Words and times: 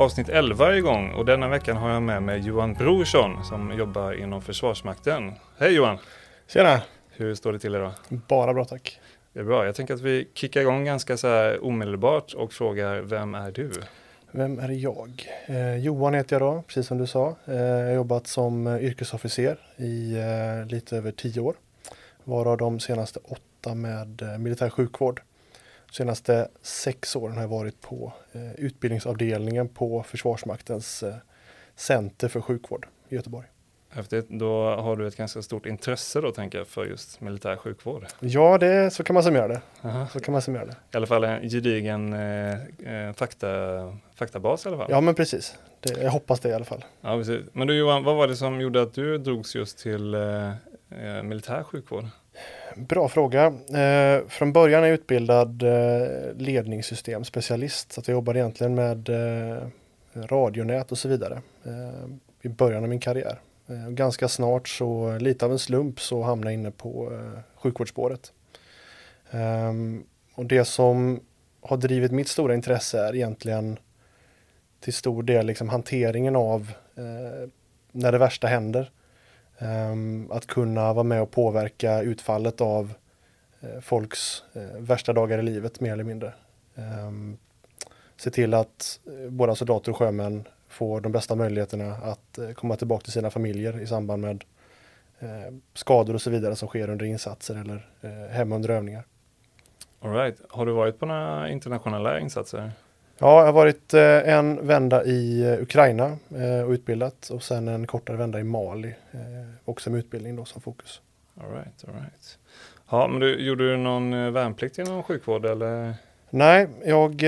Avsnitt 0.00 0.28
11 0.28 0.76
igång 0.76 1.10
och 1.10 1.24
denna 1.24 1.48
veckan 1.48 1.76
har 1.76 1.90
jag 1.90 2.02
med 2.02 2.22
mig 2.22 2.40
Johan 2.40 2.74
Brorsson 2.74 3.44
som 3.44 3.78
jobbar 3.78 4.12
inom 4.12 4.42
Försvarsmakten. 4.42 5.32
Hej 5.58 5.72
Johan! 5.74 5.98
Tjena! 6.46 6.82
Hur 7.10 7.34
står 7.34 7.52
det 7.52 7.58
till 7.58 7.74
idag? 7.74 7.92
Bara 8.08 8.54
bra 8.54 8.64
tack. 8.64 9.00
Det 9.32 9.40
är 9.40 9.44
bra. 9.44 9.66
Jag 9.66 9.74
tänker 9.74 9.94
att 9.94 10.00
vi 10.00 10.28
kickar 10.34 10.60
igång 10.60 10.84
ganska 10.84 11.16
så 11.16 11.28
här 11.28 11.64
omedelbart 11.64 12.32
och 12.32 12.52
frågar 12.52 13.00
vem 13.00 13.34
är 13.34 13.50
du? 13.50 13.70
Vem 14.30 14.58
är 14.58 14.68
jag? 14.68 15.26
Eh, 15.46 15.76
Johan 15.76 16.14
heter 16.14 16.36
jag 16.36 16.42
då, 16.42 16.62
precis 16.66 16.86
som 16.86 16.98
du 16.98 17.06
sa. 17.06 17.36
Eh, 17.44 17.54
jag 17.54 17.86
har 17.86 17.94
jobbat 17.94 18.26
som 18.26 18.66
eh, 18.66 18.84
yrkesofficer 18.84 19.58
i 19.76 20.16
eh, 20.16 20.66
lite 20.66 20.96
över 20.96 21.12
tio 21.12 21.40
år. 21.40 21.54
Varav 22.24 22.56
de 22.56 22.80
senaste 22.80 23.20
åtta 23.24 23.74
med 23.74 24.22
eh, 24.22 24.38
militär 24.38 24.70
sjukvård. 24.70 25.22
Senaste 25.92 26.48
sex 26.62 27.16
åren 27.16 27.34
har 27.34 27.42
jag 27.42 27.48
varit 27.48 27.80
på 27.80 28.12
eh, 28.32 28.52
utbildningsavdelningen 28.52 29.68
på 29.68 30.02
Försvarsmaktens 30.02 31.02
eh, 31.02 31.14
Center 31.76 32.28
för 32.28 32.40
sjukvård 32.40 32.86
i 33.08 33.14
Göteborg. 33.14 33.46
Häftigt. 33.92 34.26
Då 34.28 34.74
har 34.74 34.96
du 34.96 35.06
ett 35.06 35.16
ganska 35.16 35.42
stort 35.42 35.66
intresse 35.66 36.20
då 36.20 36.32
tänker 36.32 36.58
jag 36.58 36.66
för 36.66 36.86
just 36.86 37.20
militär 37.20 37.56
sjukvård. 37.56 38.06
Ja, 38.20 38.58
det, 38.58 38.90
så 38.90 39.04
kan 39.04 39.14
man 39.14 39.22
summera 39.22 39.48
det. 39.48 39.60
Aha. 39.82 40.06
Så 40.12 40.20
kan 40.20 40.32
man 40.32 40.42
summera 40.42 40.64
det. 40.64 40.72
I 40.92 40.96
alla 40.96 41.06
fall 41.06 41.24
en 41.24 41.48
gedigen 41.48 42.12
eh, 42.12 42.52
eh, 42.52 43.12
fakta, 43.14 43.48
faktabas 44.14 44.66
i 44.66 44.68
alla 44.68 44.78
fall. 44.78 44.86
Ja, 44.90 45.00
men 45.00 45.14
precis. 45.14 45.58
Det, 45.80 46.02
jag 46.02 46.10
hoppas 46.10 46.40
det 46.40 46.48
i 46.48 46.52
alla 46.52 46.64
fall. 46.64 46.84
Ja, 47.00 47.16
precis. 47.16 47.46
Men 47.52 47.66
du 47.66 47.74
Johan, 47.74 48.04
vad 48.04 48.16
var 48.16 48.28
det 48.28 48.36
som 48.36 48.60
gjorde 48.60 48.82
att 48.82 48.94
du 48.94 49.18
drogs 49.18 49.54
just 49.54 49.78
till 49.78 50.14
eh, 50.14 50.48
eh, 50.90 51.22
militär 51.22 51.62
sjukvård? 51.62 52.04
Bra 52.76 53.08
fråga. 53.08 53.46
Eh, 53.46 54.28
från 54.28 54.52
början 54.52 54.82
är 54.82 54.86
jag 54.86 54.94
utbildad 54.94 55.62
eh, 55.62 56.34
ledningssystemspecialist. 56.36 57.92
Så 57.92 58.00
att 58.00 58.08
jag 58.08 58.14
jobbar 58.14 58.34
egentligen 58.34 58.74
med 58.74 59.08
eh, 59.08 59.62
radionät 60.14 60.92
och 60.92 60.98
så 60.98 61.08
vidare 61.08 61.42
eh, 61.64 62.08
i 62.42 62.48
början 62.48 62.82
av 62.82 62.88
min 62.88 63.00
karriär. 63.00 63.40
Eh, 63.68 63.88
ganska 63.88 64.28
snart 64.28 64.68
så, 64.68 65.18
lite 65.18 65.44
av 65.44 65.52
en 65.52 65.58
slump, 65.58 66.00
så 66.00 66.22
hamnade 66.22 66.50
jag 66.50 66.60
inne 66.60 66.70
på 66.70 67.12
eh, 67.12 67.40
sjukvårdsspåret. 67.54 68.32
Ehm, 69.30 70.04
och 70.34 70.46
det 70.46 70.64
som 70.64 71.20
har 71.60 71.76
drivit 71.76 72.12
mitt 72.12 72.28
stora 72.28 72.54
intresse 72.54 72.98
är 72.98 73.14
egentligen 73.14 73.78
till 74.80 74.94
stor 74.94 75.22
del 75.22 75.46
liksom 75.46 75.68
hanteringen 75.68 76.36
av 76.36 76.72
eh, 76.96 77.48
när 77.92 78.12
det 78.12 78.18
värsta 78.18 78.46
händer. 78.46 78.90
Ehm, 79.60 80.30
att 80.30 80.46
kunna 80.46 80.92
vara 80.92 81.04
med 81.04 81.22
och 81.22 81.30
påverka 81.30 82.02
utfallet 82.02 82.60
av 82.60 82.92
eh, 83.60 83.80
folks 83.80 84.42
eh, 84.52 84.78
värsta 84.78 85.12
dagar 85.12 85.38
i 85.38 85.42
livet 85.42 85.80
mer 85.80 85.92
eller 85.92 86.04
mindre. 86.04 86.32
Ehm, 86.74 87.36
se 88.16 88.30
till 88.30 88.54
att 88.54 89.00
eh, 89.06 89.30
våra 89.30 89.54
soldater 89.54 89.90
och 89.90 89.96
sjömän 89.98 90.48
får 90.68 91.00
de 91.00 91.12
bästa 91.12 91.34
möjligheterna 91.34 91.94
att 91.94 92.38
komma 92.54 92.76
tillbaka 92.76 93.02
till 93.02 93.12
sina 93.12 93.30
familjer 93.30 93.80
i 93.80 93.86
samband 93.86 94.22
med 94.22 94.44
skador 95.74 96.14
och 96.14 96.22
så 96.22 96.30
vidare 96.30 96.56
som 96.56 96.68
sker 96.68 96.90
under 96.90 97.06
insatser 97.06 97.54
eller 97.54 97.88
hemma 98.28 98.54
under 98.54 98.68
övningar. 98.68 99.04
All 100.00 100.12
right. 100.12 100.40
Har 100.48 100.66
du 100.66 100.72
varit 100.72 100.98
på 100.98 101.06
några 101.06 101.48
internationella 101.48 102.20
insatser? 102.20 102.72
Ja, 103.22 103.38
jag 103.38 103.46
har 103.46 103.52
varit 103.52 103.94
eh, 103.94 104.28
en 104.28 104.66
vända 104.66 105.04
i 105.04 105.42
eh, 105.42 105.62
Ukraina 105.62 106.16
eh, 106.36 106.66
och 106.66 106.70
utbildat 106.70 107.30
och 107.30 107.42
sen 107.42 107.68
en 107.68 107.86
kortare 107.86 108.16
vända 108.16 108.40
i 108.40 108.44
Mali, 108.44 108.94
också 109.64 109.90
med 109.90 109.98
utbildning 109.98 110.36
då 110.36 110.44
som 110.44 110.60
fokus. 110.62 111.00
All 111.40 111.50
right, 111.52 111.84
all 111.88 111.94
right. 111.94 112.38
Ja, 112.90 113.08
men 113.08 113.20
du, 113.20 113.46
gjorde 113.46 113.70
du 113.70 113.76
någon 113.76 114.32
värnplikt 114.32 114.78
inom 114.78 115.02
sjukvård 115.02 115.46
eller? 115.46 115.94
Nej, 116.30 116.68
jag 116.84 117.24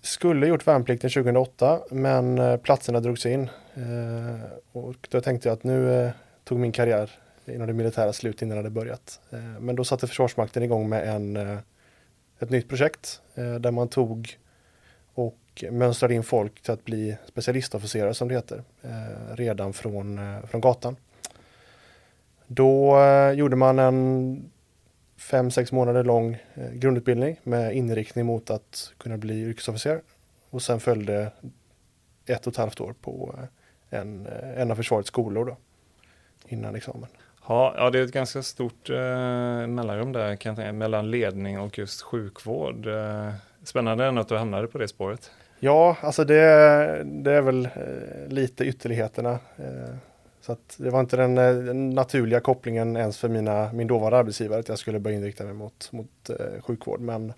skulle 0.00 0.46
gjort 0.46 0.66
värnplikten 0.66 1.10
2008 1.10 1.80
men 1.90 2.58
platserna 2.58 3.00
drogs 3.00 3.26
in. 3.26 3.50
Och 4.72 5.08
då 5.08 5.20
tänkte 5.20 5.48
jag 5.48 5.56
att 5.56 5.64
nu 5.64 6.10
tog 6.44 6.58
min 6.58 6.72
karriär 6.72 7.10
inom 7.46 7.66
det 7.66 7.72
militära 7.72 8.12
slut 8.12 8.42
innan 8.42 8.56
det 8.56 8.62
hade 8.62 8.70
börjat. 8.70 9.20
Men 9.60 9.76
då 9.76 9.84
satte 9.84 10.06
Försvarsmakten 10.06 10.62
igång 10.62 10.88
med 10.88 11.08
en, 11.08 11.36
ett 12.38 12.50
nytt 12.50 12.68
projekt 12.68 13.20
där 13.34 13.70
man 13.70 13.88
tog 13.88 14.38
och 15.14 15.64
mönstrade 15.70 16.14
in 16.14 16.22
folk 16.22 16.62
till 16.62 16.72
att 16.72 16.84
bli 16.84 17.16
specialistofficerare 17.28 18.14
som 18.14 18.28
det 18.28 18.34
heter 18.34 18.62
eh, 18.82 19.36
redan 19.36 19.72
från, 19.72 20.18
eh, 20.18 20.46
från 20.46 20.60
gatan. 20.60 20.96
Då 22.46 23.00
eh, 23.00 23.32
gjorde 23.32 23.56
man 23.56 23.78
en 23.78 24.50
fem, 25.16 25.50
sex 25.50 25.72
månader 25.72 26.04
lång 26.04 26.36
eh, 26.54 26.72
grundutbildning 26.72 27.40
med 27.42 27.76
inriktning 27.76 28.26
mot 28.26 28.50
att 28.50 28.92
kunna 28.98 29.16
bli 29.16 29.42
yrkesofficer. 29.42 30.02
Och 30.50 30.62
sen 30.62 30.80
följde 30.80 31.30
ett 32.26 32.46
och 32.46 32.52
ett 32.52 32.56
halvt 32.56 32.80
år 32.80 32.94
på 33.00 33.34
eh, 33.38 34.00
en, 34.00 34.26
eh, 34.26 34.60
en 34.60 34.70
av 34.70 34.76
försvarets 34.76 35.08
skolor 35.08 35.44
då, 35.44 35.56
innan 36.48 36.74
examen. 36.74 37.08
Ja, 37.48 37.74
ja, 37.76 37.90
det 37.90 37.98
är 37.98 38.04
ett 38.04 38.12
ganska 38.12 38.42
stort 38.42 38.90
eh, 38.90 38.96
mellanrum 39.66 40.12
där 40.12 40.36
kan 40.36 40.50
jag 40.50 40.56
tänka, 40.56 40.72
mellan 40.72 41.10
ledning 41.10 41.60
och 41.60 41.78
just 41.78 42.02
sjukvård. 42.02 42.86
Eh, 42.86 43.32
spännande 43.68 44.04
ändå 44.04 44.20
att 44.20 44.28
du 44.28 44.36
hamnade 44.36 44.66
på 44.66 44.78
det 44.78 44.88
spåret. 44.88 45.30
Ja, 45.64 45.96
alltså 46.00 46.24
det, 46.24 46.34
det 47.04 47.32
är 47.32 47.42
väl 47.42 47.64
eh, 47.64 48.28
lite 48.28 48.64
ytterligheterna. 48.64 49.30
Eh, 49.56 49.96
så 50.40 50.56
det 50.76 50.90
var 50.90 51.00
inte 51.00 51.16
den, 51.16 51.38
eh, 51.38 51.54
den 51.54 51.90
naturliga 51.90 52.40
kopplingen 52.40 52.96
ens 52.96 53.18
för 53.18 53.28
mina, 53.28 53.72
min 53.72 53.86
dåvarande 53.86 54.18
arbetsgivare 54.18 54.60
att 54.60 54.68
jag 54.68 54.78
skulle 54.78 54.98
börja 54.98 55.16
inrikta 55.16 55.44
mig 55.44 55.54
mot, 55.54 55.92
mot 55.92 56.30
sjukvård. 56.60 57.00
Men 57.00 57.32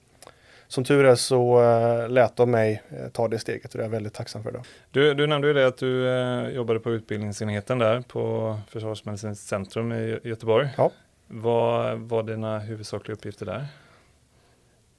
som 0.69 0.85
tur 0.85 1.05
är 1.05 1.15
så 1.15 1.61
lät 2.09 2.37
de 2.37 2.51
mig 2.51 2.83
ta 3.13 3.29
det 3.29 3.39
steget 3.39 3.75
och 3.75 3.79
det 3.79 3.83
är 3.83 3.87
jag 3.87 3.91
väldigt 3.91 4.15
tacksam 4.15 4.43
för. 4.43 4.53
Då. 4.53 4.63
Du, 4.91 5.15
du 5.15 5.27
nämnde 5.27 5.49
ju 5.49 5.55
det 5.55 5.67
att 5.67 5.79
du 5.79 6.09
jobbade 6.55 6.81
på 6.81 6.91
utbildningsenheten 6.91 7.79
där 7.79 8.01
på 8.01 8.57
Försvarsmedicinskt 8.69 9.49
centrum 9.49 9.93
i 9.93 10.19
Göteborg. 10.23 10.69
Ja. 10.77 10.91
Vad 11.27 11.99
var 11.99 12.23
dina 12.23 12.59
huvudsakliga 12.59 13.15
uppgifter 13.15 13.47
där? 13.47 13.67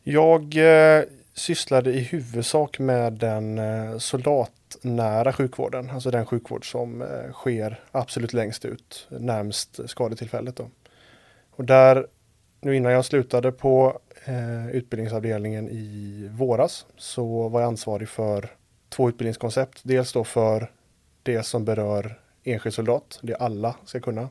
Jag 0.09 0.55
eh, 0.55 1.03
sysslade 1.33 1.93
i 1.93 1.99
huvudsak 1.99 2.79
med 2.79 3.13
den 3.13 3.57
eh, 3.57 3.97
soldatnära 3.97 5.33
sjukvården, 5.33 5.89
alltså 5.89 6.11
den 6.11 6.25
sjukvård 6.25 6.71
som 6.71 7.01
eh, 7.01 7.31
sker 7.31 7.83
absolut 7.91 8.33
längst 8.33 8.65
ut, 8.65 9.07
närmst 9.09 9.89
skadetillfället. 9.89 10.55
Då. 10.55 10.69
Och 11.51 11.63
där, 11.63 12.07
nu 12.61 12.75
innan 12.75 12.91
jag 12.91 13.05
slutade 13.05 13.51
på 13.51 13.99
eh, 14.25 14.69
utbildningsavdelningen 14.69 15.69
i 15.69 16.29
våras, 16.31 16.85
så 16.97 17.49
var 17.49 17.61
jag 17.61 17.67
ansvarig 17.67 18.09
för 18.09 18.49
två 18.89 19.09
utbildningskoncept. 19.09 19.79
Dels 19.83 20.13
då 20.13 20.23
för 20.23 20.71
det 21.23 21.43
som 21.43 21.65
berör 21.65 22.19
enskild 22.43 22.73
soldat, 22.75 23.19
det 23.21 23.35
alla 23.35 23.75
ska 23.85 23.99
kunna. 23.99 24.29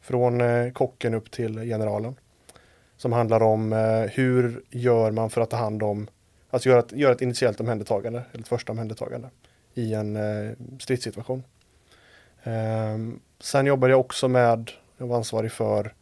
Från 0.00 0.40
eh, 0.40 0.72
kocken 0.72 1.14
upp 1.14 1.30
till 1.30 1.58
generalen 1.58 2.14
som 3.04 3.12
handlar 3.12 3.42
om 3.42 3.72
eh, 3.72 4.00
hur 4.00 4.62
gör 4.70 5.10
man 5.10 5.30
för 5.30 5.40
att 5.40 5.50
ta 5.50 5.56
hand 5.56 5.82
om, 5.82 6.08
alltså 6.50 6.68
göra 6.68 6.78
ett, 6.78 6.92
gör 6.92 7.12
ett 7.12 7.22
initiellt 7.22 7.60
omhändertagande, 7.60 8.24
eller 8.32 8.42
ett 8.42 8.48
första 8.48 8.72
omhändertagande 8.72 9.28
i 9.74 9.94
en 9.94 10.16
eh, 10.16 10.52
stridssituation. 10.80 11.42
Ehm, 12.42 13.20
sen 13.40 13.66
jobbade 13.66 13.92
jag 13.92 14.00
också 14.00 14.28
med, 14.28 14.70
jag 14.96 15.06
var 15.06 15.16
ansvarig 15.16 15.52
för 15.52 15.94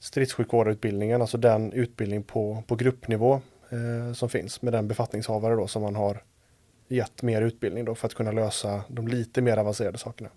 stridssjukvårdarutbildningen, 0.00 1.20
alltså 1.20 1.38
den 1.38 1.72
utbildning 1.72 2.22
på, 2.22 2.62
på 2.66 2.74
gruppnivå 2.74 3.40
eh, 3.70 4.12
som 4.14 4.28
finns 4.28 4.62
med 4.62 4.72
den 4.72 4.88
befattningshavare 4.88 5.54
då 5.54 5.66
som 5.66 5.82
man 5.82 5.96
har 5.96 6.22
gett 6.88 7.22
mer 7.22 7.42
utbildning 7.42 7.84
då 7.84 7.94
för 7.94 8.06
att 8.06 8.14
kunna 8.14 8.32
lösa 8.32 8.84
de 8.88 9.08
lite 9.08 9.42
mer 9.42 9.56
avancerade 9.56 9.98
sakerna. 9.98 10.28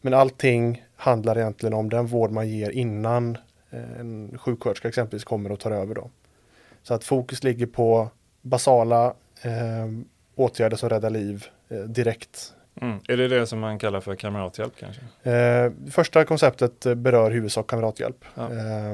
Men 0.00 0.14
allting 0.14 0.84
handlar 0.96 1.38
egentligen 1.38 1.74
om 1.74 1.88
den 1.88 2.06
vård 2.06 2.30
man 2.30 2.48
ger 2.48 2.70
innan 2.70 3.38
Eh, 3.72 4.00
en 4.00 4.38
sjuksköterska 4.38 4.88
exempelvis 4.88 5.24
kommer 5.24 5.52
och 5.52 5.60
tar 5.60 5.70
över 5.70 5.94
då. 5.94 6.10
Så 6.82 6.94
att 6.94 7.04
fokus 7.04 7.42
ligger 7.44 7.66
på 7.66 8.10
basala 8.42 9.06
eh, 9.42 9.88
åtgärder 10.34 10.76
som 10.76 10.88
räddar 10.88 11.10
liv 11.10 11.46
eh, 11.68 11.78
direkt. 11.78 12.54
Mm. 12.80 12.98
Är 13.08 13.16
det 13.16 13.28
det 13.28 13.46
som 13.46 13.58
man 13.60 13.78
kallar 13.78 14.00
för 14.00 14.14
kamrathjälp 14.14 14.72
kanske? 14.78 15.30
Eh, 15.30 15.72
första 15.90 16.24
konceptet 16.24 16.86
eh, 16.86 16.94
berör 16.94 17.30
huvudsak 17.30 17.66
kamrathjälp. 17.66 18.24
Ja. 18.34 18.42
Eh, 18.42 18.92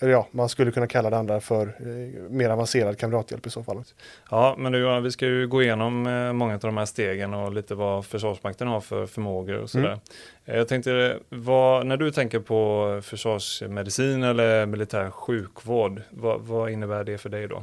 eller 0.00 0.12
ja, 0.12 0.26
man 0.30 0.48
skulle 0.48 0.70
kunna 0.70 0.86
kalla 0.86 1.10
det 1.10 1.16
andra 1.18 1.40
för 1.40 1.66
eh, 1.66 2.30
mer 2.30 2.50
avancerad 2.50 2.98
kamrathjälp 2.98 3.46
i 3.46 3.50
så 3.50 3.62
fall. 3.62 3.84
Ja, 4.30 4.54
men 4.58 4.72
du, 4.72 5.00
vi 5.00 5.10
ska 5.10 5.26
ju 5.26 5.46
gå 5.46 5.62
igenom 5.62 6.06
eh, 6.06 6.32
många 6.32 6.54
av 6.54 6.60
de 6.60 6.76
här 6.76 6.84
stegen 6.84 7.34
och 7.34 7.52
lite 7.52 7.74
vad 7.74 8.06
Försvarsmakten 8.06 8.68
har 8.68 8.80
för 8.80 9.06
förmågor 9.06 9.56
och 9.58 9.70
sådär. 9.70 9.86
Mm. 9.86 9.98
Eh, 10.44 10.56
Jag 10.56 10.68
tänkte, 10.68 11.18
vad, 11.28 11.86
när 11.86 11.96
du 11.96 12.10
tänker 12.10 12.38
på 12.40 13.00
försvarsmedicin 13.04 14.22
eller 14.22 14.66
militär 14.66 15.10
sjukvård, 15.10 16.02
vad, 16.10 16.40
vad 16.40 16.70
innebär 16.70 17.04
det 17.04 17.18
för 17.18 17.28
dig 17.28 17.48
då? 17.48 17.62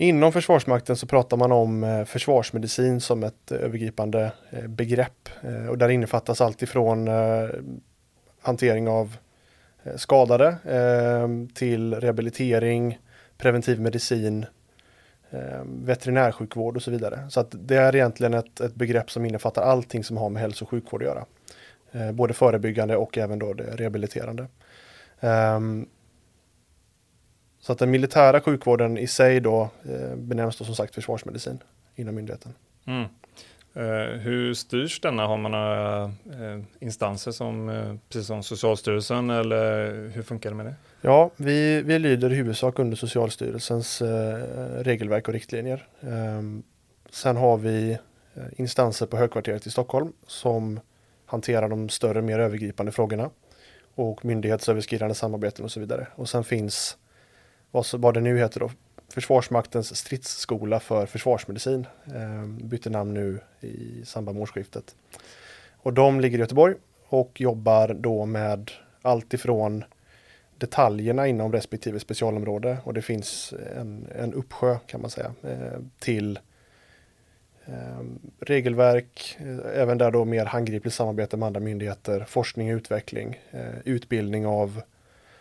Inom 0.00 0.32
Försvarsmakten 0.32 0.96
så 0.96 1.06
pratar 1.06 1.36
man 1.36 1.52
om 1.52 1.84
eh, 1.84 2.04
försvarsmedicin 2.04 3.00
som 3.00 3.24
ett 3.24 3.52
eh, 3.52 3.58
övergripande 3.58 4.32
eh, 4.50 4.66
begrepp. 4.66 5.28
Och 5.68 5.78
där 5.78 5.88
innefattas 5.88 6.40
allt 6.40 6.62
ifrån 6.62 7.08
hantering 8.40 8.88
av 8.88 9.16
skadade 9.96 10.56
till 11.54 11.94
rehabilitering, 11.94 12.98
preventiv 13.38 13.80
medicin, 13.80 14.46
veterinärsjukvård 15.64 16.76
och 16.76 16.82
så 16.82 16.90
vidare. 16.90 17.26
Så 17.30 17.40
att 17.40 17.54
det 17.58 17.76
är 17.76 17.96
egentligen 17.96 18.34
ett, 18.34 18.60
ett 18.60 18.74
begrepp 18.74 19.10
som 19.10 19.24
innefattar 19.24 19.62
allting 19.62 20.04
som 20.04 20.16
har 20.16 20.30
med 20.30 20.42
hälso 20.42 20.64
och 20.64 20.68
sjukvård 20.68 21.02
att 21.02 21.08
göra. 21.08 21.24
Både 22.12 22.34
förebyggande 22.34 22.96
och 22.96 23.18
även 23.18 23.38
då 23.38 23.52
det 23.52 23.76
rehabiliterande. 23.76 24.46
Ehm, 25.20 25.86
så 27.60 27.72
att 27.72 27.78
den 27.78 27.90
militära 27.90 28.40
sjukvården 28.40 28.98
i 28.98 29.06
sig 29.06 29.40
då 29.40 29.70
eh, 29.84 30.16
benämns 30.16 30.56
då 30.56 30.64
som 30.64 30.74
sagt 30.74 30.94
försvarsmedicin 30.94 31.58
inom 31.96 32.14
myndigheten. 32.14 32.54
Mm. 32.86 33.06
Uh, 33.76 34.18
hur 34.18 34.54
styrs 34.54 35.00
denna? 35.00 35.26
Har 35.26 35.36
man 35.36 35.50
några 35.50 36.04
uh, 36.04 36.62
instanser 36.80 37.30
som, 37.30 37.68
uh, 37.68 37.96
precis 38.08 38.26
som 38.26 38.42
Socialstyrelsen 38.42 39.30
eller 39.30 39.92
hur 40.08 40.22
funkar 40.22 40.50
det 40.50 40.56
med 40.56 40.66
det? 40.66 40.74
Ja, 41.00 41.30
vi, 41.36 41.82
vi 41.82 41.98
lyder 41.98 42.32
i 42.32 42.34
huvudsak 42.34 42.78
under 42.78 42.96
Socialstyrelsens 42.96 44.02
regelverk 44.78 45.28
och 45.28 45.34
riktlinjer. 45.34 45.86
Um, 46.00 46.62
sen 47.10 47.36
har 47.36 47.56
vi 47.56 47.98
instanser 48.56 49.06
på 49.06 49.16
högkvarteret 49.16 49.66
i 49.66 49.70
Stockholm 49.70 50.12
som 50.26 50.80
hanterar 51.26 51.68
de 51.68 51.88
större, 51.88 52.22
mer 52.22 52.38
övergripande 52.38 52.92
frågorna 52.92 53.30
och 53.94 54.24
myndighetsöverskridande 54.24 55.14
samarbeten 55.14 55.64
och 55.64 55.70
så 55.70 55.80
vidare. 55.80 56.06
Och 56.14 56.28
sen 56.28 56.44
finns 56.44 56.96
vad, 57.70 57.86
vad 57.92 58.14
det 58.14 58.20
nu 58.20 58.38
heter 58.38 58.60
då, 58.60 58.70
Försvarsmaktens 59.08 59.96
stridsskola 59.96 60.80
för 60.80 61.06
försvarsmedicin. 61.06 61.86
Eh, 62.06 62.46
bytte 62.46 62.90
namn 62.90 63.14
nu 63.14 63.40
i 63.60 64.04
samband 64.04 64.34
med 64.34 64.42
årsskiftet. 64.42 64.96
Och 65.76 65.92
de 65.92 66.20
ligger 66.20 66.38
i 66.38 66.40
Göteborg 66.40 66.74
och 67.08 67.40
jobbar 67.40 67.88
då 67.88 68.26
med 68.26 68.70
allt 69.02 69.34
ifrån 69.34 69.84
detaljerna 70.58 71.26
inom 71.26 71.52
respektive 71.52 72.00
specialområde 72.00 72.78
och 72.84 72.94
det 72.94 73.02
finns 73.02 73.54
en, 73.76 74.06
en 74.14 74.34
uppsjö 74.34 74.76
kan 74.86 75.00
man 75.00 75.10
säga 75.10 75.34
eh, 75.42 75.80
till 75.98 76.38
eh, 77.64 78.04
regelverk, 78.40 79.36
eh, 79.38 79.80
även 79.80 79.98
där 79.98 80.10
då 80.10 80.24
mer 80.24 80.44
handgripligt 80.44 80.94
samarbete 80.96 81.36
med 81.36 81.46
andra 81.46 81.60
myndigheter, 81.60 82.24
forskning 82.28 82.72
och 82.72 82.76
utveckling, 82.76 83.40
eh, 83.50 83.78
utbildning 83.84 84.46
av 84.46 84.82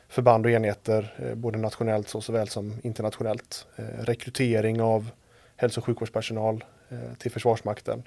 förband 0.09 0.45
och 0.45 0.51
enheter, 0.51 1.13
eh, 1.17 1.35
både 1.35 1.57
nationellt 1.57 2.07
så 2.07 2.21
såväl 2.21 2.47
som 2.47 2.73
internationellt. 2.83 3.67
Eh, 3.75 3.83
rekrytering 3.83 4.81
av 4.81 5.09
hälso 5.55 5.79
och 5.79 5.85
sjukvårdspersonal 5.85 6.63
eh, 6.89 7.13
till 7.17 7.31
Försvarsmakten. 7.31 8.03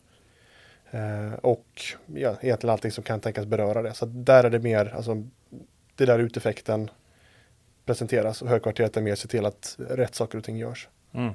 Och 1.40 1.66
ja, 2.06 2.37
egentligen 2.40 2.72
allting 2.72 2.90
som 2.90 3.04
kan 3.04 3.20
tänkas 3.20 3.46
beröra 3.46 3.82
det. 3.82 3.94
Så 3.94 4.06
där 4.06 4.44
är 4.44 4.50
det 4.50 4.58
mer, 4.58 4.94
alltså 4.96 5.22
det 5.96 6.06
där 6.06 6.19
uteffekten 6.19 6.90
presenteras 7.84 8.43
och 8.43 8.49
högkvarteret 8.49 8.96
är 8.96 9.00
mer 9.00 9.14
se 9.14 9.28
till 9.28 9.46
att 9.46 9.76
rätt 9.78 10.14
saker 10.14 10.38
och 10.38 10.44
ting 10.44 10.56
görs. 10.56 10.88
Mm. 11.12 11.34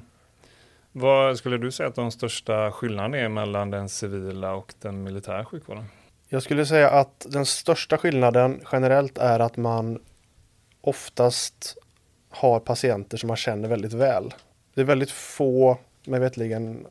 Vad 0.92 1.38
skulle 1.38 1.58
du 1.58 1.72
säga 1.72 1.88
att 1.88 1.94
de 1.94 2.10
största 2.10 2.72
skillnaderna 2.72 3.18
är 3.18 3.28
mellan 3.28 3.70
den 3.70 3.88
civila 3.88 4.54
och 4.54 4.74
den 4.80 5.02
militära 5.02 5.44
sjukvården? 5.44 5.84
Jag 6.28 6.42
skulle 6.42 6.66
säga 6.66 6.90
att 6.90 7.26
den 7.28 7.46
största 7.46 7.98
skillnaden 7.98 8.60
generellt 8.72 9.18
är 9.18 9.40
att 9.40 9.56
man 9.56 9.98
oftast 10.80 11.76
har 12.28 12.60
patienter 12.60 13.16
som 13.16 13.26
man 13.26 13.36
känner 13.36 13.68
väldigt 13.68 13.92
väl. 13.92 14.34
Det 14.74 14.80
är 14.80 14.84
väldigt 14.84 15.10
få, 15.10 15.78
med 16.06 16.20
vetligen, 16.20 16.86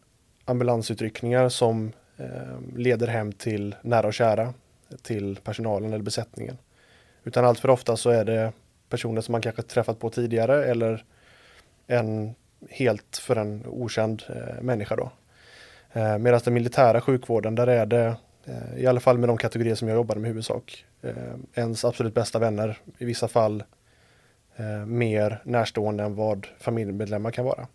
ambulansutryckningar 0.45 1.49
som 1.49 1.91
eh, 2.17 2.75
leder 2.75 3.07
hem 3.07 3.31
till 3.31 3.75
nära 3.81 4.07
och 4.07 4.13
kära, 4.13 4.53
till 5.01 5.39
personalen 5.43 5.93
eller 5.93 6.03
besättningen. 6.03 6.57
Utan 7.23 7.45
allt 7.45 7.59
för 7.59 7.69
ofta 7.69 7.97
så 7.97 8.09
är 8.09 8.25
det 8.25 8.51
personer 8.89 9.21
som 9.21 9.31
man 9.31 9.41
kanske 9.41 9.61
träffat 9.61 9.99
på 9.99 10.09
tidigare 10.09 10.65
eller 10.65 11.05
en 11.87 12.35
helt 12.69 13.17
för 13.17 13.35
en 13.35 13.63
okänd 13.67 14.23
eh, 14.29 14.61
människa 14.61 14.95
då. 14.95 15.11
Eh, 15.93 16.17
Medan 16.17 16.41
den 16.43 16.53
militära 16.53 17.01
sjukvården, 17.01 17.55
där 17.55 17.67
är 17.67 17.85
det, 17.85 18.15
eh, 18.45 18.77
i 18.77 18.87
alla 18.87 18.99
fall 18.99 19.17
med 19.17 19.29
de 19.29 19.37
kategorier 19.37 19.75
som 19.75 19.87
jag 19.87 19.95
jobbade 19.95 20.19
med 20.19 20.27
i 20.27 20.29
huvudsak, 20.29 20.85
eh, 21.01 21.13
ens 21.53 21.85
absolut 21.85 22.13
bästa 22.13 22.39
vänner, 22.39 22.77
i 22.97 23.05
vissa 23.05 23.27
fall 23.27 23.63
Eh, 24.59 24.85
mer 24.85 25.41
närstående 25.43 26.03
än 26.03 26.15
vad 26.15 26.47
familjemedlemmar 26.59 27.31
kan 27.31 27.45
vara. 27.45 27.67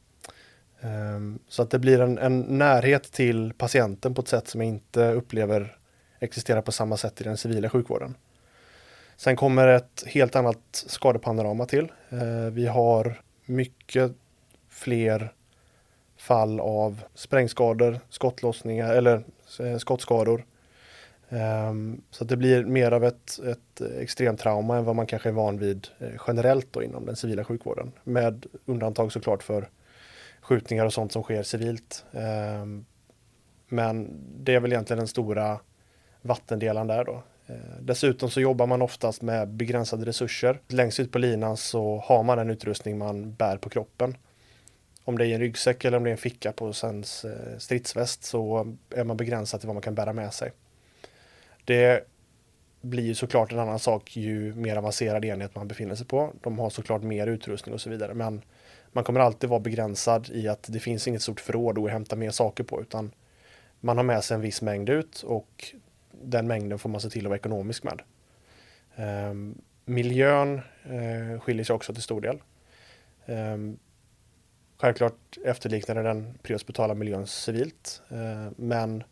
Ehm, 0.81 1.39
så 1.49 1.63
att 1.63 1.71
det 1.71 1.79
blir 1.79 2.01
en, 2.01 2.19
en, 2.19 2.41
närhet 2.41 3.13
till 3.13 3.53
patienten 3.59 4.15
på 4.15 4.23
ett 4.23 4.29
sätt 4.29 4.49
som 4.49 4.61
jag 4.61 4.69
inte 4.69 5.13
upplever 5.13 5.77
existerar 6.19 6.63
på 6.63 6.73
samma 6.73 6.97
sätt 6.97 7.21
i 7.21 7.25
den 7.25 7.37
civila 7.37 7.71
sjukvården. 7.71 8.15
Sen 9.17 9.37
kommer 9.37 9.69
ett 9.69 10.05
helt 10.07 10.37
annat 10.37 10.85
skadepanorama 10.87 11.67
till. 11.67 11.93
Eh, 12.11 12.51
vi 12.53 12.67
har 12.67 13.21
mycket 13.45 14.13
fler 14.69 15.33
fall 16.17 16.61
av 16.61 17.03
sprängskador, 17.15 18.01
skottlossningar 18.09 18.95
eller 18.95 19.25
eh, 19.61 19.77
skottskador 19.77 20.45
Ehm, 21.33 22.03
så 22.11 22.25
det 22.25 22.37
blir 22.37 22.65
mer 22.65 22.93
av 22.93 23.05
ett, 23.05 23.39
ett 23.39 23.81
extremtrauma 23.81 24.77
än 24.77 24.85
vad 24.85 24.97
man 24.97 25.07
kanske 25.07 25.29
är 25.29 25.33
van 25.33 25.59
vid 25.59 25.89
eh, 25.99 26.09
generellt 26.27 26.73
då 26.73 26.83
inom 26.83 27.07
den 27.07 27.17
civila 27.17 27.45
sjukvården. 27.45 27.93
Med 28.05 28.47
undantag 28.65 29.13
såklart 29.13 29.43
för 29.43 29.69
skjutningar 30.41 30.87
och 30.87 30.93
sånt 30.93 31.13
som 31.13 31.23
sker 31.23 31.43
civilt. 31.43 32.05
Ehm, 32.13 32.85
men 33.69 34.11
det 34.45 34.55
är 34.55 34.61
väl 34.61 34.73
egentligen 34.73 34.99
den 34.99 35.09
stora 35.09 35.61
vattendelaren 36.23 36.87
där 36.87 37.05
då. 37.05 37.23
Eh, 37.47 37.57
dessutom 37.81 38.31
så 38.31 38.41
jobbar 38.41 38.67
man 38.67 38.83
oftast 38.83 39.23
med 39.23 39.49
begränsade 39.49 40.07
resurser. 40.07 40.61
Längst 40.69 41.01
ut 41.01 41.13
på 41.13 41.19
linan 41.19 41.57
så 41.57 42.05
har 42.05 42.23
man 42.23 42.39
den 42.39 42.51
utrustning 42.51 42.99
man 42.99 43.35
bär 43.35 43.57
på 43.57 43.69
kroppen. 43.69 44.17
Om 45.05 45.19
det 45.19 45.27
är 45.27 45.35
en 45.35 45.41
ryggsäck 45.41 45.85
eller 45.85 45.97
om 45.97 46.05
det 46.05 46.11
är 46.11 46.13
en 46.13 46.19
ficka 46.19 46.53
på 46.53 46.73
sens 46.73 47.25
eh, 47.25 47.59
stridsväst 47.59 48.25
så 48.25 48.75
är 48.91 49.05
man 49.05 49.17
begränsad 49.17 49.61
till 49.61 49.67
vad 49.67 49.75
man 49.75 49.83
kan 49.83 49.95
bära 49.95 50.13
med 50.13 50.33
sig. 50.33 50.53
Det 51.65 52.09
blir 52.81 53.15
såklart 53.15 53.53
en 53.53 53.59
annan 53.59 53.79
sak 53.79 54.17
ju 54.17 54.55
mer 54.55 54.77
avancerad 54.77 55.25
enhet 55.25 55.55
man 55.55 55.69
befinner 55.69 55.95
sig 55.95 56.07
på. 56.07 56.33
De 56.43 56.59
har 56.59 56.71
såklart 56.71 57.03
mer 57.03 57.27
utrustning 57.27 57.75
och 57.75 57.81
så 57.81 57.91
vidare. 57.91 58.15
Men 58.15 58.43
man 58.93 59.05
kommer 59.05 59.21
alltid 59.21 59.51
vara 59.51 59.61
begränsad 59.61 60.31
i 60.33 60.49
att 60.49 60.63
det 60.73 60.81
finns 60.81 61.09
inget 61.09 61.23
stort 61.23 61.41
förråd 61.41 61.79
att 61.79 61.91
hämta 61.91 62.17
mer 62.17 62.31
saker 62.31 62.65
på. 62.65 62.81
Utan 62.81 63.13
man 63.81 63.97
har 63.97 64.05
med 64.05 64.25
sig 64.25 64.35
en 64.35 64.41
viss 64.41 64.63
mängd 64.63 64.89
ut 64.89 65.23
och 65.23 65.75
den 66.11 66.47
mängden 66.47 66.79
får 66.79 66.89
man 66.89 67.01
se 67.01 67.11
till 67.11 67.27
att 67.27 67.31
vara 67.31 67.39
ekonomisk 67.39 67.85
med. 67.85 68.03
Um, 68.97 69.61
miljön 69.85 70.61
uh, 70.91 71.41
skiljer 71.41 71.65
sig 71.65 71.75
också 71.75 71.95
till 71.95 72.03
stor 72.03 72.21
del. 72.21 72.43
Um, 73.27 73.79
självklart 74.77 75.39
efterliknar 75.45 75.95
den 75.95 76.39
prehospitala 76.43 76.95
miljön 76.95 77.27
civilt. 77.27 78.03
Uh, 78.13 78.49
men 78.57 79.05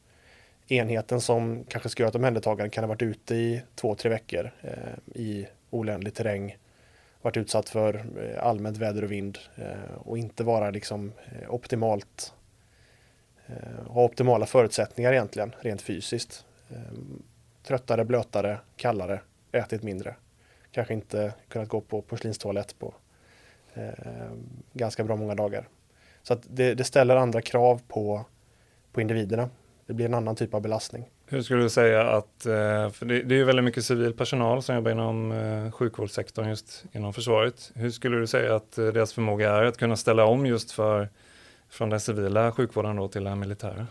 enheten 0.71 1.21
som 1.21 1.65
kanske 1.69 1.89
ska 1.89 2.03
göra 2.03 2.09
ett 2.09 2.15
omhändertagande 2.15 2.71
kan 2.71 2.85
ha 2.85 2.89
varit 2.89 3.03
ute 3.03 3.35
i 3.35 3.62
två, 3.75 3.95
tre 3.95 4.11
veckor 4.11 4.50
eh, 4.61 5.21
i 5.21 5.47
oländig 5.71 6.15
terräng, 6.15 6.57
varit 7.23 7.37
utsatt 7.37 7.69
för 7.69 7.95
eh, 7.95 8.47
allmänt 8.47 8.77
väder 8.77 9.05
och 9.05 9.12
vind 9.12 9.39
eh, 9.57 9.95
och 9.99 10.19
inte 10.19 10.45
vara 10.45 10.71
liksom 10.71 11.12
eh, 11.33 11.55
optimalt, 11.55 12.35
eh, 13.47 13.87
ha 13.87 14.05
optimala 14.05 14.47
förutsättningar 14.47 15.12
egentligen, 15.12 15.55
rent 15.61 15.83
fysiskt. 15.83 16.45
Eh, 16.71 16.77
tröttare, 17.62 18.05
blötare, 18.05 18.59
kallare, 18.77 19.21
ätit 19.53 19.83
mindre. 19.83 20.15
Kanske 20.73 20.95
inte 20.95 21.35
kunnat 21.49 21.69
gå 21.69 21.81
på 21.81 22.03
porslinstoalett 22.03 22.79
på 22.79 22.95
eh, 23.75 24.31
ganska 24.73 25.05
bra 25.05 25.17
många 25.17 25.35
dagar. 25.35 25.69
Så 26.23 26.33
att 26.33 26.41
det, 26.49 26.75
det 26.75 26.85
ställer 26.85 27.17
andra 27.17 27.43
krav 27.43 27.83
på, 27.89 28.25
på 28.93 29.00
individerna 29.00 29.50
det 29.90 29.94
blir 29.94 30.06
en 30.06 30.14
annan 30.14 30.37
typ 30.37 30.54
av 30.54 30.62
belastning. 30.62 31.09
Hur 31.26 31.42
skulle 31.42 31.62
du 31.62 31.70
säga 31.70 32.02
att, 32.02 32.47
eh, 32.47 32.90
för 32.90 33.04
det 33.04 33.35
är 33.35 33.38
ju 33.38 33.44
väldigt 33.44 33.64
mycket 33.64 33.85
civil 33.85 34.12
personal 34.12 34.62
som 34.62 34.75
jobbar 34.75 34.90
inom 34.90 35.32
eh, 35.32 35.70
sjukvårdssektorn 35.73 36.49
just 36.49 36.85
inom 36.92 37.12
försvaret. 37.12 37.73
Hur 37.75 37.90
skulle 37.90 38.16
du 38.16 38.26
säga 38.26 38.56
att 38.56 38.78
eh, 38.78 38.87
deras 38.87 39.12
förmåga 39.12 39.50
är 39.50 39.62
att 39.62 39.76
kunna 39.76 39.97
ställa 39.97 40.25
om 40.25 40.47
just 40.47 40.73
för, 40.73 41.09
från 41.70 41.90
den 41.90 42.00
civila 42.00 42.52
sjukvården 42.52 42.97
då 42.97 43.09
till 43.09 43.25
den 43.25 43.38
militära? 43.38 43.87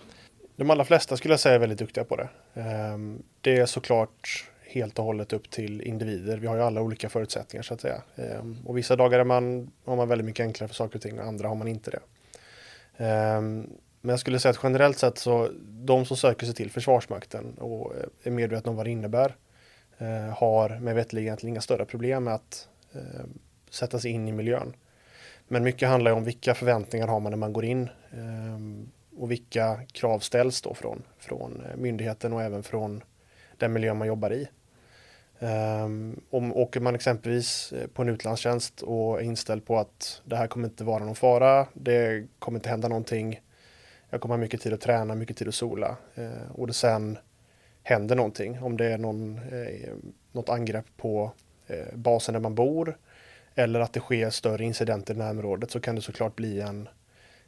De 0.56 0.70
allra 0.70 0.86
flesta 0.86 1.18
skulle 1.18 1.32
jag 1.32 1.39
säga 1.39 1.56
är 1.56 1.60
väldigt 1.60 1.79
duktiga 1.79 2.03
på 2.03 2.15
det. 2.15 2.29
Ehm, 2.53 3.24
det 3.41 3.58
är 3.58 3.65
såklart 3.65 4.46
helt 4.62 5.00
och 5.00 5.06
hållet 5.06 5.34
upp 5.34 5.50
till 5.50 5.82
individer. 5.82 6.38
Vi 6.38 6.48
har 6.48 6.56
ju 6.56 6.62
alla 6.62 6.82
olika 6.82 7.10
förutsättningar 7.10 7.63
så 7.63 7.74
att 7.74 7.82
säga. 7.82 8.01
Ehm, 8.15 8.58
och 8.65 8.77
vissa 8.77 8.96
dagar 8.96 9.20
är 9.20 9.24
man, 9.24 9.72
har 9.86 9.96
man 9.96 10.08
väldigt 10.08 10.25
mycket 10.25 10.44
enklare 10.44 10.68
för 10.68 10.75
saker 10.75 10.96
och 10.96 11.01
ting 11.01 11.20
och 11.20 11.25
andra 11.25 11.48
har 11.48 11.56
man 11.56 11.68
inte 11.68 11.91
det. 11.91 12.00
Men 14.01 14.10
jag 14.10 14.20
skulle 14.20 14.39
säga 14.39 14.50
att 14.50 14.60
generellt 14.63 14.98
sett 14.98 15.18
så 15.18 15.50
de 15.62 16.06
som 16.06 16.18
söker 16.18 16.46
sig 16.46 16.56
till 16.56 16.72
Försvarsmakten 16.72 17.53
och 17.58 17.96
eh, 17.96 18.03
är 18.24 18.32
medvetna 18.32 18.70
om 18.70 18.77
vad 18.77 18.86
det 18.86 18.91
innebär 18.91 19.36
eh, 19.98 20.38
har 20.38 20.79
med 20.79 20.96
vetteligen 20.96 21.27
egentligen 21.27 21.53
inga 21.53 21.62
större 21.62 21.86
problem 21.86 22.24
med 22.24 22.34
att 22.34 22.68
eh, 22.94 23.25
sätta 23.70 24.00
sig 24.00 24.12
in 24.12 24.27
i 24.27 24.32
miljön. 24.32 24.74
Men 25.48 25.63
mycket 25.63 25.89
handlar 25.89 26.12
om 26.12 26.24
vilka 26.24 26.53
förväntningar 26.53 27.08
har 27.08 27.20
man 27.20 27.32
när 27.32 27.38
man 27.38 27.53
går 27.53 27.65
in 27.65 27.89
eh, 28.12 29.20
och 29.20 29.32
vilka 29.32 29.79
krav 29.91 30.20
ställs 30.20 30.62
då 30.62 30.74
från, 30.74 31.03
från 31.18 31.65
eh, 31.65 31.77
myndigheten 31.77 32.34
och 32.34 32.41
även 32.41 32.63
från 32.63 33.03
den 33.58 33.74
miljö 33.74 33.94
man 33.94 34.08
jobbar 34.08 34.34
i. 34.34 34.48
Um, 35.41 36.22
om 36.29 36.56
åker 36.56 36.79
man 36.79 36.96
exempelvis 36.96 37.72
eh, 37.72 37.88
på 37.88 38.01
en 38.01 38.10
utlandstjänst 38.10 38.82
och 38.82 39.20
är 39.20 39.24
inställd 39.24 39.65
på 39.65 39.77
att 39.77 40.22
det 40.25 40.36
här 40.36 40.48
kommer 40.48 40.68
inte 40.68 40.84
vara 40.84 41.06
någon 41.06 41.15
fara, 41.15 41.68
det 41.74 42.27
kommer 42.39 42.60
inte 42.60 42.70
hända 42.70 42.88
någonting, 42.88 43.39
jag 44.10 44.22
kommer 44.22 44.36
ha 44.36 44.39
mycket 44.39 44.62
tid 44.62 44.74
att 44.74 44.82
träna, 44.82 45.16
mycket 45.16 45.38
tid 45.38 45.48
att 45.48 45.56
sola 45.56 45.98
eh, 46.16 46.51
och 46.51 46.68
det 46.68 46.74
sen 46.74 47.18
händer 47.84 48.16
någonting, 48.16 48.63
om 48.63 48.78
det 48.78 48.86
är 48.86 48.98
någon, 48.98 49.38
eh, 49.38 49.89
något 50.32 50.50
angrepp 50.50 50.86
på 50.98 51.32
eh, 51.68 51.96
basen 51.96 52.34
där 52.34 52.39
man 52.39 52.56
bor 52.56 52.98
eller 53.56 53.80
att 53.80 53.94
det 53.94 54.00
sker 54.00 54.30
större 54.30 54.63
incidenter 54.63 55.13
i 55.13 55.18
närområdet 55.18 55.72
så 55.72 55.80
kan 55.80 55.96
det 55.96 56.01
såklart 56.01 56.36
bli 56.36 56.62
en, 56.62 56.89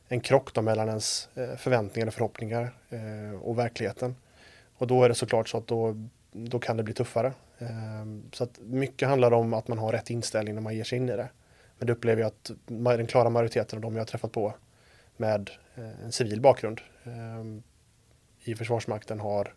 en 0.07 0.21
krock 0.21 0.53
då 0.53 0.61
mellan 0.61 0.87
ens 0.87 1.29
eh, 1.35 1.55
förväntningar 1.55 2.07
och 2.07 2.13
förhoppningar 2.13 2.73
eh, 2.89 3.41
och 3.41 3.59
verkligheten. 3.59 4.15
Och 4.77 4.87
då 4.87 5.03
är 5.03 5.09
det 5.09 5.15
såklart 5.15 5.49
så 5.49 5.57
att 5.57 5.67
då, 5.67 6.07
då 6.31 6.59
kan 6.59 6.77
det 6.77 6.83
bli 6.83 6.93
tuffare. 6.93 7.33
Eh, 7.59 7.67
så 8.31 8.43
att 8.43 8.59
mycket 8.59 9.07
handlar 9.07 9.31
om 9.31 9.53
att 9.53 9.67
man 9.67 9.77
har 9.77 9.91
rätt 9.91 10.09
inställning 10.09 10.55
när 10.55 10.61
man 10.61 10.75
ger 10.75 10.83
sig 10.83 10.97
in 10.97 11.09
i 11.09 11.15
det. 11.15 11.29
Men 11.77 11.87
det 11.87 11.93
upplever 11.93 12.21
jag 12.21 12.27
att 12.27 12.51
den 12.97 13.07
klara 13.07 13.29
majoriteten 13.29 13.77
av 13.77 13.81
de 13.81 13.93
jag 13.93 14.01
har 14.01 14.05
träffat 14.05 14.31
på 14.31 14.53
med 15.17 15.51
eh, 15.75 16.03
en 16.03 16.11
civil 16.11 16.41
bakgrund 16.41 16.81
ehm, 17.03 17.63
i 18.43 18.55
Försvarsmakten 18.55 19.19
har, 19.19 19.53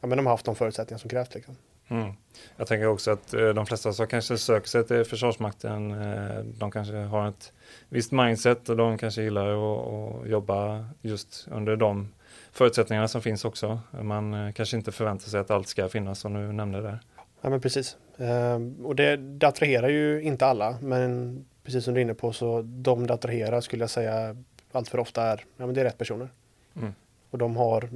ja, 0.00 0.06
men 0.06 0.16
de 0.16 0.26
har 0.26 0.32
haft 0.32 0.46
de 0.46 0.54
förutsättningar 0.54 0.98
som 0.98 1.10
krävs. 1.10 1.34
Liksom. 1.34 1.56
Mm. 1.88 2.12
Jag 2.56 2.66
tänker 2.66 2.86
också 2.86 3.10
att 3.10 3.34
eh, 3.34 3.48
de 3.48 3.66
flesta 3.66 3.92
som 3.92 4.06
kanske 4.06 4.38
söker 4.38 4.68
sig 4.68 4.86
till 4.86 5.04
Försvarsmakten, 5.04 5.90
eh, 5.90 6.38
de 6.44 6.70
kanske 6.70 6.96
har 6.96 7.28
ett 7.28 7.52
visst 7.88 8.12
mindset 8.12 8.68
och 8.68 8.76
de 8.76 8.98
kanske 8.98 9.22
gillar 9.22 9.46
att, 9.46 9.88
att 9.88 10.28
jobba 10.28 10.84
just 11.00 11.48
under 11.50 11.76
de 11.76 12.08
förutsättningarna 12.52 13.08
som 13.08 13.22
finns 13.22 13.44
också. 13.44 13.80
Man 14.02 14.52
kanske 14.52 14.76
inte 14.76 14.92
förväntar 14.92 15.28
sig 15.28 15.40
att 15.40 15.50
allt 15.50 15.68
ska 15.68 15.88
finnas 15.88 16.18
som 16.18 16.34
du 16.34 16.52
nämnde 16.52 16.80
där. 16.80 17.00
Ja 17.40 17.50
men 17.50 17.60
precis. 17.60 17.96
Ehm, 18.18 18.86
och 18.86 18.96
det, 18.96 19.16
det 19.16 19.48
attraherar 19.48 19.88
ju 19.88 20.22
inte 20.22 20.46
alla, 20.46 20.78
men 20.82 21.44
precis 21.64 21.84
som 21.84 21.94
du 21.94 22.00
är 22.00 22.02
inne 22.02 22.14
på 22.14 22.32
så 22.32 22.62
de 22.62 23.06
det 23.06 23.14
attraherar 23.14 23.60
skulle 23.60 23.82
jag 23.82 23.90
säga 23.90 24.36
allt 24.72 24.88
för 24.88 24.98
ofta 24.98 25.22
är, 25.22 25.44
ja 25.56 25.66
men 25.66 25.74
det 25.74 25.80
är 25.80 25.84
rätt 25.84 25.98
personer. 25.98 26.28
Mm. 26.76 26.92
Och 27.30 27.38
de 27.38 27.56
har 27.56 27.88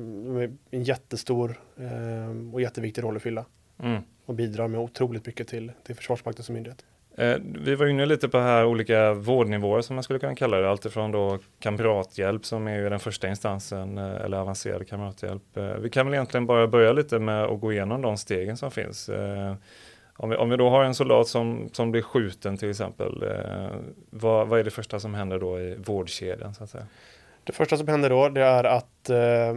en 0.71 0.85
jättestor 0.85 1.61
eh, 1.77 2.53
och 2.55 2.61
jätteviktig 2.61 3.03
roll 3.03 3.17
att 3.17 3.23
fylla. 3.23 3.45
Mm. 3.83 4.03
Och 4.27 4.35
bidrar 4.35 4.69
med 4.69 4.81
otroligt 4.81 5.27
mycket 5.27 5.49
till, 5.49 5.73
till 5.85 5.95
Försvarsmakten 5.95 6.45
som 6.45 6.55
myndighet. 6.55 6.85
Eh, 7.17 7.37
vi 7.65 7.75
var 7.75 7.87
inne 7.87 8.07
lite 8.07 8.29
på 8.29 8.39
här 8.39 8.65
olika 8.65 9.13
vårdnivåer 9.13 9.81
som 9.81 9.97
man 9.97 10.03
skulle 10.03 10.19
kunna 10.19 10.35
kalla 10.35 10.57
det. 10.57 10.71
Alltifrån 10.71 11.13
då 11.13 11.39
kamrathjälp 11.61 12.45
som 12.45 12.69
är 12.69 12.77
ju 12.77 12.89
den 12.89 13.01
första 13.01 13.29
instansen 13.29 13.99
eh, 13.99 14.15
eller 14.15 14.37
avancerad 14.37 14.89
kamrathjälp. 14.89 15.57
Eh, 15.57 15.75
vi 15.75 15.91
kan 15.91 16.07
väl 16.07 16.15
egentligen 16.15 16.47
bara 16.47 16.67
börja 16.67 16.93
lite 16.93 17.19
med 17.19 17.45
att 17.45 17.61
gå 17.61 17.73
igenom 17.73 18.03
de 18.03 18.17
stegen 18.17 18.57
som 18.57 18.71
finns. 18.71 19.11
Om 20.17 20.31
vi, 20.31 20.37
om 20.37 20.51
vi 20.51 20.57
då 20.57 20.69
har 20.71 20.85
en 20.85 20.95
soldat 20.95 21.29
som, 21.29 21.69
som 21.73 21.91
blir 21.91 22.03
skjuten 22.03 22.57
till 22.57 22.71
exempel, 22.71 23.23
eh, 23.23 23.77
vad, 24.11 24.49
vad 24.49 24.61
är 24.61 24.65
det 24.65 24.71
första 24.71 25.01
som 25.01 25.15
händer 25.15 25.39
då 25.39 25.61
i 25.61 25.75
vårdkedjan? 25.75 26.55
Så 26.55 26.65
att 26.65 26.71
säga? 26.71 26.87
Det 27.45 27.53
första 27.53 27.77
som 27.77 27.89
händer 27.89 28.11
då 28.11 28.29
det 28.29 28.43
är 28.43 28.65
att 28.65 29.11
eh, 29.11 29.57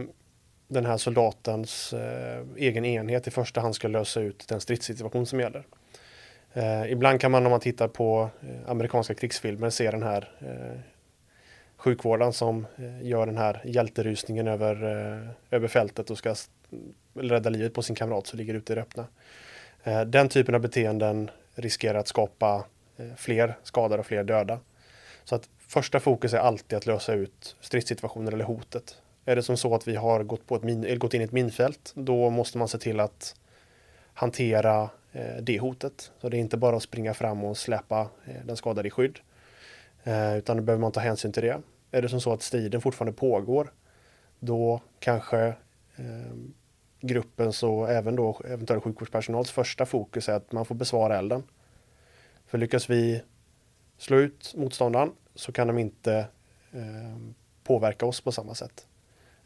den 0.68 0.86
här 0.86 0.96
soldatens 0.96 1.92
eh, 1.92 2.44
egen 2.56 2.84
enhet 2.84 3.26
i 3.26 3.30
första 3.30 3.60
hand 3.60 3.74
ska 3.74 3.88
lösa 3.88 4.20
ut 4.20 4.48
den 4.48 4.60
stridssituation 4.60 5.26
som 5.26 5.40
gäller. 5.40 5.66
Eh, 6.52 6.92
ibland 6.92 7.20
kan 7.20 7.30
man 7.30 7.46
om 7.46 7.50
man 7.50 7.60
tittar 7.60 7.88
på 7.88 8.30
eh, 8.40 8.70
amerikanska 8.70 9.14
krigsfilmer 9.14 9.70
se 9.70 9.90
den 9.90 10.02
här 10.02 10.32
eh, 10.40 10.80
sjukvården 11.76 12.32
som 12.32 12.66
eh, 12.76 13.06
gör 13.06 13.26
den 13.26 13.38
här 13.38 13.62
hjälterusningen 13.64 14.48
över, 14.48 14.74
eh, 14.82 15.28
över 15.50 15.68
fältet 15.68 16.10
och 16.10 16.18
ska 16.18 16.34
rädda 17.14 17.50
livet 17.50 17.74
på 17.74 17.82
sin 17.82 17.96
kamrat 17.96 18.26
som 18.26 18.38
ligger 18.38 18.54
ute 18.54 18.72
i 18.72 18.76
det 18.76 18.82
öppna. 18.82 19.06
Eh, 19.84 20.00
den 20.00 20.28
typen 20.28 20.54
av 20.54 20.60
beteenden 20.60 21.30
riskerar 21.54 21.98
att 21.98 22.08
skapa 22.08 22.64
eh, 22.96 23.06
fler 23.16 23.58
skadade 23.62 24.00
och 24.00 24.06
fler 24.06 24.24
döda. 24.24 24.60
Så 25.24 25.34
att 25.34 25.48
första 25.58 26.00
fokus 26.00 26.34
är 26.34 26.38
alltid 26.38 26.76
att 26.76 26.86
lösa 26.86 27.14
ut 27.14 27.56
stridssituationer 27.60 28.32
eller 28.32 28.44
hotet. 28.44 28.96
Är 29.24 29.36
det 29.36 29.42
som 29.42 29.56
så 29.56 29.74
att 29.74 29.88
vi 29.88 29.96
har 29.96 30.22
gått, 30.22 30.46
på 30.46 30.56
ett 30.56 30.62
min, 30.62 30.98
gått 30.98 31.14
in 31.14 31.20
i 31.20 31.24
ett 31.24 31.32
minfält, 31.32 31.92
då 31.94 32.30
måste 32.30 32.58
man 32.58 32.68
se 32.68 32.78
till 32.78 33.00
att 33.00 33.34
hantera 34.14 34.90
eh, 35.12 35.36
det 35.42 35.58
hotet. 35.58 36.12
Så 36.20 36.28
det 36.28 36.36
är 36.36 36.40
inte 36.40 36.56
bara 36.56 36.76
att 36.76 36.82
springa 36.82 37.14
fram 37.14 37.44
och 37.44 37.58
släppa 37.58 38.08
den 38.44 38.56
skadade 38.56 38.88
i 38.88 38.90
skydd. 38.90 39.18
Utan 40.36 40.56
då 40.56 40.62
behöver 40.62 40.80
man 40.80 40.92
ta 40.92 41.00
hänsyn 41.00 41.32
till 41.32 41.42
det. 41.42 41.60
Är 41.90 42.02
det 42.02 42.08
som 42.08 42.20
så 42.20 42.32
att 42.32 42.42
striden 42.42 42.80
fortfarande 42.80 43.18
pågår, 43.18 43.72
då 44.38 44.80
kanske 44.98 45.54
ehm, 45.96 46.54
gruppens 47.00 47.62
och 47.62 47.90
även 47.90 48.16
då 48.16 48.40
eventuell 48.44 48.80
sjukvårdspersonals 48.80 49.50
första 49.50 49.86
fokus 49.86 50.28
är 50.28 50.32
att 50.32 50.52
man 50.52 50.64
får 50.64 50.74
besvara 50.74 51.18
elden. 51.18 51.42
För 52.46 52.58
lyckas 52.58 52.90
vi 52.90 53.22
slå 53.98 54.16
ut 54.16 54.54
motståndaren 54.56 55.12
så 55.34 55.52
kan 55.52 55.66
de 55.66 55.78
inte 55.78 56.26
eh, 56.72 57.16
påverka 57.64 58.06
oss 58.06 58.20
på 58.20 58.32
samma 58.32 58.54
sätt. 58.54 58.86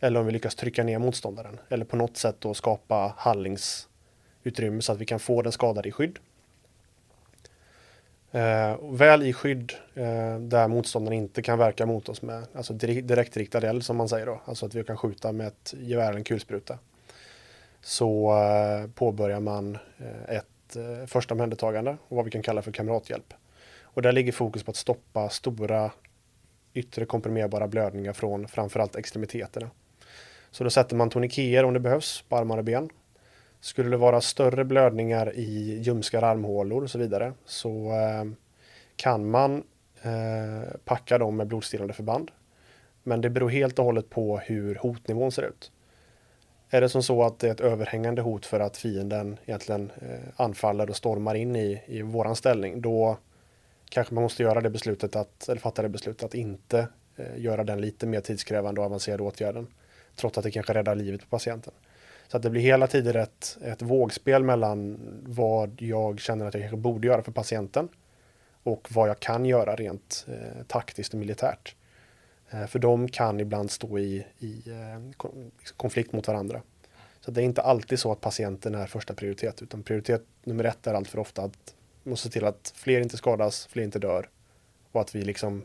Eller 0.00 0.20
om 0.20 0.26
vi 0.26 0.32
lyckas 0.32 0.54
trycka 0.54 0.84
ner 0.84 0.98
motståndaren. 0.98 1.60
Eller 1.68 1.84
på 1.84 1.96
något 1.96 2.16
sätt 2.16 2.36
då 2.38 2.54
skapa 2.54 3.14
handlingsutrymme 3.16 4.82
så 4.82 4.92
att 4.92 4.98
vi 4.98 5.06
kan 5.06 5.18
få 5.18 5.42
den 5.42 5.52
skadade 5.52 5.88
i 5.88 5.92
skydd. 5.92 6.18
Eh, 8.30 8.76
väl 8.82 9.22
i 9.22 9.32
skydd 9.32 9.72
eh, 9.94 10.38
där 10.38 10.68
motståndaren 10.68 11.18
inte 11.18 11.42
kan 11.42 11.58
verka 11.58 11.86
mot 11.86 12.08
oss 12.08 12.22
med 12.22 12.46
alltså 12.54 12.72
direktriktad 12.72 13.66
eld 13.68 13.84
som 13.84 13.96
man 13.96 14.08
säger 14.08 14.26
då. 14.26 14.40
Alltså 14.44 14.66
att 14.66 14.74
vi 14.74 14.84
kan 14.84 14.96
skjuta 14.96 15.32
med 15.32 15.46
ett 15.46 15.74
gevär 15.78 16.08
eller 16.08 16.18
en 16.18 16.24
kulspruta. 16.24 16.78
Så 17.82 18.32
eh, 18.32 18.90
påbörjar 18.90 19.40
man 19.40 19.78
eh, 19.98 20.36
ett 20.36 20.76
eh, 20.76 21.06
första 21.06 21.34
omhändertagande 21.34 21.96
och 22.08 22.16
vad 22.16 22.24
vi 22.24 22.30
kan 22.30 22.42
kalla 22.42 22.62
för 22.62 22.72
kamrathjälp. 22.72 23.34
Och 23.82 24.02
där 24.02 24.12
ligger 24.12 24.32
fokus 24.32 24.62
på 24.62 24.70
att 24.70 24.76
stoppa 24.76 25.28
stora 25.28 25.90
yttre 26.74 27.04
komprimerbara 27.04 27.68
blödningar 27.68 28.12
från 28.12 28.48
framförallt 28.48 28.96
extremiteterna. 28.96 29.70
Så 30.50 30.64
då 30.64 30.70
sätter 30.70 30.96
man 30.96 31.10
toniker 31.10 31.64
om 31.64 31.74
det 31.74 31.80
behövs 31.80 32.24
på 32.28 32.36
armar 32.36 32.58
och 32.58 32.64
ben. 32.64 32.90
Skulle 33.60 33.90
det 33.90 33.96
vara 33.96 34.20
större 34.20 34.64
blödningar 34.64 35.32
i 35.34 35.80
ljumskar, 35.82 36.22
armhålor 36.22 36.82
och 36.82 36.90
så 36.90 36.98
vidare 36.98 37.32
så 37.44 37.90
eh, 37.90 38.24
kan 38.96 39.30
man 39.30 39.64
eh, 40.02 40.70
packa 40.84 41.18
dem 41.18 41.36
med 41.36 41.46
blodstillande 41.46 41.94
förband. 41.94 42.30
Men 43.02 43.20
det 43.20 43.30
beror 43.30 43.50
helt 43.50 43.78
och 43.78 43.84
hållet 43.84 44.10
på 44.10 44.38
hur 44.38 44.74
hotnivån 44.74 45.32
ser 45.32 45.42
ut. 45.42 45.72
Är 46.74 46.80
det 46.80 46.88
som 46.88 47.02
så 47.02 47.22
att 47.22 47.38
det 47.38 47.48
är 47.48 47.52
ett 47.52 47.60
överhängande 47.60 48.22
hot 48.22 48.46
för 48.46 48.60
att 48.60 48.76
fienden 48.76 49.38
egentligen 49.44 49.90
eh, 50.00 50.18
anfaller 50.36 50.90
och 50.90 50.96
stormar 50.96 51.34
in 51.34 51.56
i, 51.56 51.82
i 51.86 52.02
våran 52.02 52.36
ställning, 52.36 52.80
då 52.80 53.18
kanske 53.88 54.14
man 54.14 54.22
måste 54.22 54.42
göra 54.42 54.60
det 54.60 54.70
beslutet 54.70 55.16
att, 55.16 55.48
eller 55.48 55.60
fatta 55.60 55.82
det 55.82 55.88
beslutet 55.88 56.22
att 56.22 56.34
inte 56.34 56.88
eh, 57.16 57.38
göra 57.38 57.64
den 57.64 57.80
lite 57.80 58.06
mer 58.06 58.20
tidskrävande 58.20 58.80
och 58.80 58.86
avancerade 58.86 59.22
åtgärden 59.22 59.66
trots 60.16 60.38
att 60.38 60.44
det 60.44 60.50
kanske 60.50 60.74
räddar 60.74 60.94
livet 60.94 61.20
på 61.20 61.26
patienten. 61.26 61.72
Så 62.28 62.36
att 62.36 62.42
det 62.42 62.50
blir 62.50 62.62
hela 62.62 62.86
tiden 62.86 63.16
ett, 63.16 63.58
ett 63.64 63.82
vågspel 63.82 64.42
mellan 64.42 64.98
vad 65.26 65.82
jag 65.82 66.20
känner 66.20 66.46
att 66.46 66.54
jag 66.54 66.62
kanske 66.62 66.76
borde 66.76 67.06
göra 67.06 67.22
för 67.22 67.32
patienten 67.32 67.88
och 68.62 68.88
vad 68.90 69.08
jag 69.08 69.20
kan 69.20 69.44
göra 69.44 69.76
rent 69.76 70.26
eh, 70.28 70.64
taktiskt 70.66 71.14
och 71.14 71.20
militärt. 71.20 71.76
Eh, 72.52 72.66
för 72.66 72.78
de 72.78 73.08
kan 73.08 73.40
ibland 73.40 73.70
stå 73.70 73.98
i, 73.98 74.26
i 74.38 74.62
eh, 74.66 75.08
liksom 75.08 75.50
konflikt 75.76 76.12
mot 76.12 76.28
varandra. 76.28 76.62
Så 77.20 77.30
det 77.30 77.42
är 77.42 77.44
inte 77.44 77.62
alltid 77.62 77.98
så 77.98 78.12
att 78.12 78.20
patienten 78.20 78.74
är 78.74 78.86
första 78.86 79.14
prioritet, 79.14 79.62
utan 79.62 79.82
prioritet 79.82 80.22
nummer 80.44 80.64
ett 80.64 80.86
är 80.86 80.94
allt 80.94 81.08
för 81.08 81.18
ofta 81.18 81.42
att 81.42 81.74
vi 82.02 82.10
måste 82.10 82.28
se 82.28 82.32
till 82.32 82.44
att 82.44 82.72
fler 82.76 83.00
inte 83.00 83.16
skadas, 83.16 83.66
fler 83.66 83.82
inte 83.82 83.98
dör 83.98 84.28
och 84.92 85.00
att 85.00 85.14
vi 85.14 85.22
liksom 85.22 85.62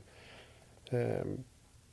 eh, 0.90 1.26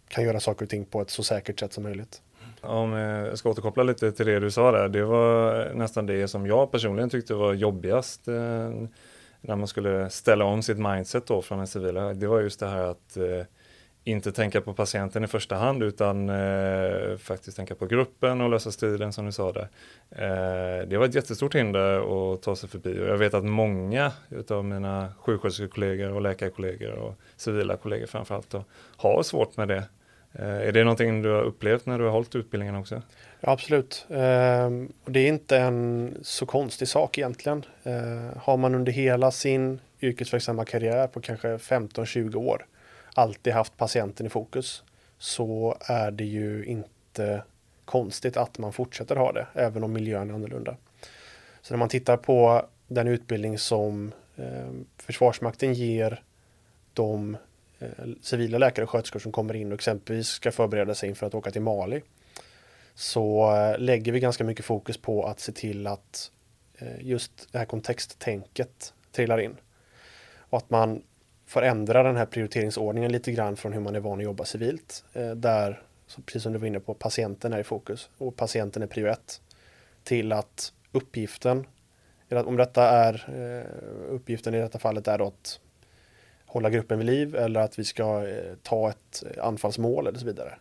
kan 0.08 0.24
göra 0.24 0.40
saker 0.40 0.64
och 0.64 0.70
ting 0.70 0.84
på 0.84 1.00
ett 1.00 1.10
så 1.10 1.22
säkert 1.22 1.60
sätt 1.60 1.72
som 1.72 1.82
möjligt. 1.82 2.22
Om 2.60 2.94
eh, 2.94 3.00
jag 3.00 3.38
ska 3.38 3.50
återkoppla 3.50 3.82
lite 3.82 4.12
till 4.12 4.26
det 4.26 4.40
du 4.40 4.50
sa 4.50 4.72
där. 4.72 4.88
Det 4.88 5.04
var 5.04 5.70
nästan 5.74 6.06
det 6.06 6.28
som 6.28 6.46
jag 6.46 6.70
personligen 6.70 7.10
tyckte 7.10 7.34
var 7.34 7.52
jobbigast 7.52 8.28
eh, 8.28 8.34
när 9.40 9.56
man 9.56 9.66
skulle 9.68 10.10
ställa 10.10 10.44
om 10.44 10.62
sitt 10.62 10.78
mindset 10.78 11.26
då 11.26 11.42
från 11.42 11.58
den 11.58 11.66
civila. 11.66 12.14
Det 12.14 12.26
var 12.26 12.40
just 12.40 12.60
det 12.60 12.66
här 12.66 12.84
att 12.84 13.16
eh, 13.16 13.46
inte 14.04 14.32
tänka 14.32 14.60
på 14.60 14.74
patienten 14.74 15.24
i 15.24 15.26
första 15.26 15.56
hand 15.56 15.82
utan 15.82 16.28
eh, 16.28 17.16
faktiskt 17.18 17.56
tänka 17.56 17.74
på 17.74 17.86
gruppen 17.86 18.40
och 18.40 18.50
lösa 18.50 18.72
striden 18.72 19.12
som 19.12 19.26
du 19.26 19.32
sa 19.32 19.52
där. 19.52 19.68
Eh, 20.10 20.88
det 20.88 20.96
var 20.96 21.06
ett 21.06 21.14
jättestort 21.14 21.54
hinder 21.54 22.34
att 22.34 22.42
ta 22.42 22.56
sig 22.56 22.68
förbi 22.68 23.00
och 23.00 23.08
jag 23.08 23.16
vet 23.16 23.34
att 23.34 23.44
många 23.44 24.12
av 24.48 24.64
mina 24.64 25.12
sjuksköterskekollegor 25.18 26.12
och 26.12 26.22
läkarkollegor 26.22 26.92
och 26.92 27.14
civila 27.36 27.76
kollegor 27.76 28.06
framförallt 28.06 28.50
då, 28.50 28.64
har 28.96 29.22
svårt 29.22 29.56
med 29.56 29.68
det. 29.68 29.84
Eh, 30.32 30.68
är 30.68 30.72
det 30.72 30.84
någonting 30.84 31.22
du 31.22 31.30
har 31.30 31.42
upplevt 31.42 31.86
när 31.86 31.98
du 31.98 32.04
har 32.04 32.10
hållit 32.10 32.34
utbildningen 32.34 32.76
också? 32.76 33.02
Ja, 33.40 33.50
absolut. 33.50 34.06
Ehm, 34.10 34.92
och 35.04 35.12
det 35.12 35.20
är 35.20 35.28
inte 35.28 35.56
en 35.56 36.14
så 36.22 36.46
konstig 36.46 36.88
sak 36.88 37.18
egentligen. 37.18 37.64
Eh, 37.82 38.36
har 38.36 38.56
man 38.56 38.74
under 38.74 38.92
hela 38.92 39.30
sin 39.30 39.80
yrkesverksamma 40.00 40.64
karriär 40.64 41.06
på 41.06 41.20
kanske 41.20 41.56
15-20 41.56 42.34
år 42.34 42.66
alltid 43.14 43.52
haft 43.52 43.76
patienten 43.76 44.26
i 44.26 44.28
fokus 44.28 44.82
så 45.18 45.76
är 45.80 46.10
det 46.10 46.24
ju 46.24 46.64
inte 46.64 47.42
konstigt 47.84 48.36
att 48.36 48.58
man 48.58 48.72
fortsätter 48.72 49.16
ha 49.16 49.32
det, 49.32 49.46
även 49.54 49.84
om 49.84 49.92
miljön 49.92 50.30
är 50.30 50.34
annorlunda. 50.34 50.76
Så 51.62 51.74
när 51.74 51.78
man 51.78 51.88
tittar 51.88 52.16
på 52.16 52.66
den 52.88 53.08
utbildning 53.08 53.58
som 53.58 54.12
eh, 54.36 54.70
Försvarsmakten 54.98 55.74
ger 55.74 56.22
de 56.92 57.36
eh, 57.78 57.88
civila 58.22 58.58
läkare 58.58 58.84
och 58.84 58.90
sköterskor 58.90 59.20
som 59.20 59.32
kommer 59.32 59.54
in 59.54 59.72
och 59.72 59.74
exempelvis 59.74 60.28
ska 60.28 60.52
förbereda 60.52 60.94
sig 60.94 61.08
inför 61.08 61.26
att 61.26 61.34
åka 61.34 61.50
till 61.50 61.62
Mali. 61.62 62.02
Så 62.94 63.54
eh, 63.56 63.78
lägger 63.78 64.12
vi 64.12 64.20
ganska 64.20 64.44
mycket 64.44 64.64
fokus 64.64 64.96
på 64.98 65.26
att 65.26 65.40
se 65.40 65.52
till 65.52 65.86
att 65.86 66.30
eh, 66.78 67.00
just 67.00 67.52
det 67.52 67.58
här 67.58 67.64
kontexttänket 67.64 68.94
trillar 69.12 69.38
in. 69.38 69.56
Och 70.36 70.58
att 70.58 70.70
man 70.70 71.02
får 71.54 71.62
ändra 71.62 72.02
den 72.02 72.16
här 72.16 72.26
prioriteringsordningen 72.26 73.12
lite 73.12 73.32
grann 73.32 73.56
från 73.56 73.72
hur 73.72 73.80
man 73.80 73.94
är 73.94 74.00
van 74.00 74.18
att 74.18 74.24
jobba 74.24 74.44
civilt. 74.44 75.04
Eh, 75.12 75.30
där, 75.30 75.82
precis 76.26 76.42
som 76.42 76.52
du 76.52 76.58
var 76.58 76.66
inne 76.66 76.80
på, 76.80 76.94
patienten 76.94 77.52
är 77.52 77.58
i 77.58 77.64
fokus 77.64 78.10
och 78.18 78.36
patienten 78.36 78.82
är 78.82 78.86
prio 78.86 79.06
ett. 79.06 79.40
Till 80.04 80.32
att 80.32 80.72
uppgiften, 80.92 81.66
om 82.30 82.56
detta 82.56 82.88
är 82.88 83.14
eh, 83.28 84.14
uppgiften 84.14 84.54
i 84.54 84.58
detta 84.58 84.78
fallet 84.78 85.08
är 85.08 85.18
då 85.18 85.26
att 85.26 85.60
hålla 86.46 86.70
gruppen 86.70 86.98
vid 86.98 87.06
liv 87.06 87.36
eller 87.36 87.60
att 87.60 87.78
vi 87.78 87.84
ska 87.84 88.28
eh, 88.28 88.54
ta 88.62 88.90
ett 88.90 89.24
anfallsmål 89.42 90.06
eller 90.06 90.18
så 90.18 90.26
vidare. 90.26 90.54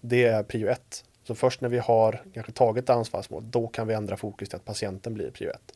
Det 0.00 0.24
är 0.24 0.42
prio 0.42 0.68
ett. 0.68 1.04
Så 1.24 1.34
först 1.34 1.60
när 1.60 1.68
vi 1.68 1.78
har 1.78 2.22
kanske 2.34 2.52
tagit 2.52 2.90
anfallsmål, 2.90 3.50
då 3.50 3.68
kan 3.68 3.86
vi 3.86 3.94
ändra 3.94 4.16
fokus 4.16 4.48
till 4.48 4.56
att 4.56 4.64
patienten 4.64 5.14
blir 5.14 5.30
prio 5.30 5.50
ett. 5.50 5.72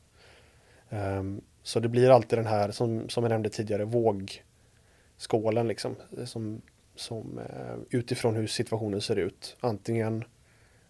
Um, 0.90 1.40
så 1.62 1.80
det 1.80 1.88
blir 1.88 2.10
alltid 2.10 2.38
den 2.38 2.46
här, 2.46 2.70
som, 2.70 3.08
som 3.08 3.24
jag 3.24 3.30
nämnde 3.30 3.48
tidigare, 3.48 3.84
våg, 3.84 4.42
skålen 5.20 5.68
liksom. 5.68 5.96
Eh, 6.18 6.24
som, 6.24 6.62
som 6.94 7.38
eh, 7.38 7.76
utifrån 7.90 8.36
hur 8.36 8.46
situationen 8.46 9.00
ser 9.00 9.16
ut 9.16 9.56
antingen 9.60 10.24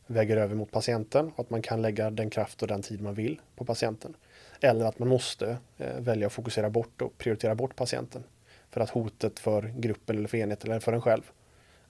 väger 0.06 0.37
över 0.37 0.54
mot 0.54 0.70
patienten 0.70 1.32
och 1.34 1.40
att 1.40 1.50
man 1.50 1.62
kan 1.62 1.82
lägga 1.82 2.10
den 2.10 2.30
kraft 2.30 2.62
och 2.62 2.68
den 2.68 2.82
tid 2.82 3.00
man 3.00 3.14
vill 3.14 3.40
på 3.56 3.64
patienten. 3.64 4.14
Eller 4.60 4.84
att 4.84 4.99
man 4.99 5.08
måste 5.08 5.56
eh, 5.78 6.00
välja 6.00 6.26
att 6.26 6.32
fokusera 6.32 6.70
bort 6.70 7.02
och 7.02 7.18
prioritera 7.18 7.54
bort 7.54 7.76
patienten. 7.76 8.25
För 8.70 8.80
att 8.80 8.90
hotet 8.90 9.38
för 9.38 9.72
gruppen 9.76 10.18
eller 10.18 10.28
för 10.28 10.38
enheten 10.38 10.70
eller 10.70 10.80
för 10.80 10.92
en 10.92 11.02
själv 11.02 11.22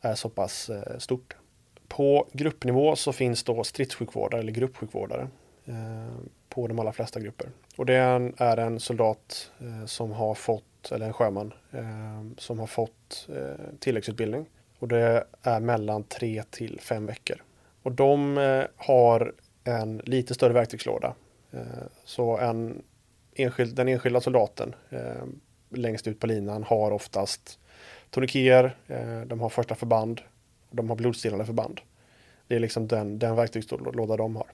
är 0.01 0.15
så 0.15 0.29
pass 0.29 0.71
eh, 0.71 0.99
stort. 0.99 1.37
På 1.89 2.29
gruppnivå 2.33 2.97
så 2.97 3.13
finns 3.13 3.45
då 3.45 3.65
stridssjukvårdare 3.65 4.41
eller 4.41 4.53
gruppsjukvårdare 4.53 5.29
Eh, 5.71 6.17
på 6.49 6.67
de 6.67 6.79
allra 6.79 6.93
flesta 6.93 7.21
grupper. 7.21 7.49
Och 7.77 7.87
det 7.87 7.95
är 7.95 8.57
en 8.57 8.81
soldat 8.81 9.51
eh, 9.61 9.87
som 9.87 10.13
har 10.13 10.35
fått 10.35 10.93
eller 10.93 11.07
en 11.07 11.13
sjöman, 11.13 11.53
eh, 11.73 12.39
som 12.39 12.59
har 12.59 12.67
fått 12.67 13.29
tilläggsutbildning. 13.79 14.47
Och 14.79 14.89
det 14.89 15.25
är 15.43 15.61
mellan 15.61 16.03
tre 16.05 16.43
till 16.51 16.81
fem 16.81 17.07
veckor. 17.07 17.43
Och 17.83 17.93
de 17.93 18.37
har 18.77 19.35
en 19.65 19.99
lite 20.05 20.35
större 20.35 20.53
verktygslåda. 20.53 21.15
Så 22.05 22.39
en 22.39 22.83
enskild, 23.35 23.77
den 23.77 23.89
enskilda 23.89 24.21
soldaten 24.21 24.75
längst 25.69 26.07
ut 26.07 26.21
på 26.21 26.27
linan 26.27 26.63
har 26.63 26.91
oftast 26.91 27.59
toniker, 28.11 28.77
de 29.27 29.41
har 29.41 29.49
första 29.49 29.75
förband, 29.75 30.21
de 30.71 30.89
har 30.89 30.97
blodstillande 30.97 31.45
förband. 31.45 31.81
Det 32.47 32.57
är 32.57 32.61
liksom 32.61 32.89
den, 32.89 33.19
den 33.19 33.37
verktygslåda 33.37 34.17
de 34.17 34.37
har. 34.37 34.47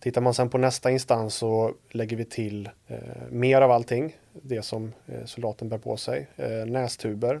Tittar 0.00 0.20
man 0.20 0.34
sen 0.34 0.50
på 0.50 0.58
nästa 0.58 0.90
instans 0.90 1.34
så 1.34 1.74
lägger 1.90 2.16
vi 2.16 2.24
till 2.24 2.70
eh, 2.86 2.98
mer 3.30 3.60
av 3.60 3.70
allting. 3.70 4.16
Det 4.32 4.62
som 4.62 4.92
eh, 5.06 5.24
soldaten 5.24 5.68
bär 5.68 5.78
på 5.78 5.96
sig. 5.96 6.26
Eh, 6.36 6.66
nästuber, 6.66 7.40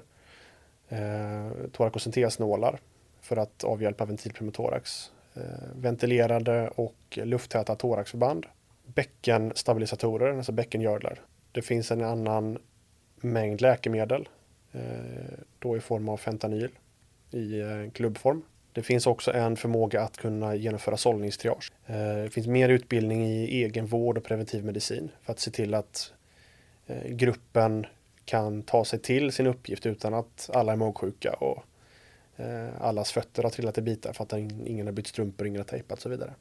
eh, 0.88 1.50
torakocentesnålar 1.72 2.80
för 3.20 3.36
att 3.36 3.64
avhjälpa 3.64 4.04
ventilpneumotorax. 4.04 5.10
Eh, 5.34 5.42
ventilerade 5.74 6.68
och 6.68 6.96
lufttäta 7.10 7.74
thoraxförband. 7.74 8.46
Bäckenstabilisatorer, 8.86 10.36
alltså 10.36 10.52
bäckengördlar. 10.52 11.20
Det 11.52 11.62
finns 11.62 11.90
en 11.90 12.04
annan 12.04 12.58
mängd 13.16 13.60
läkemedel, 13.60 14.28
eh, 14.72 14.80
då 15.58 15.76
i 15.76 15.80
form 15.80 16.08
av 16.08 16.16
fentanyl 16.16 16.70
i 17.30 17.60
eh, 17.60 17.90
klubbform 17.92 18.42
det 18.76 18.82
finns 18.82 19.06
också 19.06 19.32
en 19.32 19.56
förmåga 19.56 20.02
att 20.02 20.16
kunna 20.16 20.54
genomföra 20.54 20.96
sållningstriage. 20.96 21.72
Eh, 21.86 21.96
det 21.96 22.30
finns 22.30 22.46
mer 22.46 22.68
utbildning 22.68 23.26
i 23.26 23.62
egenvård 23.64 24.18
och 24.18 24.24
preventiv 24.24 24.64
medicin 24.64 25.08
för 25.22 25.32
att 25.32 25.40
se 25.40 25.50
till 25.50 25.74
att 25.74 26.12
eh, 26.86 27.08
gruppen 27.08 27.86
kan 28.24 28.62
ta 28.62 28.84
sig 28.84 28.98
till 28.98 29.32
sin 29.32 29.46
uppgift 29.46 29.86
utan 29.86 30.14
att 30.14 30.50
alla 30.52 30.72
är 30.72 30.76
magsjuka 30.76 31.32
och 31.32 31.64
eh, 32.36 32.68
allas 32.80 33.12
fötter 33.12 33.42
har 33.42 33.50
trillat 33.50 33.78
i 33.78 33.82
bitar 33.82 34.12
för 34.12 34.24
att 34.24 34.32
ingen 34.32 34.86
har 34.86 34.92
bytt 34.92 35.06
strumpor, 35.06 35.46
ingen 35.46 35.60
har 35.60 35.64
tejpat 35.64 35.98
och 35.98 36.02
så 36.02 36.08
vidare. 36.08 36.34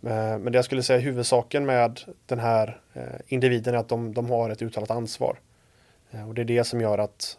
Men 0.00 0.52
det 0.52 0.58
jag 0.58 0.64
skulle 0.64 0.82
säga 0.82 0.98
huvudsaken 0.98 1.66
med 1.66 2.00
den 2.26 2.38
här 2.38 2.80
individen 3.26 3.74
är 3.74 3.78
att 3.78 3.88
de, 3.88 4.14
de 4.14 4.30
har 4.30 4.50
ett 4.50 4.62
uttalat 4.62 4.90
ansvar. 4.90 5.38
Och 6.26 6.34
det 6.34 6.42
är 6.42 6.44
det 6.44 6.64
som 6.64 6.80
gör 6.80 6.98
att 6.98 7.38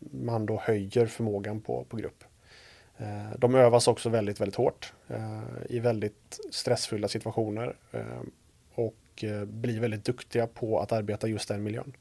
man 0.00 0.46
då 0.46 0.60
höjer 0.62 1.06
förmågan 1.06 1.60
på, 1.60 1.84
på 1.88 1.96
grupp. 1.96 2.24
Eh, 2.98 3.38
de 3.38 3.54
övas 3.54 3.88
också 3.88 4.08
väldigt, 4.08 4.40
väldigt 4.40 4.56
hårt 4.56 4.92
eh, 5.08 5.40
i 5.68 5.78
väldigt 5.78 6.40
stressfulla 6.50 7.08
situationer 7.08 7.74
eh, 7.92 8.00
och 8.74 8.94
blir 9.44 9.80
väldigt 9.80 10.04
duktiga 10.04 10.46
på 10.46 10.80
att 10.80 10.92
arbeta 10.92 11.28
just 11.28 11.48
den 11.48 11.62
miljön. 11.62 11.92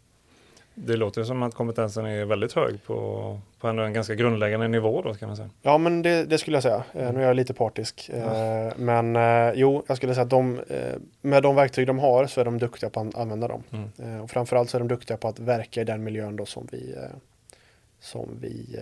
Det 0.75 0.95
låter 0.95 1.23
som 1.23 1.43
att 1.43 1.53
kompetensen 1.53 2.05
är 2.05 2.25
väldigt 2.25 2.53
hög 2.53 2.83
på, 2.83 3.39
på 3.59 3.67
en 3.67 3.93
ganska 3.93 4.15
grundläggande 4.15 4.67
nivå 4.67 5.01
då 5.01 5.13
kan 5.13 5.27
man 5.27 5.35
säga. 5.35 5.49
Ja 5.61 5.77
men 5.77 6.01
det, 6.01 6.25
det 6.25 6.37
skulle 6.37 6.55
jag 6.55 6.63
säga. 6.63 6.83
Nu 6.93 7.23
är 7.23 7.27
jag 7.27 7.35
lite 7.35 7.53
partisk. 7.53 8.09
Ja. 8.13 8.71
Men 8.75 9.17
jo, 9.55 9.83
jag 9.87 9.97
skulle 9.97 10.13
säga 10.13 10.23
att 10.23 10.29
de, 10.29 10.61
med 11.21 11.43
de 11.43 11.55
verktyg 11.55 11.87
de 11.87 11.99
har 11.99 12.27
så 12.27 12.41
är 12.41 12.45
de 12.45 12.57
duktiga 12.57 12.89
på 12.89 12.99
att 12.99 13.15
använda 13.15 13.47
dem. 13.47 13.63
Mm. 13.71 14.21
Och 14.21 14.31
framförallt 14.31 14.69
så 14.69 14.77
är 14.77 14.79
de 14.79 14.87
duktiga 14.87 15.17
på 15.17 15.27
att 15.27 15.39
verka 15.39 15.81
i 15.81 15.83
den 15.83 16.03
miljön 16.03 16.35
då 16.35 16.45
som 16.45 16.67
vi, 16.71 16.95
som 17.99 18.37
vi 18.41 18.79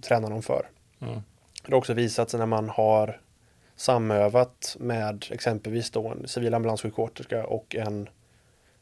tränar 0.00 0.30
dem 0.30 0.42
för. 0.42 0.66
Mm. 1.00 1.20
Det 1.68 1.74
har 1.74 1.78
också 1.78 1.94
visat 1.94 2.30
sig 2.30 2.38
när 2.38 2.46
man 2.46 2.68
har 2.68 3.20
samövat 3.76 4.76
med 4.80 5.24
exempelvis 5.30 5.90
då 5.90 6.08
en 6.08 6.28
civil 6.28 6.54
ambulanssjuksköterska 6.54 7.46
och 7.46 7.76
en 7.76 8.08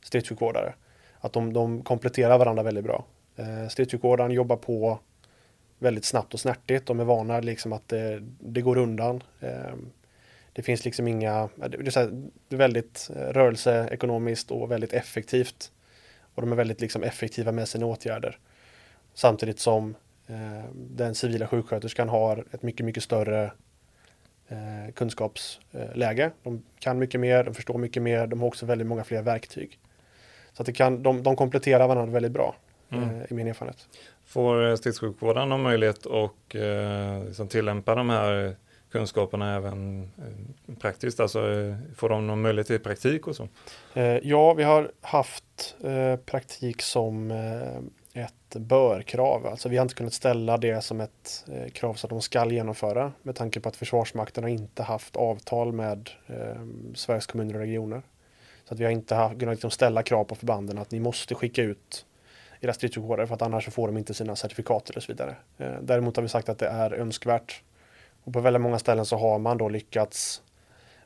stridssjukvårdare. 0.02 0.74
Att 1.20 1.32
de, 1.32 1.52
de 1.52 1.82
kompletterar 1.82 2.38
varandra 2.38 2.62
väldigt 2.62 2.84
bra. 2.84 3.04
Eh, 3.36 3.68
stridssjukvårdaren 3.68 4.30
jobbar 4.30 4.56
på 4.56 4.98
väldigt 5.78 6.04
snabbt 6.04 6.34
och 6.34 6.40
snärtigt. 6.40 6.86
De 6.86 7.00
är 7.00 7.04
vana 7.04 7.40
liksom 7.40 7.72
att 7.72 7.88
det, 7.88 8.22
det 8.38 8.60
går 8.60 8.78
undan. 8.78 9.22
Eh, 9.40 9.74
det 10.52 10.62
finns 10.62 10.84
liksom 10.84 11.08
inga, 11.08 11.48
det 11.54 11.96
är, 11.96 12.56
väldigt 12.56 13.10
eh, 13.16 13.20
rörelseekonomiskt 13.20 14.50
och 14.50 14.70
väldigt 14.70 14.92
effektivt. 14.92 15.72
Och 16.34 16.42
de 16.42 16.52
är 16.52 16.56
väldigt 16.56 16.80
liksom 16.80 17.02
effektiva 17.02 17.52
med 17.52 17.68
sina 17.68 17.86
åtgärder. 17.86 18.38
Samtidigt 19.14 19.58
som 19.58 19.94
den 20.72 21.14
civila 21.14 21.46
sjuksköterskan 21.46 22.08
har 22.08 22.44
ett 22.52 22.62
mycket, 22.62 22.86
mycket 22.86 23.02
större 23.02 23.52
eh, 24.48 24.92
kunskapsläge. 24.94 26.30
De 26.42 26.62
kan 26.78 26.98
mycket 26.98 27.20
mer, 27.20 27.44
de 27.44 27.54
förstår 27.54 27.78
mycket 27.78 28.02
mer, 28.02 28.26
de 28.26 28.40
har 28.40 28.46
också 28.46 28.66
väldigt 28.66 28.86
många 28.86 29.04
fler 29.04 29.22
verktyg. 29.22 29.78
Så 30.52 30.62
att 30.62 30.66
det 30.66 30.72
kan, 30.72 31.02
de, 31.02 31.22
de 31.22 31.36
kompletterar 31.36 31.88
varandra 31.88 32.12
väldigt 32.12 32.32
bra 32.32 32.56
mm. 32.90 33.20
Eh, 33.20 33.26
i 33.30 33.34
min 33.34 33.46
erfarenhet. 33.46 33.88
Får 34.26 34.76
stridssjukvården 34.76 35.48
någon 35.48 35.62
möjlighet 35.62 36.06
att 36.06 36.54
eh, 36.54 37.24
liksom 37.26 37.48
tillämpa 37.48 37.94
de 37.94 38.10
här 38.10 38.56
kunskaperna 38.90 39.56
även 39.56 40.10
praktiskt? 40.80 41.20
Alltså 41.20 41.40
får 41.96 42.08
de 42.08 42.26
någon 42.26 42.40
möjlighet 42.40 42.66
till 42.66 42.80
praktik 42.80 43.26
och 43.26 43.36
så? 43.36 43.48
ja, 44.22 44.54
vi 44.54 44.62
har 44.62 44.92
haft 45.00 45.76
praktik 46.26 46.82
som 46.82 47.32
ett 48.16 48.56
bör-krav. 48.56 49.46
Alltså 49.46 49.68
vi 49.68 49.76
har 49.76 49.82
inte 49.82 49.94
kunnat 49.94 50.12
ställa 50.12 50.56
det 50.56 50.80
som 50.80 51.00
ett 51.00 51.44
eh, 51.52 51.68
krav 51.68 51.94
så 51.94 52.06
att 52.06 52.10
de 52.10 52.22
ska 52.22 52.50
genomföra 52.50 53.12
med 53.22 53.36
tanke 53.36 53.60
på 53.60 53.68
att 53.68 53.76
Försvarsmakten 53.76 54.44
har 54.44 54.48
inte 54.48 54.82
haft 54.82 55.16
avtal 55.16 55.72
med 55.72 56.10
eh, 56.26 56.62
Sveriges 56.94 57.26
kommuner 57.26 57.54
och 57.54 57.60
regioner. 57.60 58.02
Så 58.64 58.74
att 58.74 58.80
vi 58.80 58.84
har 58.84 58.90
inte 58.90 59.14
haft, 59.14 59.40
kunnat 59.40 59.52
liksom 59.52 59.70
ställa 59.70 60.02
krav 60.02 60.24
på 60.24 60.34
förbanden 60.34 60.78
att 60.78 60.90
ni 60.90 61.00
måste 61.00 61.34
skicka 61.34 61.62
ut 61.62 62.06
era 62.60 62.72
stridssjukvårdare 62.72 63.26
för 63.26 63.34
att 63.34 63.42
annars 63.42 63.64
så 63.64 63.70
får 63.70 63.86
de 63.86 63.96
inte 63.96 64.14
sina 64.14 64.36
certifikat 64.36 64.90
och 64.90 65.02
så 65.02 65.12
vidare. 65.12 65.36
Eh, 65.58 65.74
däremot 65.82 66.16
har 66.16 66.22
vi 66.22 66.28
sagt 66.28 66.48
att 66.48 66.58
det 66.58 66.68
är 66.68 66.92
önskvärt. 66.92 67.62
Och 68.24 68.32
på 68.32 68.40
väldigt 68.40 68.62
många 68.62 68.78
ställen 68.78 69.06
så 69.06 69.16
har 69.16 69.38
man 69.38 69.58
då 69.58 69.68
lyckats 69.68 70.42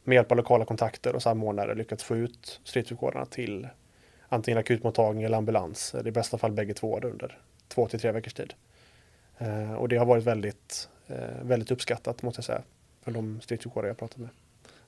med 0.04 0.14
hjälp 0.14 0.30
av 0.30 0.36
lokala 0.36 0.64
kontakter 0.64 1.14
och 1.14 1.22
samordnare 1.22 1.74
lyckats 1.74 2.04
få 2.04 2.16
ut 2.16 2.60
stridssjukvårdarna 2.64 3.26
till 3.26 3.68
antingen 4.32 4.58
akutmottagning 4.58 5.24
eller 5.24 5.38
ambulans. 5.38 5.94
I 6.04 6.10
bästa 6.10 6.38
fall 6.38 6.52
bägge 6.52 6.74
två 6.74 7.00
under 7.02 7.38
två 7.68 7.88
till 7.88 8.00
tre 8.00 8.12
veckors 8.12 8.34
tid. 8.34 8.54
Eh, 9.38 9.74
och 9.74 9.88
det 9.88 9.96
har 9.96 10.06
varit 10.06 10.24
väldigt, 10.24 10.88
eh, 11.08 11.16
väldigt 11.42 11.70
uppskattat 11.70 12.22
måste 12.22 12.38
jag 12.38 12.44
säga. 12.44 12.62
För 13.04 13.10
de 13.10 13.40
stridssjukvårdare 13.40 13.90
jag 13.90 13.98
pratat 13.98 14.16
med. 14.16 14.28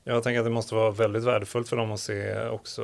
Jag 0.04 0.22
tänker 0.22 0.40
att 0.40 0.46
det 0.46 0.50
måste 0.50 0.74
vara 0.74 0.90
väldigt 0.90 1.24
värdefullt 1.24 1.68
för 1.68 1.76
dem 1.76 1.92
att 1.92 2.00
se 2.00 2.48
också 2.48 2.82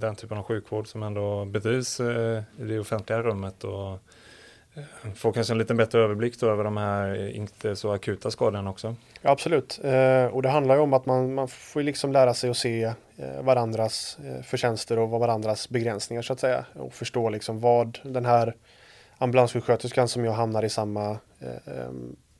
den 0.00 0.16
typen 0.16 0.38
av 0.38 0.44
sjukvård 0.44 0.88
som 0.88 1.02
ändå 1.02 1.44
bedrivs 1.44 2.00
eh, 2.00 2.42
i 2.58 2.64
det 2.64 2.78
offentliga 2.78 3.22
rummet 3.22 3.64
och 3.64 3.98
få 5.14 5.32
kanske 5.32 5.54
en 5.54 5.58
lite 5.58 5.74
bättre 5.74 6.00
överblick 6.00 6.40
då 6.40 6.50
över 6.50 6.64
de 6.64 6.76
här 6.76 7.28
inte 7.28 7.76
så 7.76 7.92
akuta 7.92 8.30
skadorna 8.30 8.70
också. 8.70 8.94
Ja, 9.22 9.30
absolut, 9.30 9.80
och 10.32 10.42
det 10.42 10.48
handlar 10.48 10.74
ju 10.74 10.80
om 10.80 10.92
att 10.92 11.06
man, 11.06 11.34
man 11.34 11.48
får 11.48 11.82
liksom 11.82 12.12
lära 12.12 12.34
sig 12.34 12.50
att 12.50 12.56
se 12.56 12.92
Eh, 13.16 13.42
varandras 13.42 14.18
eh, 14.24 14.42
förtjänster 14.42 14.98
och 14.98 15.10
varandras 15.10 15.68
begränsningar 15.68 16.22
så 16.22 16.32
att 16.32 16.40
säga. 16.40 16.66
Och 16.74 16.94
förstå 16.94 17.28
liksom 17.28 17.60
vad 17.60 17.98
den 18.02 18.24
här 18.24 18.56
ambulanssjuksköterskan 19.18 20.08
som 20.08 20.24
jag 20.24 20.32
hamnar 20.32 20.62
i 20.62 20.68
samma 20.68 21.10
eh, 21.40 21.90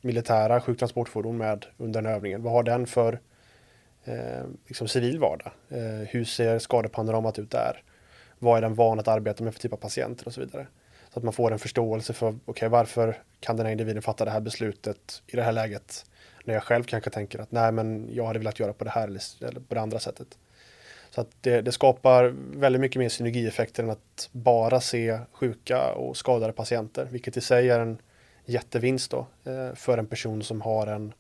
militära 0.01 0.61
sjuktransportfordon 0.61 1.37
med 1.37 1.67
under 1.77 2.03
den 2.03 2.13
övningen. 2.13 2.43
Vad 2.43 2.53
har 2.53 2.63
den 2.63 2.87
för 2.87 3.21
eh, 4.05 4.45
liksom 4.67 4.89
civil 4.89 5.19
vardag? 5.19 5.53
Eh, 5.69 6.09
hur 6.09 6.25
ser 6.25 6.59
skadepanoramat 6.59 7.39
ut 7.39 7.51
där? 7.51 7.83
Vad 8.39 8.57
är 8.57 8.63
den 8.63 8.75
van 8.75 9.01
att 9.01 9.09
arbeta 9.09 9.45
med 9.45 9.55
för 9.55 9.61
typ 9.61 9.73
av 9.73 9.77
patienter 9.77 10.27
och 10.27 10.35
så 10.35 10.41
vidare? 10.41 10.67
Så 11.13 11.19
att 11.19 11.25
man 11.25 11.33
får 11.33 11.53
en 11.53 11.59
förståelse 11.59 12.13
för 12.13 12.39
okay, 12.47 12.69
varför 12.69 13.23
kan 13.41 13.57
den 13.57 13.67
här 13.67 13.73
individen 13.73 14.03
fatta 14.03 14.25
det 14.25 14.31
här 14.31 14.41
beslutet 14.41 15.23
i 15.27 15.37
det 15.37 15.43
här 15.43 15.53
läget 15.53 16.05
när 16.45 16.55
jag 16.55 16.63
själv 16.63 16.85
kanske 16.85 17.11
tänker 17.11 17.39
att 17.39 17.53
nej 17.53 17.73
men 17.73 18.09
jag 18.13 18.27
hade 18.27 18.39
velat 18.39 18.61
göra 18.61 18.73
på 18.73 18.85
det 18.85 18.91
här 18.91 19.09
eller 19.09 19.61
på 19.61 19.75
det 19.75 19.81
andra 19.81 19.99
sättet. 19.99 20.39
Så 21.15 21.21
att 21.21 21.29
det, 21.41 21.61
det 21.61 21.73
skapar 21.73 22.35
väldigt 22.37 22.81
mycket 22.81 22.99
mer 22.99 23.09
synergieffekter 23.09 23.83
än 23.83 23.91
att 23.91 24.29
bara 24.33 24.81
se 24.81 25.19
sjuka 25.33 25.93
och 25.93 26.17
skadade 26.17 26.53
patienter, 26.53 27.09
vilket 27.11 27.37
i 27.37 27.41
sig 27.41 27.71
är 27.71 27.81
en 27.81 27.99
jättevinst 28.45 29.11
då 29.11 29.27
eh, 29.45 29.75
för 29.75 29.99
en 29.99 30.07
person 30.07 30.43
som 30.43 30.61
har 30.61 30.87
en 30.87 31.13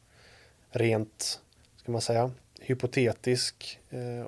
rent, 0.70 1.40
ska 1.76 1.92
man 1.92 2.00
säga, 2.00 2.30
hypotetisk 2.60 3.80
eh, 3.90 4.26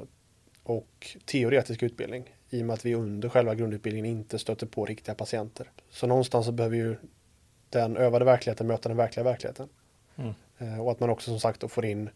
och 0.63 1.17
teoretisk 1.25 1.83
utbildning 1.83 2.35
i 2.51 2.63
och 2.63 2.67
med 2.67 2.75
att 2.75 2.87
vi 2.87 2.95
under 2.95 3.29
själva 3.29 3.55
grundutbildningen 3.55 4.07
inte 4.07 4.39
stöter 4.39 4.67
på 4.67 4.85
riktiga 4.85 5.15
patienter. 5.15 5.71
Så 5.91 6.07
någonstans 6.07 6.47
så 6.47 6.53
behöver 6.53 6.77
ju 6.77 6.97
den 7.71 7.97
övade 7.97 8.25
verkligheten 8.25 8.67
möta 8.67 8.89
den 8.89 8.99
verkliga 8.99 9.25
verkligheten. 9.25 9.69
Mm. 10.17 10.35
Eh, 10.59 10.81
och 10.81 10.91
att 10.91 11.01
man 11.01 11.11
också 11.11 11.31
som 11.31 11.41
sagt 11.41 11.61
då 11.61 11.69
får 11.69 11.85
in 11.85 12.11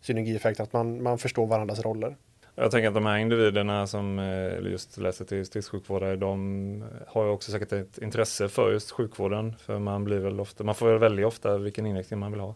synergieffekter, 0.00 0.64
att 0.64 0.72
man, 0.72 1.02
man 1.02 1.18
förstår 1.18 1.46
varandras 1.46 1.80
roller. 1.80 2.16
Jag 2.54 2.70
tänker 2.70 2.88
att 2.88 2.94
de 2.94 3.06
här 3.06 3.18
individerna 3.18 3.86
som 3.86 4.18
eh, 4.18 4.70
just 4.70 4.98
läser 4.98 5.24
till 5.24 5.38
distriktssjukvårdare, 5.38 6.16
de 6.16 6.84
har 7.06 7.24
ju 7.24 7.30
också 7.30 7.52
säkert 7.52 7.72
ett 7.72 7.98
intresse 7.98 8.48
för 8.48 8.72
just 8.72 8.90
sjukvården. 8.90 9.54
För 9.58 9.78
man 9.78 10.04
blir 10.04 10.18
väl 10.18 10.40
ofta, 10.40 10.64
man 10.64 10.74
får 10.74 10.86
väl 10.88 10.98
välja 10.98 11.26
ofta 11.26 11.58
vilken 11.58 11.86
inriktning 11.86 12.20
man 12.20 12.32
vill 12.32 12.40
ha. 12.40 12.54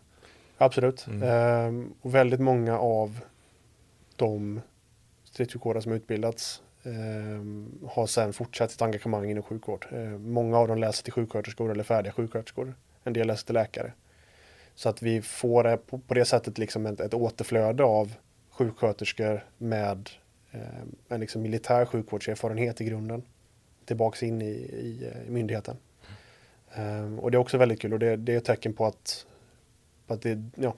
Absolut. 0.59 1.07
Mm. 1.07 1.23
Ehm, 1.23 1.93
och 2.03 2.15
väldigt 2.15 2.41
många 2.41 2.79
av 2.79 3.21
de 4.17 4.61
distriktssjukvårdare 5.23 5.83
som 5.83 5.93
utbildats 5.93 6.63
ehm, 6.83 7.79
har 7.91 8.07
sedan 8.07 8.33
fortsatt 8.33 8.71
sitt 8.71 8.83
engagemang 8.83 9.31
inom 9.31 9.43
sjukvård. 9.43 9.87
Ehm, 9.91 10.33
många 10.33 10.59
av 10.59 10.69
dem 10.69 10.79
läser 10.79 11.05
till 11.05 11.13
sjuksköterskor 11.13 11.71
eller 11.71 11.85
färdiga 11.85 12.13
sjuksköterskor. 12.13 12.75
En 13.05 13.13
del 13.13 13.27
läser 13.27 13.47
till 13.47 13.55
läkare. 13.55 13.93
Så 14.75 14.89
att 14.89 15.03
vi 15.03 15.23
får 15.23 15.77
på, 15.77 15.99
på 15.99 16.15
det 16.15 16.25
sättet 16.25 16.59
liksom 16.59 16.87
ett, 16.87 17.01
ett 17.01 17.15
återflöde 17.15 17.85
av 17.85 18.13
sjuksköterskor 18.57 19.45
med 19.59 20.11
eh, 20.51 20.61
en 21.09 21.21
liksom 21.21 21.43
militär 21.43 21.85
sjukvårdserfarenhet 21.85 22.81
i 22.81 22.85
grunden 22.85 23.23
tillbaks 23.85 24.23
in 24.23 24.43
i, 24.43 24.51
i, 24.55 25.13
i 25.27 25.31
myndigheten. 25.31 25.77
Mm. 26.75 27.19
och 27.19 27.31
det 27.31 27.37
är 27.37 27.39
också 27.39 27.59
väldigt 27.59 27.81
kul 27.81 27.93
och 27.93 27.99
det, 27.99 28.17
det 28.17 28.33
är 28.33 28.37
ett 28.37 28.45
tecken 28.45 28.73
på 28.73 28.87
att, 28.87 29.27
på 30.07 30.15
att 30.15 30.23
det, 30.23 30.43
ja, 30.55 30.75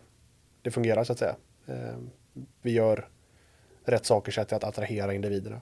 det 0.62 0.70
fungerar 0.70 1.04
så 1.04 1.12
att 1.12 1.18
säga. 1.18 1.36
Um, 1.66 2.10
vi 2.62 2.70
gör 2.70 3.08
rätt 3.84 4.06
saker 4.06 4.32
så 4.32 4.40
att 4.40 4.64
attrahera 4.64 5.14
individerna. 5.14 5.60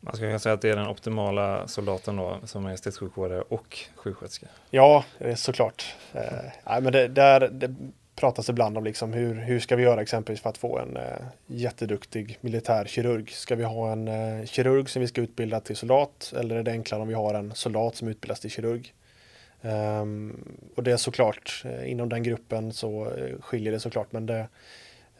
Man 0.00 0.16
ska 0.16 0.24
kunna 0.24 0.38
säga 0.38 0.52
att 0.52 0.60
det 0.60 0.70
är 0.70 0.76
den 0.76 0.88
optimala 0.88 1.68
soldaten 1.68 2.16
då 2.16 2.40
som 2.44 2.66
är 2.66 2.76
stridssjukvårdare 2.76 3.42
och 3.42 3.78
sjuksköterska. 3.94 4.46
Ja, 4.70 5.04
såklart. 5.36 5.94
Eh, 6.12 6.22
nej, 6.66 6.82
men 6.82 6.92
det, 6.92 7.08
där, 7.08 7.48
det 7.48 7.74
pratas 8.14 8.48
ibland 8.48 8.78
om 8.78 8.84
liksom 8.84 9.12
hur, 9.12 9.34
hur 9.34 9.60
ska 9.60 9.76
vi 9.76 9.82
göra 9.82 10.02
exempelvis 10.02 10.42
för 10.42 10.50
att 10.50 10.58
få 10.58 10.78
en 10.78 10.96
eh, 10.96 11.02
jätteduktig 11.46 12.38
militärkirurg? 12.40 13.30
Ska 13.30 13.56
vi 13.56 13.64
ha 13.64 13.92
en 13.92 14.08
eh, 14.08 14.44
kirurg 14.44 14.90
som 14.90 15.02
vi 15.02 15.08
ska 15.08 15.20
utbilda 15.20 15.60
till 15.60 15.76
soldat 15.76 16.32
eller 16.38 16.56
är 16.56 16.62
det 16.62 16.70
enklare 16.70 17.02
om 17.02 17.08
vi 17.08 17.14
har 17.14 17.34
en 17.34 17.54
soldat 17.54 17.96
som 17.96 18.08
utbildas 18.08 18.40
till 18.40 18.50
kirurg? 18.50 18.94
Um, 19.64 20.56
och 20.76 20.82
det 20.82 20.92
är 20.92 20.96
såklart, 20.96 21.62
eh, 21.64 21.90
inom 21.90 22.08
den 22.08 22.22
gruppen 22.22 22.72
så 22.72 23.10
eh, 23.10 23.40
skiljer 23.40 23.72
det 23.72 23.80
såklart, 23.80 24.12
men 24.12 24.26
det, 24.26 24.48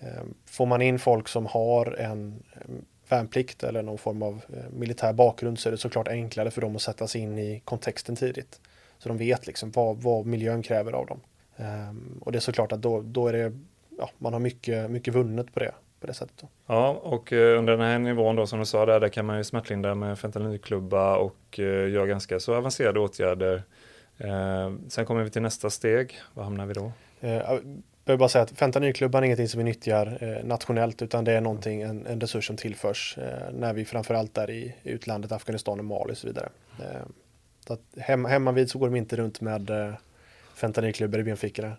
um, 0.00 0.34
får 0.46 0.66
man 0.66 0.82
in 0.82 0.98
folk 0.98 1.28
som 1.28 1.46
har 1.46 1.96
en 1.98 2.42
ehm, 2.54 2.84
värnplikt 3.08 3.64
eller 3.64 3.82
någon 3.82 3.98
form 3.98 4.22
av 4.22 4.40
eh, 4.54 4.70
militär 4.70 5.12
bakgrund 5.12 5.58
så 5.58 5.68
är 5.68 5.70
det 5.70 5.78
såklart 5.78 6.08
enklare 6.08 6.50
för 6.50 6.60
dem 6.60 6.76
att 6.76 6.82
sätta 6.82 7.06
sig 7.06 7.20
in 7.20 7.38
i 7.38 7.60
kontexten 7.64 8.16
tidigt. 8.16 8.60
Så 8.98 9.08
de 9.08 9.18
vet 9.18 9.46
liksom 9.46 9.70
vad, 9.70 9.96
vad 9.96 10.26
miljön 10.26 10.62
kräver 10.62 10.92
av 10.92 11.06
dem. 11.06 11.20
Um, 11.56 12.18
och 12.20 12.32
det 12.32 12.38
är 12.38 12.40
såklart 12.40 12.72
att 12.72 12.82
då, 12.82 13.00
då 13.00 13.28
är 13.28 13.32
det, 13.32 13.52
ja, 13.98 14.10
man 14.18 14.32
har 14.32 14.40
mycket, 14.40 14.90
mycket 14.90 15.14
vunnet 15.14 15.54
på 15.54 15.60
det, 15.60 15.72
på 16.00 16.06
det 16.06 16.14
sättet. 16.14 16.36
Då. 16.40 16.48
Ja, 16.66 16.90
och 17.02 17.32
uh, 17.32 17.58
under 17.58 17.76
den 17.76 17.86
här 17.86 17.98
nivån 17.98 18.36
då 18.36 18.46
som 18.46 18.58
du 18.58 18.64
sa 18.64 18.86
där, 18.86 19.00
där 19.00 19.08
kan 19.08 19.26
man 19.26 19.38
ju 19.38 19.44
smärtlindra 19.44 19.94
med 19.94 20.18
fentanylklubba 20.18 21.16
och 21.16 21.58
uh, 21.58 21.90
göra 21.90 22.06
ganska 22.06 22.40
så 22.40 22.54
avancerade 22.54 23.00
åtgärder. 23.00 23.62
Uh, 24.24 24.72
sen 24.88 25.06
kommer 25.06 25.22
vi 25.22 25.30
till 25.30 25.42
nästa 25.42 25.70
steg, 25.70 26.20
vad 26.34 26.44
hamnar 26.44 26.66
vi 26.66 26.74
då? 26.74 26.92
behöver 28.04 28.18
bara 28.18 28.28
säga 28.28 28.42
att 28.42 28.58
fentanylklubban 28.58 29.22
är 29.22 29.26
ingenting 29.26 29.48
som 29.48 29.58
vi 29.58 29.64
nyttjar 29.64 30.18
eh, 30.20 30.44
nationellt 30.44 31.02
utan 31.02 31.24
det 31.24 31.32
är 31.32 31.40
någonting, 31.40 31.82
en, 31.82 32.06
en 32.06 32.20
resurs 32.20 32.46
som 32.46 32.56
tillförs 32.56 33.18
eh, 33.18 33.52
när 33.52 33.72
vi 33.72 33.84
framförallt 33.84 34.38
är 34.38 34.50
i 34.50 34.74
utlandet, 34.82 35.32
Afghanistan 35.32 35.78
och 35.78 35.84
Mali 35.84 36.12
och 36.12 36.18
så 36.18 36.26
vidare. 36.26 36.48
Eh, 36.78 37.06
så 37.66 37.72
att 37.72 37.80
hem, 37.96 38.24
hemma 38.24 38.52
vid 38.52 38.70
så 38.70 38.78
går 38.78 38.86
de 38.86 38.96
inte 38.96 39.16
runt 39.16 39.40
med 39.40 39.70
eh, 39.70 39.94
fentanylklubbor 40.54 41.20
i 41.20 41.24
benfickorna. 41.24 41.76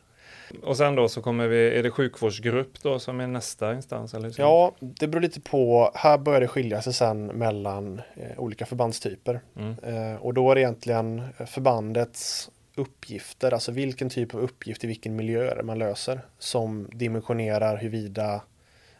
Och 0.63 0.77
sen 0.77 0.95
då 0.95 1.09
så 1.09 1.21
kommer 1.21 1.47
vi, 1.47 1.77
är 1.77 1.83
det 1.83 1.91
sjukvårdsgrupp 1.91 2.81
då 2.81 2.99
som 2.99 3.19
är 3.19 3.27
nästa 3.27 3.73
instans? 3.73 4.13
Eller 4.13 4.33
Ja, 4.37 4.75
det 4.79 5.07
beror 5.07 5.21
lite 5.21 5.41
på. 5.41 5.91
Här 5.95 6.17
börjar 6.17 6.41
det 6.41 6.47
skilja 6.47 6.81
sig 6.81 6.93
sen 6.93 7.25
mellan 7.25 8.01
eh, 8.15 8.39
olika 8.39 8.65
förbandstyper. 8.65 9.41
Mm. 9.55 9.75
Eh, 9.83 10.15
och 10.15 10.33
då 10.33 10.51
är 10.51 10.55
det 10.55 10.61
egentligen 10.61 11.21
förbandets 11.47 12.49
uppgifter, 12.75 13.53
alltså 13.53 13.71
vilken 13.71 14.09
typ 14.09 14.35
av 14.35 14.41
uppgift 14.41 14.83
i 14.83 14.87
vilken 14.87 15.15
miljö 15.15 15.63
man 15.63 15.79
löser 15.79 16.21
som 16.39 16.89
dimensionerar 16.93 17.77
huruvida 17.77 18.41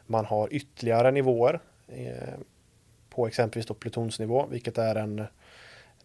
man 0.06 0.26
har 0.26 0.54
ytterligare 0.54 1.12
nivåer 1.12 1.60
eh, 1.88 2.34
på 3.10 3.28
exempelvis 3.28 3.66
då 3.66 3.74
plutonsnivå, 3.74 4.46
vilket 4.52 4.78
är 4.78 4.96
en 4.96 5.26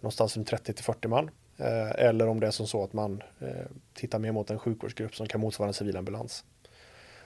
någonstans 0.01 0.37
runt 0.37 0.49
30 0.49 0.73
till 0.73 0.85
40 0.85 1.09
man. 1.09 1.31
Eh, 1.59 1.91
eller 1.91 2.27
om 2.27 2.41
det 2.41 2.47
är 2.47 2.51
som 2.51 2.67
så 2.67 2.85
att 2.85 2.93
man 2.93 3.23
eh, 3.41 3.67
tittar 3.95 4.19
mer 4.19 4.33
mot 4.33 4.51
en 4.51 4.59
sjukvårdsgrupp 4.59 5.17
som 5.17 5.27
kan 5.27 5.41
motsvara 5.41 5.69
en 5.69 5.75
civilambulans. 5.75 6.45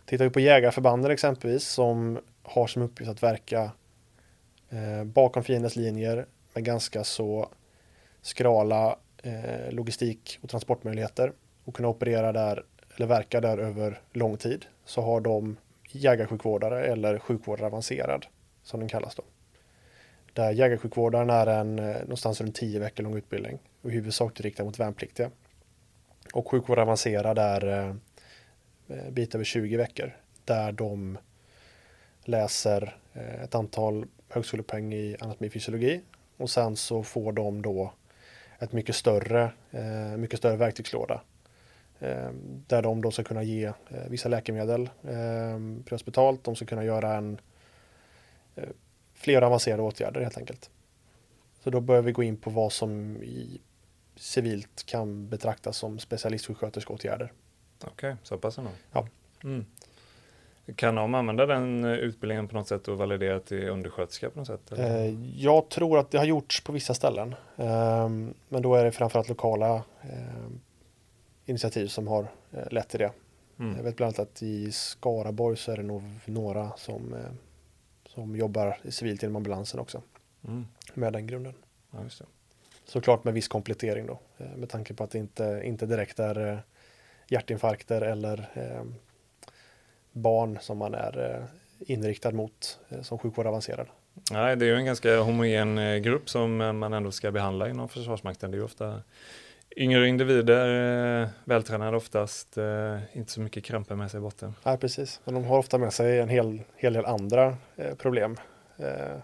Tittar 0.04 0.24
vi 0.24 0.30
på 0.30 0.40
jägarförbanden 0.40 1.10
exempelvis 1.10 1.64
som 1.64 2.18
har 2.42 2.66
som 2.66 2.82
uppgift 2.82 3.10
att 3.10 3.22
verka 3.22 3.70
eh, 4.70 5.04
bakom 5.04 5.44
fiendens 5.44 5.76
linjer 5.76 6.26
med 6.54 6.64
ganska 6.64 7.04
så 7.04 7.48
skrala 8.22 8.96
logistik 9.70 10.38
och 10.42 10.50
transportmöjligheter 10.50 11.32
och 11.64 11.74
kunna 11.74 11.88
operera 11.88 12.32
där 12.32 12.64
eller 12.96 13.06
verka 13.06 13.40
där 13.40 13.58
över 13.58 14.00
lång 14.12 14.36
tid 14.36 14.64
så 14.84 15.00
har 15.02 15.20
de 15.20 15.56
jägarsjukvårdare 15.88 16.84
eller 16.84 17.18
sjukvårdare 17.18 17.66
avancerad 17.66 18.26
som 18.62 18.80
den 18.80 18.88
kallas 18.88 19.14
då. 19.14 19.22
Där 20.32 20.52
jägarsjukvårdaren 20.52 21.30
är 21.30 21.46
en 21.46 21.78
eh, 21.78 22.00
någonstans 22.00 22.40
runt 22.40 22.54
10 22.54 22.78
veckor 22.78 23.02
lång 23.02 23.16
utbildning 23.16 23.58
och 23.82 23.90
i 23.90 23.94
huvudsak 23.94 24.40
riktad 24.40 24.64
mot 24.64 24.78
värnpliktiga. 24.78 25.30
Och 26.32 26.48
sjukvård 26.48 26.78
avancerad 26.78 27.38
är 27.38 27.64
en 27.64 28.00
eh, 28.88 28.98
eh, 28.98 29.10
bit 29.10 29.34
över 29.34 29.44
20 29.44 29.76
veckor 29.76 30.16
där 30.44 30.72
de 30.72 31.18
läser 32.24 32.96
ett 33.44 33.54
antal 33.54 34.06
högskolepoäng 34.28 34.92
i 34.92 35.16
anatomi 35.20 35.48
och 35.48 35.52
fysiologi 35.52 36.00
och 36.36 36.50
sen 36.50 36.76
så 36.76 37.02
får 37.02 37.32
de 37.32 37.62
då 37.62 37.92
ett 38.58 38.72
mycket 38.72 38.96
större, 38.96 39.52
mycket 40.16 40.38
större 40.38 40.56
verktygslåda. 40.56 41.20
Där 42.66 42.82
de 42.82 43.02
då 43.02 43.10
ska 43.10 43.24
kunna 43.24 43.42
ge 43.42 43.72
vissa 44.08 44.28
läkemedel 44.28 44.90
privat 45.02 45.84
prehospitalt. 45.84 46.44
De 46.44 46.56
ska 46.56 46.66
kunna 46.66 46.84
göra 46.84 47.14
en, 47.14 47.40
fler 49.22 49.42
avancerade 49.42 49.82
åtgärder 49.82 50.20
helt 50.20 50.38
enkelt. 50.38 50.70
Så 51.64 51.70
då 51.70 51.80
börjar 51.80 52.02
vi 52.02 52.12
gå 52.12 52.22
in 52.22 52.36
på 52.36 52.50
vad 52.50 52.72
som 52.72 53.22
i 53.22 53.60
civilt 54.16 54.86
kan 54.86 55.28
betraktas 55.28 55.76
som 55.76 55.98
specialistsjuksköterskeåtgärder. 55.98 57.32
Okej, 57.78 57.90
okay, 57.92 58.16
så 58.22 58.38
pass 58.38 58.58
ändå. 58.58 58.70
Ja. 58.92 59.06
Mm. 59.44 59.66
Kan 60.76 60.94
de 60.94 61.14
använda 61.14 61.46
den 61.46 61.84
eh, 61.84 61.90
utbildningen 61.90 62.48
på 62.48 62.54
något 62.54 62.68
sätt 62.68 62.88
och 62.88 62.98
validera 62.98 63.40
till 63.40 63.68
undersköterska 63.68 64.30
på 64.30 64.38
något 64.38 64.46
sätt? 64.48 64.72
Eller? 64.72 65.04
Eh, 65.04 65.14
jag 65.36 65.68
tror 65.68 65.98
att 65.98 66.10
det 66.10 66.18
har 66.18 66.24
gjorts 66.24 66.64
på 66.64 66.72
vissa 66.72 66.94
ställen. 66.94 67.34
Ehm, 67.56 68.34
men 68.48 68.62
då 68.62 68.74
är 68.74 68.84
det 68.84 68.92
framförallt 68.92 69.28
lokala 69.28 69.82
ehm, 70.02 70.60
initiativ 71.44 71.86
som 71.86 72.08
har 72.08 72.26
eh, 72.52 72.70
lett 72.70 72.88
till 72.88 73.00
det. 73.00 73.12
Mm. 73.58 73.76
Jag 73.76 73.84
vet 73.84 73.96
bland 73.96 74.08
annat 74.08 74.28
att 74.28 74.42
i 74.42 74.72
Skaraborg 74.72 75.56
så 75.56 75.72
är 75.72 75.76
det 75.76 75.82
nog 75.82 76.02
några 76.24 76.72
som, 76.76 77.14
som 78.14 78.36
jobbar 78.36 78.78
civilt 78.88 79.22
inom 79.22 79.36
ambulansen 79.36 79.80
också. 79.80 80.02
Mm. 80.48 80.66
Med 80.94 81.12
den 81.12 81.26
grunden. 81.26 81.54
Ja, 81.90 81.98
Såklart 82.84 83.24
med 83.24 83.34
viss 83.34 83.48
komplettering 83.48 84.06
då. 84.06 84.18
Med 84.56 84.68
tanke 84.68 84.94
på 84.94 85.04
att 85.04 85.10
det 85.10 85.18
inte, 85.18 85.62
inte 85.64 85.86
direkt 85.86 86.18
är 86.18 86.62
hjärtinfarkter 87.28 88.00
eller 88.00 88.48
ehm, 88.54 88.94
barn 90.12 90.58
som 90.60 90.78
man 90.78 90.94
är 90.94 91.46
inriktad 91.78 92.30
mot 92.30 92.78
som 93.02 93.18
sjukvård 93.18 93.46
avancerad. 93.46 93.86
Nej, 94.30 94.56
det 94.56 94.64
är 94.64 94.66
ju 94.66 94.76
en 94.76 94.84
ganska 94.84 95.20
homogen 95.20 96.02
grupp 96.02 96.30
som 96.30 96.56
man 96.56 96.92
ändå 96.92 97.10
ska 97.10 97.30
behandla 97.30 97.68
inom 97.68 97.88
Försvarsmakten. 97.88 98.50
Det 98.50 98.54
är 98.54 98.58
ju 98.58 98.64
ofta 98.64 99.02
Yngre 99.76 100.08
individer, 100.08 101.22
eh, 101.22 101.28
vältränade 101.44 101.96
oftast, 101.96 102.58
eh, 102.58 102.98
inte 103.12 103.32
så 103.32 103.40
mycket 103.40 103.64
kramper 103.64 103.94
med 103.94 104.10
sig 104.10 104.18
i 104.18 104.20
botten. 104.20 104.54
Nej, 104.64 104.78
precis. 104.78 105.20
Men 105.24 105.34
de 105.34 105.44
har 105.44 105.58
ofta 105.58 105.78
med 105.78 105.92
sig 105.92 106.18
en 106.18 106.28
hel, 106.28 106.62
hel 106.76 106.92
del 106.92 107.04
andra 107.04 107.56
eh, 107.76 107.94
problem. 107.94 108.36
Eh, 108.76 109.18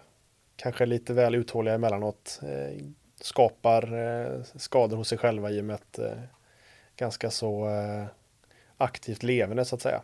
kanske 0.56 0.86
lite 0.86 1.12
väl 1.12 1.34
uthålliga 1.34 1.74
emellanåt. 1.74 2.40
Eh, 2.42 2.84
skapar 3.20 3.94
eh, 3.94 4.42
skador 4.56 4.96
hos 4.96 5.08
sig 5.08 5.18
själva 5.18 5.50
i 5.50 5.60
och 5.60 5.64
med 5.64 5.74
ett 5.74 5.98
eh, 5.98 6.22
ganska 6.96 7.30
så 7.30 7.68
eh, 7.68 8.04
aktivt 8.76 9.22
levande 9.22 9.64
så 9.64 9.74
att 9.74 9.82
säga. 9.82 10.02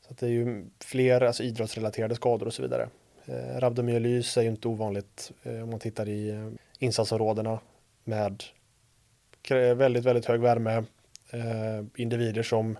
Så 0.00 0.12
att 0.12 0.18
det 0.18 0.26
är 0.26 0.30
ju 0.30 0.64
fler 0.80 1.20
alltså, 1.20 1.42
idrottsrelaterade 1.42 2.14
skador 2.14 2.46
och 2.46 2.54
så 2.54 2.62
vidare. 2.62 2.88
Eh, 3.26 3.60
rabdomyolys 3.60 4.36
är 4.36 4.42
ju 4.42 4.48
inte 4.48 4.68
ovanligt 4.68 5.32
eh, 5.42 5.62
om 5.62 5.70
man 5.70 5.80
tittar 5.80 6.08
i 6.08 6.30
eh, 6.30 6.48
insatsområdena 6.78 7.58
med 8.04 8.44
väldigt, 9.50 10.04
väldigt 10.04 10.24
hög 10.24 10.40
värme. 10.40 10.84
Eh, 11.30 11.84
individer 11.96 12.42
som 12.42 12.78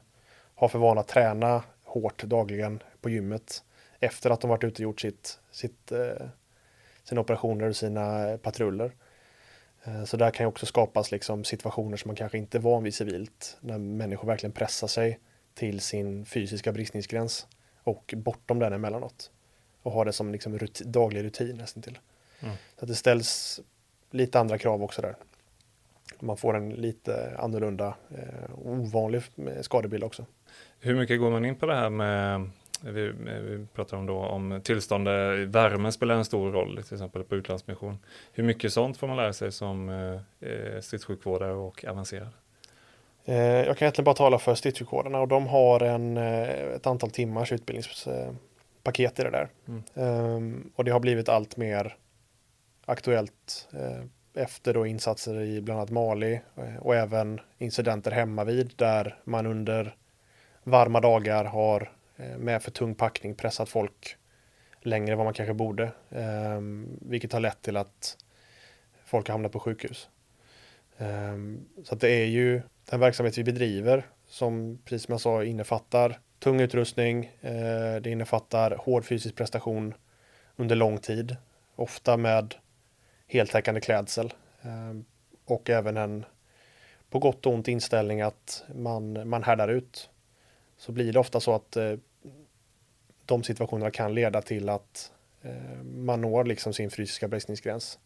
har 0.55 0.68
för 0.68 0.79
vana 0.79 1.00
att 1.00 1.09
träna 1.09 1.62
hårt 1.85 2.22
dagligen 2.22 2.83
på 3.00 3.11
gymmet 3.11 3.62
efter 4.00 4.31
att 4.31 4.40
de 4.40 4.50
varit 4.50 4.64
ute 4.64 4.74
och 4.74 4.81
gjort 4.81 5.00
sitt, 5.00 5.38
sitt, 5.50 5.92
eh, 5.92 6.27
sina 7.05 7.20
operationer 7.20 7.68
och 7.68 7.77
sina 7.77 8.38
patruller. 8.42 8.92
Eh, 9.85 10.05
så 10.05 10.16
där 10.16 10.31
kan 10.31 10.44
ju 10.44 10.48
också 10.48 10.66
skapas 10.66 11.11
liksom 11.12 11.44
situationer 11.44 11.96
som 11.96 12.09
man 12.09 12.16
kanske 12.16 12.38
inte 12.38 12.59
är 12.59 12.61
van 12.61 12.83
vid 12.83 12.94
civilt. 12.94 13.57
När 13.61 13.79
människor 13.79 14.27
verkligen 14.27 14.53
pressar 14.53 14.88
sig 14.88 15.20
till 15.55 15.81
sin 15.81 16.24
fysiska 16.24 16.72
bristningsgräns 16.72 17.46
och 17.83 18.14
bortom 18.16 18.59
den 18.59 18.72
emellanåt. 18.72 19.31
Och 19.83 19.92
har 19.92 20.05
det 20.05 20.12
som 20.12 20.33
liksom 20.33 20.59
rutin, 20.59 20.92
daglig 20.92 21.24
rutin 21.24 21.57
nästan 21.57 21.83
till. 21.83 21.98
Mm. 22.40 22.55
Så 22.79 22.85
att 22.85 22.88
det 22.88 22.94
ställs 22.94 23.61
lite 24.11 24.40
andra 24.40 24.59
krav 24.59 24.83
också 24.83 25.03
där 25.03 25.16
man 26.22 26.37
får 26.37 26.57
en 26.57 26.70
lite 26.70 27.37
annorlunda, 27.38 27.94
eh, 28.11 28.59
ovanlig 28.59 29.22
skadebild 29.61 30.05
också. 30.05 30.27
Hur 30.81 30.94
mycket 30.94 31.20
går 31.20 31.31
man 31.31 31.44
in 31.44 31.57
på 31.57 31.66
det 31.66 31.74
här 31.74 31.90
med 31.90 32.50
vi, 32.81 33.12
vi 33.12 33.66
pratar 33.74 33.96
om, 33.96 34.07
då, 34.07 34.16
om 34.16 34.61
tillstånd 34.64 35.05
där 35.07 35.46
värme 35.46 35.92
spelar 35.92 36.14
en 36.14 36.24
stor 36.24 36.53
roll, 36.53 36.83
till 36.83 36.94
exempel 36.94 37.24
på 37.24 37.35
utlandsmission. 37.35 37.98
Hur 38.33 38.44
mycket 38.44 38.72
sånt 38.72 38.96
får 38.96 39.07
man 39.07 39.16
lära 39.16 39.33
sig 39.33 39.53
som 39.53 39.88
eh, 40.40 40.81
stridssjukvårdare 40.81 41.53
och 41.53 41.85
avancerad? 41.85 42.29
Eh, 43.24 43.37
jag 43.37 43.79
kan 43.79 43.87
egentligen 43.87 44.05
bara 44.05 44.14
tala 44.14 44.38
för 44.38 44.55
stridssjukvårdarna 44.55 45.20
och 45.20 45.29
de 45.29 45.46
har 45.46 45.81
en, 45.81 46.16
eh, 46.16 46.48
ett 46.48 46.87
antal 46.87 47.11
timmars 47.11 47.53
utbildningspaket 47.53 49.18
i 49.18 49.22
det 49.22 49.31
där. 49.31 49.48
Mm. 49.68 49.83
Um, 49.94 50.72
och 50.77 50.85
det 50.85 50.90
har 50.90 51.00
blivit 51.00 51.29
allt 51.29 51.57
mer 51.57 51.96
aktuellt 52.87 53.68
eh, 53.72 54.05
efter 54.34 54.74
då 54.74 54.86
insatser 54.86 55.40
i 55.40 55.60
bland 55.60 55.80
annat 55.80 55.90
Mali 55.90 56.40
eh, 56.56 56.76
och 56.76 56.96
även 56.96 57.40
incidenter 57.58 58.10
hemma 58.10 58.44
vid 58.44 58.72
där 58.76 59.18
man 59.24 59.46
under 59.46 59.96
varma 60.62 61.00
dagar 61.00 61.44
har 61.44 61.92
eh, 62.16 62.38
med 62.38 62.62
för 62.62 62.70
tung 62.70 62.94
packning 62.94 63.34
pressat 63.34 63.68
folk 63.68 64.16
längre 64.82 65.12
än 65.12 65.18
vad 65.18 65.26
man 65.26 65.34
kanske 65.34 65.54
borde. 65.54 65.92
Ehm, 66.10 66.98
vilket 67.00 67.32
har 67.32 67.40
lett 67.40 67.62
till 67.62 67.76
att 67.76 68.16
folk 69.04 69.28
har 69.28 69.32
hamnat 69.32 69.52
på 69.52 69.60
sjukhus. 69.60 70.08
Ehm, 70.98 71.64
så 71.84 71.94
att 71.94 72.00
det 72.00 72.10
är 72.10 72.26
ju 72.26 72.62
den 72.90 73.00
verksamhet 73.00 73.38
vi 73.38 73.44
bedriver 73.44 74.06
som 74.26 74.78
precis 74.84 75.06
som 75.06 75.12
jag 75.12 75.20
sa 75.20 75.44
innefattar 75.44 76.18
tung 76.38 76.60
utrustning. 76.60 77.24
Eh, 77.40 78.00
det 78.02 78.10
innefattar 78.10 78.76
hård 78.76 79.04
fysisk 79.04 79.34
prestation 79.34 79.94
under 80.56 80.76
lång 80.76 80.98
tid. 80.98 81.36
Ofta 81.76 82.16
med 82.16 82.54
heltäckande 83.34 83.80
klädsel. 83.80 84.32
Ehm, 84.62 85.04
och 85.44 85.70
även 85.70 85.96
en 85.96 86.24
på 87.14 87.18
gott 87.18 87.46
och 87.46 87.52
ont 87.52 87.68
inställning 87.68 88.20
att 88.20 88.64
man, 88.74 89.28
man 89.28 89.42
härdar 89.42 89.68
ut. 89.68 90.10
Så 90.76 90.92
blir 90.92 91.12
det 91.12 91.18
ofta 91.18 91.40
så 91.40 91.54
att 91.54 91.76
eh, 91.76 91.94
de 93.24 93.42
situationerna 93.42 93.90
kan 93.90 94.14
leda 94.14 94.42
till 94.42 94.68
att 94.68 95.12
eh, 95.42 95.82
man 95.82 96.20
når 96.20 96.44
liksom 96.44 96.72
sin 96.72 96.90
fysiska 96.90 97.28
bristningsgräns. 97.28 97.98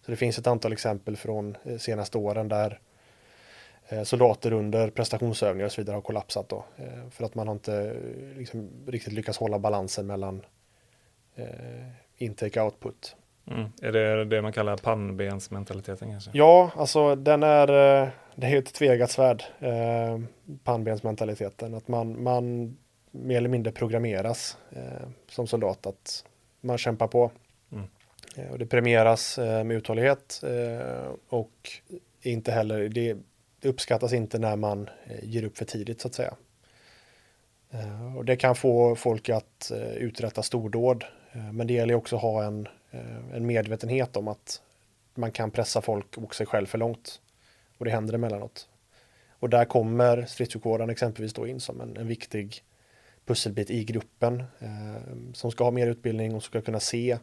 Så 0.00 0.10
det 0.10 0.16
finns 0.16 0.38
ett 0.38 0.46
antal 0.46 0.72
exempel 0.72 1.16
från 1.16 1.56
eh, 1.64 1.78
senaste 1.78 2.18
åren 2.18 2.48
där 2.48 2.80
soldater 4.04 4.52
under 4.52 4.90
prestationsövningar 4.90 5.66
och 5.66 5.72
så 5.72 5.80
vidare 5.80 5.94
har 5.94 6.00
kollapsat 6.00 6.48
då. 6.48 6.64
För 7.10 7.24
att 7.24 7.34
man 7.34 7.48
har 7.48 7.54
inte 7.54 7.96
liksom 8.36 8.70
riktigt 8.86 9.12
lyckats 9.12 9.38
hålla 9.38 9.58
balansen 9.58 10.06
mellan 10.06 10.42
intake 12.16 12.60
och 12.60 12.66
output. 12.66 13.16
Mm. 13.46 13.70
Är 13.82 13.92
det 13.92 14.24
det 14.24 14.42
man 14.42 14.52
kallar 14.52 14.76
pannbensmentaliteten 14.76 16.10
kanske? 16.10 16.30
Ja, 16.34 16.70
alltså 16.76 17.14
den 17.14 17.42
är, 17.42 17.68
eh, 18.02 18.08
det 18.34 18.46
är 18.46 18.58
ett 18.58 18.74
tvegat 18.74 19.10
svärd, 19.10 19.44
eh, 19.58 20.20
pannbensmentaliteten. 20.64 21.74
Att 21.74 21.88
man, 21.88 22.22
man 22.22 22.76
mer 23.10 23.36
eller 23.36 23.48
mindre 23.48 23.72
programmeras 23.72 24.58
eh, 24.70 25.08
som 25.28 25.46
soldat 25.46 25.86
att 25.86 26.24
man 26.60 26.78
kämpar 26.78 27.06
på. 27.06 27.30
Mm. 27.72 27.84
Eh, 28.36 28.52
och 28.52 28.58
det 28.58 28.66
premieras 28.66 29.38
eh, 29.38 29.64
med 29.64 29.76
uthållighet 29.76 30.40
eh, 30.42 31.08
och 31.28 31.70
inte 32.22 32.52
heller, 32.52 32.88
det, 32.88 33.16
uppskattas 33.62 34.12
inte 34.12 34.38
när 34.38 34.56
man 34.56 34.90
ger 35.22 35.44
upp 35.44 35.58
för 35.58 35.64
tidigt 35.64 36.00
så 36.00 36.08
att 36.08 36.14
säga. 36.14 36.34
och 38.16 38.24
det 38.24 38.36
kan 38.36 38.54
få 38.54 38.96
folk 38.96 39.28
att 39.28 39.72
uträtta 39.96 40.42
stordåd. 40.42 41.04
men 41.52 41.66
det 41.66 41.72
gäller 41.72 41.94
också 41.94 42.16
att 42.16 42.22
ha 42.22 42.44
en 42.44 42.68
Eh, 42.68 42.83
en 43.32 43.46
medvetenhet 43.46 44.16
om 44.16 44.28
att 44.28 44.62
man 45.14 45.32
kan 45.32 45.50
pressa 45.50 45.82
folk 45.82 46.18
och 46.18 46.34
sig 46.34 46.46
själv 46.46 46.66
för 46.66 46.78
långt. 46.78 47.20
Och 47.78 47.84
det 47.84 47.90
händer 47.90 48.14
emellanåt. 48.14 48.68
Och 49.30 49.50
där 49.50 49.64
kommer 49.64 50.24
stridssjukvården 50.24 50.90
exempelvis 50.90 51.32
då 51.32 51.46
in 51.46 51.60
som 51.60 51.80
en, 51.80 51.96
en 51.96 52.08
viktig 52.08 52.62
pusselbit 53.26 53.70
i 53.70 53.84
gruppen 53.84 54.42
eh, 54.58 55.32
som 55.32 55.50
ska 55.50 55.64
ha 55.64 55.70
mer 55.70 55.86
utbildning 55.86 56.34
och 56.34 56.42
ska 56.42 56.60
kunna 56.60 56.80
se 56.80 57.18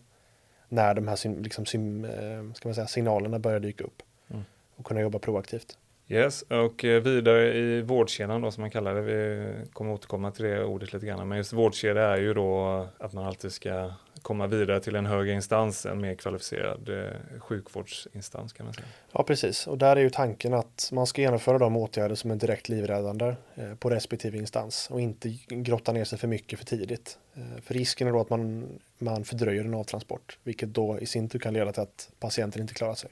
när 0.69 0.93
de 0.93 1.07
här 1.07 1.41
liksom, 1.41 1.65
sim, 1.65 2.05
eh, 2.05 2.53
ska 2.53 2.69
man 2.69 2.75
säga, 2.75 2.87
signalerna 2.87 3.39
börjar 3.39 3.59
dyka 3.59 3.83
upp 3.83 4.01
mm. 4.29 4.43
och 4.75 4.85
kunna 4.85 5.01
jobba 5.01 5.19
proaktivt. 5.19 5.77
Yes, 6.07 6.41
och 6.41 6.85
eh, 6.85 7.01
vidare 7.01 7.57
i 7.57 7.81
vårdkedjan 7.81 8.41
då 8.41 8.51
som 8.51 8.61
man 8.61 8.71
kallar 8.71 8.95
det, 8.95 9.01
vi 9.01 9.51
kommer 9.73 9.93
återkomma 9.93 10.31
till 10.31 10.45
det 10.45 10.63
ordet 10.63 10.93
lite 10.93 11.05
grann, 11.05 11.27
men 11.27 11.37
just 11.37 11.53
vårdkedja 11.53 12.03
är 12.03 12.17
ju 12.17 12.33
då 12.33 12.87
att 12.97 13.13
man 13.13 13.25
alltid 13.25 13.51
ska 13.51 13.93
komma 14.21 14.47
vidare 14.47 14.79
till 14.79 14.95
en 14.95 15.05
högre 15.05 15.33
instans, 15.33 15.85
en 15.85 16.01
mer 16.01 16.15
kvalificerad 16.15 16.89
eh, 16.89 17.39
sjukvårdsinstans 17.39 18.53
kan 18.53 18.65
man 18.65 18.73
säga. 18.73 18.87
Ja, 19.11 19.23
precis. 19.23 19.67
Och 19.67 19.77
där 19.77 19.95
är 19.95 20.01
ju 20.01 20.09
tanken 20.09 20.53
att 20.53 20.89
man 20.93 21.07
ska 21.07 21.21
genomföra 21.21 21.57
de 21.57 21.77
åtgärder 21.77 22.15
som 22.15 22.31
är 22.31 22.35
direkt 22.35 22.69
livräddande 22.69 23.35
eh, 23.55 23.75
på 23.75 23.89
respektive 23.89 24.37
instans 24.37 24.89
och 24.91 25.01
inte 25.01 25.37
grotta 25.47 25.91
ner 25.91 26.03
sig 26.03 26.19
för 26.19 26.27
mycket 26.27 26.59
för 26.59 26.65
tidigt. 26.65 27.17
Eh, 27.33 27.61
för 27.61 27.73
risken 27.73 28.07
är 28.07 28.11
då 28.11 28.19
att 28.19 28.29
man, 28.29 28.69
man 28.97 29.23
fördröjer 29.23 29.65
en 29.65 29.73
avtransport, 29.73 30.37
vilket 30.43 30.69
då 30.69 30.99
i 30.99 31.05
sin 31.05 31.29
tur 31.29 31.39
kan 31.39 31.53
leda 31.53 31.71
till 31.71 31.81
att 31.81 32.09
patienten 32.19 32.61
inte 32.61 32.73
klarar 32.73 32.95
sig. 32.95 33.09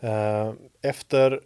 Eh, 0.00 0.52
efter 0.82 1.40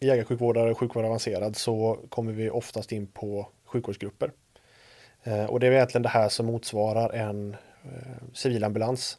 jägarsjukvårdare 0.00 0.70
och 0.70 0.78
sjukvård 0.78 1.04
avancerad 1.04 1.56
så 1.56 1.98
kommer 2.08 2.32
vi 2.32 2.50
oftast 2.50 2.92
in 2.92 3.06
på 3.06 3.48
sjukvårdsgrupper. 3.64 4.32
Eh, 5.24 5.44
och 5.44 5.60
det 5.60 5.66
är 5.66 5.72
egentligen 5.72 6.02
det 6.02 6.08
här 6.08 6.28
som 6.28 6.46
motsvarar 6.46 7.10
en 7.10 7.56
Eh, 7.84 8.22
civilambulans. 8.32 9.18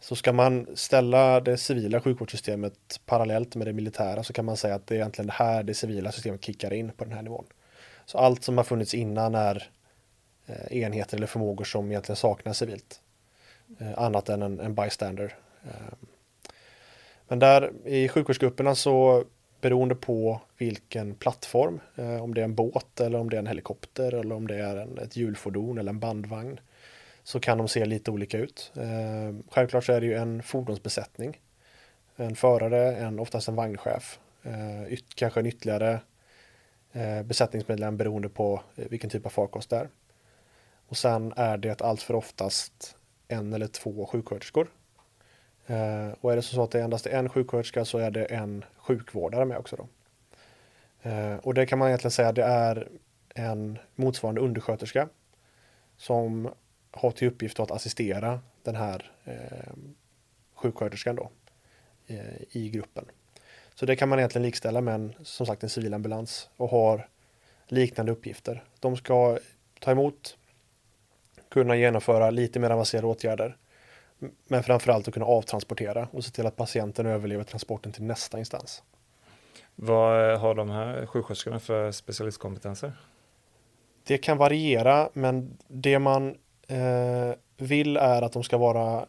Så 0.00 0.16
ska 0.16 0.32
man 0.32 0.66
ställa 0.74 1.40
det 1.40 1.56
civila 1.56 2.00
sjukvårdssystemet 2.00 3.00
parallellt 3.06 3.56
med 3.56 3.66
det 3.66 3.72
militära 3.72 4.22
så 4.22 4.32
kan 4.32 4.44
man 4.44 4.56
säga 4.56 4.74
att 4.74 4.86
det 4.86 4.94
är 4.94 4.96
egentligen 4.96 5.26
det 5.26 5.32
här 5.32 5.62
det 5.62 5.74
civila 5.74 6.12
systemet 6.12 6.44
kickar 6.44 6.72
in 6.72 6.92
på 6.92 7.04
den 7.04 7.12
här 7.12 7.22
nivån. 7.22 7.44
Så 8.06 8.18
allt 8.18 8.44
som 8.44 8.56
har 8.56 8.64
funnits 8.64 8.94
innan 8.94 9.34
är 9.34 9.70
eh, 10.46 10.76
enheter 10.82 11.16
eller 11.16 11.26
förmågor 11.26 11.64
som 11.64 11.90
egentligen 11.90 12.16
saknar 12.16 12.52
civilt. 12.52 13.00
Eh, 13.78 13.98
annat 13.98 14.28
än 14.28 14.42
en, 14.42 14.60
en 14.60 14.74
bystander. 14.74 15.36
Men 17.28 17.38
där 17.38 17.72
i 17.84 18.08
sjukvårdsgrupperna 18.08 18.74
så 18.74 19.24
beroende 19.60 19.94
på 19.94 20.40
vilken 20.58 21.14
plattform, 21.14 21.80
om 22.20 22.34
det 22.34 22.40
är 22.40 22.44
en 22.44 22.54
båt 22.54 23.00
eller 23.00 23.18
om 23.18 23.30
det 23.30 23.36
är 23.36 23.38
en 23.38 23.46
helikopter 23.46 24.14
eller 24.14 24.34
om 24.34 24.46
det 24.46 24.56
är 24.56 24.76
en, 24.76 24.98
ett 24.98 25.16
hjulfordon 25.16 25.78
eller 25.78 25.90
en 25.90 25.98
bandvagn, 25.98 26.60
så 27.24 27.40
kan 27.40 27.58
de 27.58 27.68
se 27.68 27.84
lite 27.84 28.10
olika 28.10 28.38
ut. 28.38 28.72
Eh, 28.76 29.34
självklart 29.50 29.84
så 29.84 29.92
är 29.92 30.00
det 30.00 30.06
ju 30.06 30.14
en 30.14 30.42
fordonsbesättning. 30.42 31.40
En 32.16 32.36
förare, 32.36 32.96
en, 32.96 33.18
oftast 33.18 33.48
en 33.48 33.54
vagnchef. 33.54 34.18
Eh, 34.42 34.92
yt, 34.92 35.14
kanske 35.14 35.40
en 35.40 35.46
ytterligare 35.46 36.00
eh, 36.92 37.22
besättningsmedlem 37.22 37.96
beroende 37.96 38.28
på 38.28 38.62
eh, 38.76 38.88
vilken 38.88 39.10
typ 39.10 39.26
av 39.26 39.30
farkost 39.30 39.70
det 39.70 39.76
är. 39.76 39.88
Och 40.88 40.96
sen 40.96 41.32
är 41.36 41.56
det 41.56 41.82
allt 41.82 42.02
för 42.02 42.14
oftast 42.14 42.96
en 43.28 43.52
eller 43.52 43.66
två 43.66 44.06
sjuksköterskor. 44.06 44.68
Eh, 45.66 46.08
och 46.20 46.32
är 46.32 46.36
det 46.36 46.42
så 46.42 46.62
att 46.62 46.70
det 46.70 46.80
endast 46.80 47.06
är 47.06 47.18
en 47.18 47.28
sjuksköterska 47.28 47.84
så 47.84 47.98
är 47.98 48.10
det 48.10 48.24
en 48.24 48.64
sjukvårdare 48.76 49.44
med 49.44 49.58
också. 49.58 49.76
Då. 49.76 49.88
Eh, 51.10 51.36
och 51.36 51.54
det 51.54 51.66
kan 51.66 51.78
man 51.78 51.88
egentligen 51.88 52.12
säga 52.12 52.32
det 52.32 52.44
är 52.44 52.88
en 53.34 53.78
motsvarande 53.94 54.40
undersköterska 54.40 55.08
som 55.96 56.50
har 56.94 57.10
till 57.10 57.28
uppgift 57.28 57.60
att 57.60 57.70
assistera 57.70 58.40
den 58.62 58.76
här 58.76 59.12
eh, 59.24 59.72
sjuksköterskan 60.54 61.16
då 61.16 61.30
eh, 62.06 62.42
i 62.50 62.70
gruppen. 62.70 63.04
Så 63.74 63.86
det 63.86 63.96
kan 63.96 64.08
man 64.08 64.18
egentligen 64.18 64.46
likställa 64.46 64.80
med 64.80 64.94
en, 64.94 65.14
som 65.22 65.46
sagt 65.46 65.62
en 65.62 65.68
civil 65.68 65.94
ambulans 65.94 66.48
och 66.56 66.68
har 66.68 67.08
liknande 67.68 68.12
uppgifter. 68.12 68.64
De 68.80 68.96
ska 68.96 69.38
ta 69.80 69.90
emot, 69.90 70.36
kunna 71.48 71.76
genomföra 71.76 72.30
lite 72.30 72.58
mer 72.58 72.70
avancerade 72.70 73.06
åtgärder, 73.06 73.56
men 74.46 74.62
framförallt 74.62 75.08
att 75.08 75.14
kunna 75.14 75.26
avtransportera 75.26 76.08
och 76.12 76.24
se 76.24 76.30
till 76.30 76.46
att 76.46 76.56
patienten 76.56 77.06
överlever 77.06 77.44
transporten 77.44 77.92
till 77.92 78.02
nästa 78.02 78.38
instans. 78.38 78.82
Vad 79.74 80.38
har 80.40 80.54
de 80.54 80.70
här 80.70 81.06
sjuksköterskorna 81.06 81.60
för 81.60 81.92
specialistkompetenser? 81.92 82.92
Det 84.04 84.18
kan 84.18 84.38
variera, 84.38 85.08
men 85.12 85.56
det 85.68 85.98
man 85.98 86.36
eh, 86.68 87.34
vill 87.56 87.96
är 87.96 88.22
att 88.22 88.32
de 88.32 88.42
ska 88.42 88.58
vara 88.58 89.06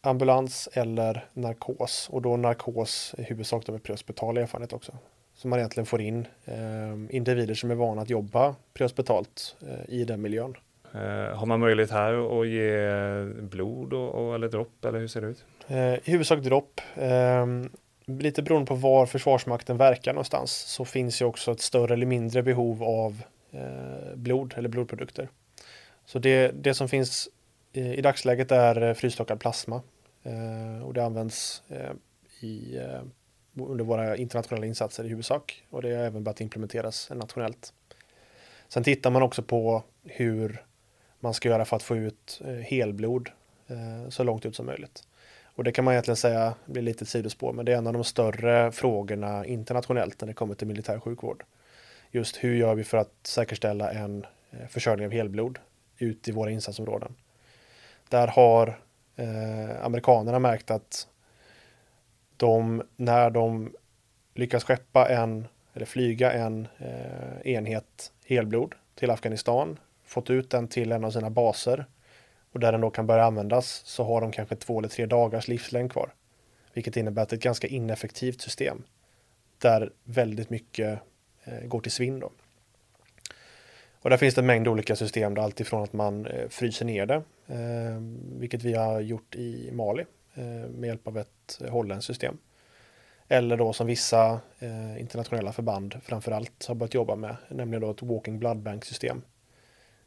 ambulans 0.00 0.68
eller 0.72 1.24
narkos 1.32 2.08
och 2.12 2.22
då 2.22 2.36
narkos 2.36 3.14
i 3.18 3.22
huvudsak 3.22 3.68
med 3.68 3.82
prehospital 3.82 4.38
erfarenhet 4.38 4.72
också. 4.72 4.92
Så 5.34 5.48
man 5.48 5.58
egentligen 5.58 5.86
får 5.86 6.00
in 6.00 6.26
eh, 6.44 7.16
individer 7.16 7.54
som 7.54 7.70
är 7.70 7.74
vana 7.74 8.02
att 8.02 8.10
jobba 8.10 8.54
prehospitalt 8.74 9.56
eh, 9.60 9.94
i 9.94 10.04
den 10.04 10.22
miljön. 10.22 10.56
Eh, 10.94 11.36
har 11.36 11.46
man 11.46 11.60
möjlighet 11.60 11.90
här 11.90 12.40
att 12.40 12.48
ge 12.48 13.42
blod 13.42 13.92
och, 13.92 14.14
och 14.14 14.34
eller 14.34 14.48
dropp 14.48 14.84
eller 14.84 14.98
hur 14.98 15.08
ser 15.08 15.20
det 15.20 15.26
ut? 15.26 15.44
Eh, 15.66 15.94
I 15.94 16.00
huvudsak 16.10 16.40
dropp. 16.40 16.80
Ehm, 16.94 17.70
lite 18.06 18.42
beroende 18.42 18.66
på 18.66 18.74
var 18.74 19.06
Försvarsmakten 19.06 19.76
verkar 19.76 20.12
någonstans 20.12 20.52
så 20.52 20.84
finns 20.84 21.22
ju 21.22 21.24
också 21.24 21.52
ett 21.52 21.60
större 21.60 21.94
eller 21.94 22.06
mindre 22.06 22.42
behov 22.42 22.82
av 22.82 23.22
eh, 23.50 24.16
blod 24.16 24.54
eller 24.56 24.68
blodprodukter. 24.68 25.28
Så 26.06 26.18
det, 26.18 26.50
det 26.64 26.74
som 26.74 26.88
finns 26.88 27.28
i, 27.72 27.80
i 27.80 28.00
dagsläget 28.00 28.52
är 28.52 28.82
eh, 28.82 28.94
frystorkad 28.94 29.40
plasma 29.40 29.82
eh, 30.22 30.82
och 30.82 30.94
det 30.94 31.04
används 31.04 31.62
eh, 31.68 31.92
i, 32.40 32.76
eh, 32.76 33.02
under 33.54 33.84
våra 33.84 34.16
internationella 34.16 34.66
insatser 34.66 35.04
i 35.04 35.08
huvudsak 35.08 35.64
och 35.70 35.82
det 35.82 35.94
har 35.94 36.04
även 36.04 36.24
börjat 36.24 36.40
implementeras 36.40 37.10
nationellt. 37.14 37.72
Sen 38.68 38.84
tittar 38.84 39.10
man 39.10 39.22
också 39.22 39.42
på 39.42 39.82
hur 40.04 40.64
man 41.20 41.34
ska 41.34 41.48
göra 41.48 41.64
för 41.64 41.76
att 41.76 41.82
få 41.82 41.96
ut 41.96 42.40
eh, 42.44 42.54
helblod 42.54 43.28
eh, 43.66 44.08
så 44.08 44.24
långt 44.24 44.46
ut 44.46 44.56
som 44.56 44.66
möjligt. 44.66 45.02
Och 45.54 45.64
det 45.64 45.72
kan 45.72 45.84
man 45.84 45.94
egentligen 45.94 46.16
säga 46.16 46.54
blir 46.64 46.82
lite 46.82 47.04
ett 47.04 47.08
sidospår, 47.08 47.52
men 47.52 47.64
det 47.64 47.72
är 47.72 47.76
en 47.76 47.86
av 47.86 47.92
de 47.92 48.04
större 48.04 48.72
frågorna 48.72 49.46
internationellt 49.46 50.20
när 50.20 50.28
det 50.28 50.34
kommer 50.34 50.54
till 50.54 50.66
militär 50.66 51.00
sjukvård. 51.00 51.44
Just 52.10 52.36
hur 52.36 52.54
gör 52.54 52.74
vi 52.74 52.84
för 52.84 52.98
att 52.98 53.12
säkerställa 53.22 53.92
en 53.92 54.26
eh, 54.50 54.66
försörjning 54.68 55.06
av 55.06 55.12
helblod 55.12 55.58
ut 55.98 56.28
i 56.28 56.32
våra 56.32 56.50
insatsområden? 56.50 57.14
Där 58.08 58.26
har 58.26 58.80
eh, 59.16 59.84
amerikanerna 59.84 60.38
märkt 60.38 60.70
att 60.70 61.08
de, 62.36 62.82
när 62.96 63.30
de 63.30 63.72
lyckas 64.34 64.64
skeppa 64.64 65.08
en, 65.08 65.48
eller 65.74 65.86
flyga 65.86 66.32
en 66.32 66.68
eh, 66.78 67.52
enhet 67.52 68.12
helblod 68.26 68.74
till 68.94 69.10
Afghanistan, 69.10 69.78
fått 70.04 70.30
ut 70.30 70.50
den 70.50 70.68
till 70.68 70.92
en 70.92 71.04
av 71.04 71.10
sina 71.10 71.30
baser 71.30 71.86
och 72.52 72.60
där 72.60 72.72
den 72.72 72.80
då 72.80 72.90
kan 72.90 73.06
börja 73.06 73.24
användas 73.24 73.82
så 73.84 74.04
har 74.04 74.20
de 74.20 74.32
kanske 74.32 74.56
två 74.56 74.78
eller 74.78 74.88
tre 74.88 75.06
dagars 75.06 75.48
livslängd 75.48 75.92
kvar. 75.92 76.14
Vilket 76.72 76.96
innebär 76.96 77.22
att 77.22 77.28
det 77.28 77.34
är 77.34 77.38
ett 77.38 77.44
ganska 77.44 77.66
ineffektivt 77.66 78.40
system 78.40 78.82
där 79.58 79.92
väldigt 80.04 80.50
mycket 80.50 80.98
eh, 81.44 81.66
går 81.66 81.80
till 81.80 81.92
svinn 81.92 82.20
då. 82.20 82.30
Och 84.02 84.10
där 84.10 84.16
finns 84.16 84.34
det 84.34 84.40
en 84.40 84.46
mängd 84.46 84.68
olika 84.68 84.96
system, 84.96 85.34
där 85.34 85.42
alltifrån 85.42 85.82
att 85.82 85.92
man 85.92 86.26
eh, 86.26 86.48
fryser 86.48 86.84
ner 86.84 87.06
det, 87.06 87.22
eh, 87.46 88.00
vilket 88.38 88.62
vi 88.62 88.74
har 88.74 89.00
gjort 89.00 89.34
i 89.34 89.70
Mali 89.72 90.04
eh, 90.34 90.44
med 90.70 90.88
hjälp 90.88 91.08
av 91.08 91.18
ett 91.18 91.60
holländskt 91.68 92.06
system. 92.06 92.38
Eller 93.28 93.56
då 93.56 93.72
som 93.72 93.86
vissa 93.86 94.40
eh, 94.58 95.00
internationella 95.00 95.52
förband 95.52 95.94
framförallt 96.02 96.66
har 96.66 96.74
börjat 96.74 96.94
jobba 96.94 97.16
med, 97.16 97.36
nämligen 97.48 97.82
då 97.82 97.90
ett 97.90 98.02
walking 98.02 98.38
blood 98.38 98.58
bank 98.58 98.84
system. 98.84 99.22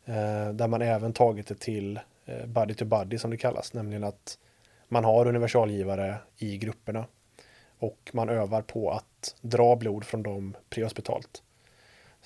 Eh, 0.06 0.50
där 0.54 0.68
man 0.68 0.82
även 0.82 1.14
tagit 1.14 1.48
det 1.48 1.60
till 1.60 2.00
Eh, 2.26 2.46
buddy 2.46 2.74
to 2.74 2.86
buddy 2.86 3.18
som 3.18 3.32
det 3.32 3.38
kallas, 3.38 3.74
nämligen 3.74 4.04
att 4.04 4.38
man 4.88 5.04
har 5.06 5.28
universalgivare 5.28 6.18
i 6.38 6.58
grupperna 6.58 7.06
och 7.80 8.12
man 8.14 8.30
övar 8.30 8.62
på 8.62 8.92
att 8.92 9.36
dra 9.42 9.76
blod 9.76 10.04
från 10.04 10.24
dem 10.24 10.56
prehospitalt. 10.70 11.44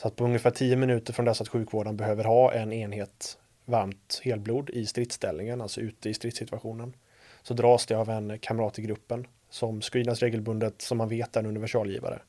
Så 0.02 0.08
att 0.08 0.16
på 0.16 0.24
ungefär 0.24 0.52
10 0.52 0.76
minuter 0.76 1.14
från 1.14 1.26
dess 1.26 1.42
att 1.42 1.48
sjukvården 1.48 1.98
behöver 1.98 2.24
ha 2.24 2.54
en 2.54 2.74
enhet 2.74 3.38
varmt 3.66 4.22
helblod 4.24 4.70
i 4.70 4.86
stridsställningen, 4.86 5.62
alltså 5.62 5.82
ute 5.82 6.10
i 6.10 6.14
stridssituationen, 6.14 6.94
så 7.42 7.54
dras 7.54 7.86
det 7.86 7.96
av 7.96 8.10
en 8.10 8.40
kamrat 8.40 8.80
i 8.80 8.82
gruppen 8.82 9.28
som 9.50 9.82
screenas 9.82 10.20
regelbundet 10.20 10.82
som 10.82 10.98
man 10.98 11.10
vet 11.10 11.36
är 11.36 11.40
en 11.40 11.46
universalgivare. 11.46 12.20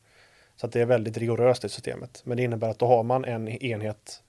Så 0.57 0.67
att 0.67 0.73
det 0.73 0.81
är 0.81 0.87
väldigt 0.87 1.19
rigoröst 1.19 1.65
i 1.65 1.69
systemet. 1.69 2.23
Men 2.25 2.37
det 2.37 2.43
innebär 2.43 2.69
att 2.69 2.79
då 2.79 2.87
har 2.87 3.03
man 3.03 3.25
en 3.25 3.49
enhet 3.49 4.23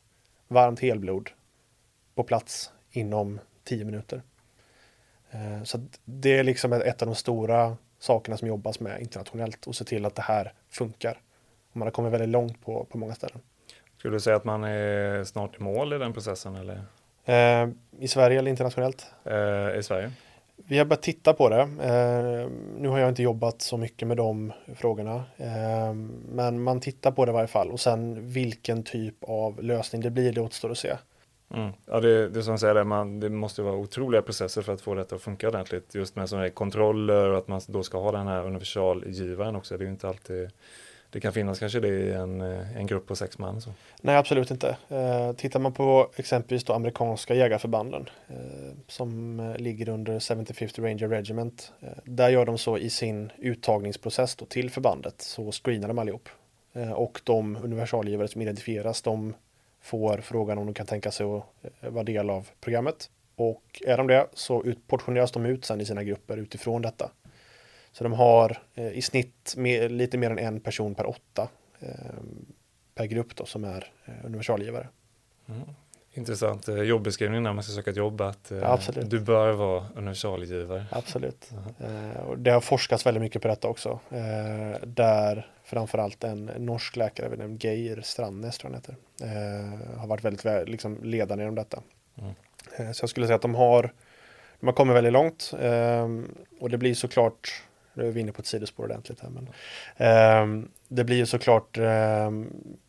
varmt 0.48 0.80
helblod 0.80 1.30
på 2.16 2.24
plats 2.24 2.72
inom 2.92 3.40
10 3.64 3.86
minuter. 3.86 4.22
Eh, 5.32 5.64
så 5.64 5.88
det 6.06 6.38
är 6.38 6.44
liksom 6.44 6.74
ett 6.74 7.02
av 7.02 7.06
de 7.06 7.16
stora 7.16 7.78
sakerna 8.00 8.38
som 8.38 8.48
jobbas 8.48 8.80
med 8.80 9.02
internationellt 9.02 9.68
och 9.68 9.76
se 9.76 9.86
till 9.86 10.06
att 10.06 10.16
det 10.16 10.22
här 10.22 10.54
funkar. 10.70 11.22
Och 11.72 11.78
man 11.78 11.86
har 11.86 11.92
kommit 11.92 12.14
väldigt 12.14 12.30
långt 12.30 12.62
på, 12.66 12.86
på 12.86 12.98
många 12.98 13.16
ställen. 13.16 13.40
Skulle 13.98 14.16
du 14.16 14.20
säga 14.20 14.36
att 14.36 14.46
man 14.46 14.64
är 14.64 15.24
snart 15.24 15.60
i 15.60 15.64
mål 15.64 15.94
i 15.94 15.98
den 15.98 16.14
processen? 16.14 16.56
Eller? 16.56 16.84
Eh, 17.26 17.70
I 18.00 18.08
Sverige 18.08 18.40
eller 18.40 18.50
internationellt? 18.50 19.06
Eh, 19.24 19.80
I 19.80 19.84
Sverige. 19.84 20.12
Vi 20.68 20.78
har 20.78 20.86
börjat 20.86 21.02
titta 21.02 21.34
på 21.34 21.50
det. 21.50 21.62
Eh, 21.62 22.50
nu 22.78 22.88
har 22.88 23.00
jag 23.00 23.10
inte 23.10 23.24
jobbat 23.24 23.62
så 23.62 23.78
mycket 23.78 24.08
med 24.08 24.18
de 24.18 24.54
frågorna. 24.76 25.24
Eh, 25.38 25.94
men 26.30 26.64
man 26.64 26.80
tittar 26.80 27.12
på 27.12 27.26
det 27.26 27.30
i 27.30 27.34
varje 27.34 27.48
fall 27.48 27.72
och 27.72 27.80
sen 27.80 28.30
vilken 28.30 28.84
typ 28.84 29.16
av 29.22 29.64
lösning 29.64 30.02
det 30.02 30.10
blir, 30.10 30.34
det 30.34 30.42
återstår 30.42 30.72
att 30.72 30.78
se. 30.78 30.94
Mm. 31.54 31.72
Ja, 31.86 32.00
det, 32.00 32.30
det 32.30 32.44
som 32.44 32.58
säger 32.58 32.74
det, 32.74 32.84
man, 32.84 33.20
det 33.20 33.30
måste 33.30 33.62
vara 33.62 33.76
otroliga 33.76 34.22
processer 34.22 34.62
för 34.62 34.74
att 34.74 34.82
få 34.82 34.94
detta 34.94 35.16
att 35.16 35.22
funka 35.22 35.48
ordentligt. 35.48 35.96
Just 35.96 36.16
med 36.16 36.30
sådana 36.30 36.46
här 36.46 36.52
kontroller 36.52 37.30
och 37.30 37.38
att 37.38 37.48
man 37.48 37.62
då 37.68 37.84
ska 37.84 38.02
ha 38.02 38.12
den 38.12 38.28
här 38.28 38.46
universalgivaren 38.46 39.56
också. 39.56 39.78
Det 39.78 39.84
är 39.84 39.86
ju 39.86 39.92
inte 39.92 40.08
alltid 40.08 40.50
det 41.12 41.20
kan 41.20 41.34
finnas 41.34 41.60
kanske 41.60 41.80
det 41.80 41.88
i 41.88 42.12
en, 42.12 42.42
eh, 42.42 42.78
en 42.78 42.88
grupp 42.88 43.08
på 43.08 43.16
sex 43.16 43.38
man. 43.38 43.62
Så. 43.62 43.70
Nej, 44.02 44.16
absolut 44.16 44.52
inte. 44.52 44.78
Eh, 44.90 45.34
tittar 45.34 45.60
man 45.60 45.74
på 45.74 46.12
exempelvis 46.16 46.64
då 46.64 46.74
amerikanska 46.74 47.34
jägarförbanden 47.34 48.10
eh, 48.28 48.36
som 48.88 49.40
eh, 49.40 49.58
ligger 49.58 49.90
under 49.90 50.20
75th 50.20 50.82
Ranger 50.82 51.08
Regiment. 51.08 51.72
Eh, 51.80 51.90
där 52.04 52.30
gör 52.30 52.46
de 52.46 52.58
så 52.58 52.78
i 52.78 52.90
sin 52.90 53.32
uttagningsprocess 53.38 54.36
då 54.36 54.46
till 54.46 54.70
förbandet 54.70 55.22
så 55.22 55.52
screenar 55.52 55.88
de 55.88 56.00
allihop. 56.00 56.30
Eh, 56.74 56.92
och 56.92 57.22
de 57.24 57.56
universalgivare 57.56 58.28
som 58.28 58.42
identifieras, 58.42 59.02
de 59.02 59.34
får 59.82 60.18
frågan 60.18 60.58
om 60.58 60.66
de 60.66 60.74
kan 60.74 60.86
tänka 60.86 61.12
sig 61.12 61.26
att 61.26 61.44
eh, 61.82 61.90
vara 61.90 62.04
del 62.04 62.30
av 62.30 62.50
programmet. 62.62 63.10
Och 63.36 63.82
är 63.86 63.98
de 63.98 64.08
det 64.08 64.28
så 64.34 64.64
portioneras 64.88 65.32
de 65.32 65.46
ut 65.46 65.66
sen 65.66 65.82
i 65.82 65.86
sina 65.86 66.04
grupper 66.04 66.38
utifrån 66.38 66.82
detta. 66.82 67.12
Så 67.92 68.04
de 68.04 68.14
har 68.14 68.64
eh, 68.76 68.92
i 68.92 69.02
snitt 69.02 69.54
med, 69.58 69.92
lite 69.92 70.18
mer 70.18 70.30
än 70.30 70.40
en 70.40 70.60
person 70.60 70.96
per 70.96 71.10
åtta 71.10 71.50
eh, 71.80 71.90
per 72.96 73.06
grupp 73.06 73.36
då, 73.36 73.46
som 73.46 73.64
är 73.64 73.92
eh, 74.06 74.26
universalgivare. 74.26 74.88
Mm. 75.50 75.62
Intressant 76.14 76.68
eh, 76.68 76.76
jobbeskrivning 76.76 77.44
när 77.44 77.54
man 77.54 77.64
ska 77.64 77.74
söka 77.74 77.90
ett 77.90 77.98
jobb 77.98 78.22
att 78.22 78.52
eh, 78.52 78.78
du 79.04 79.20
bör 79.20 79.52
vara 79.52 79.88
universalgivare. 79.96 80.86
Absolut. 80.92 81.52
Uh-huh. 81.52 82.18
och 82.18 82.38
det 82.38 82.52
har 82.52 82.62
forskats 82.62 83.06
väldigt 83.06 83.22
mycket 83.22 83.42
på 83.42 83.48
detta 83.48 83.68
också. 83.68 84.00
där 84.84 85.48
framförallt 85.72 86.24
en 86.24 86.46
norsk 86.46 86.96
läkare 86.96 87.30
vid 87.30 87.40
namn 87.40 87.58
Geir 87.62 88.02
Strandnes 88.02 88.58
tror 88.58 88.74
jag 88.74 88.78
heter, 88.78 88.96
eh, 89.22 90.00
har 90.00 90.08
varit 90.08 90.24
väldigt 90.24 90.70
liksom, 90.70 91.04
ledande 91.04 91.44
inom 91.44 91.56
detta. 91.56 91.82
Mm. 92.18 92.34
Eh, 92.78 92.92
så 92.92 93.04
jag 93.04 93.10
skulle 93.10 93.26
säga 93.26 93.36
att 93.36 93.42
de 93.42 93.56
har, 93.56 93.94
de 94.60 94.66
har 94.66 94.74
kommit 94.74 94.96
väldigt 94.96 95.14
långt 95.14 95.54
eh, 95.60 96.08
och 96.60 96.70
det 96.70 96.78
blir 96.78 96.94
såklart, 96.94 97.64
nu 97.94 98.08
är 98.08 98.12
vi 98.12 98.20
inne 98.20 98.32
på 98.32 98.42
ett 98.42 98.46
sidospår 98.46 98.84
ordentligt 98.84 99.20
här, 99.20 99.30
men 99.30 99.48
eh, 99.98 100.68
det 100.88 101.04
blir 101.04 101.18
ju 101.18 101.26
såklart 101.26 101.78
eh, 101.78 102.32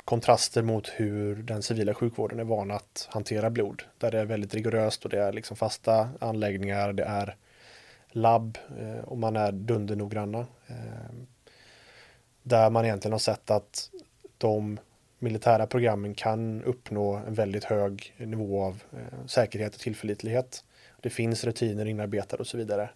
kontraster 0.05 0.62
mot 0.62 0.88
hur 0.88 1.36
den 1.36 1.62
civila 1.62 1.94
sjukvården 1.94 2.40
är 2.40 2.44
van 2.44 2.70
att 2.70 3.09
hantera 3.11 3.50
blod, 3.50 3.82
där 3.98 4.11
det 4.11 4.20
är 4.20 4.24
väldigt 4.24 4.55
rigoröst 4.55 5.05
och 5.05 5.11
det 5.11 5.22
är 5.22 5.32
liksom 5.32 5.57
fasta 5.57 6.09
anläggningar, 6.20 6.92
det 6.92 7.05
är 7.05 7.36
labb 8.11 8.59
eh, 8.78 9.05
och 9.05 9.18
man 9.18 9.36
är 9.36 9.53
dundernoggranna. 9.53 10.46
Ehm, 10.66 11.26
där 12.42 12.70
man 12.70 12.84
egentligen 12.84 13.12
har 13.12 13.18
sett 13.18 13.50
att 13.50 13.90
de 14.38 14.78
militära 15.18 15.66
programmen 15.66 16.14
kan 16.14 16.62
uppnå 16.62 17.14
en 17.14 17.34
väldigt 17.34 17.64
hög 17.64 18.14
nivå 18.18 18.62
av 18.62 18.82
eh, 18.92 19.26
säkerhet 19.26 19.74
och 19.74 19.80
tillförlitlighet. 19.80 20.64
Det 21.00 21.11
finns 21.11 21.44
rutiner 21.44 21.86
inarbetade 21.86 22.40
och 22.40 22.46
så 22.46 22.57
vidare. 22.57 22.90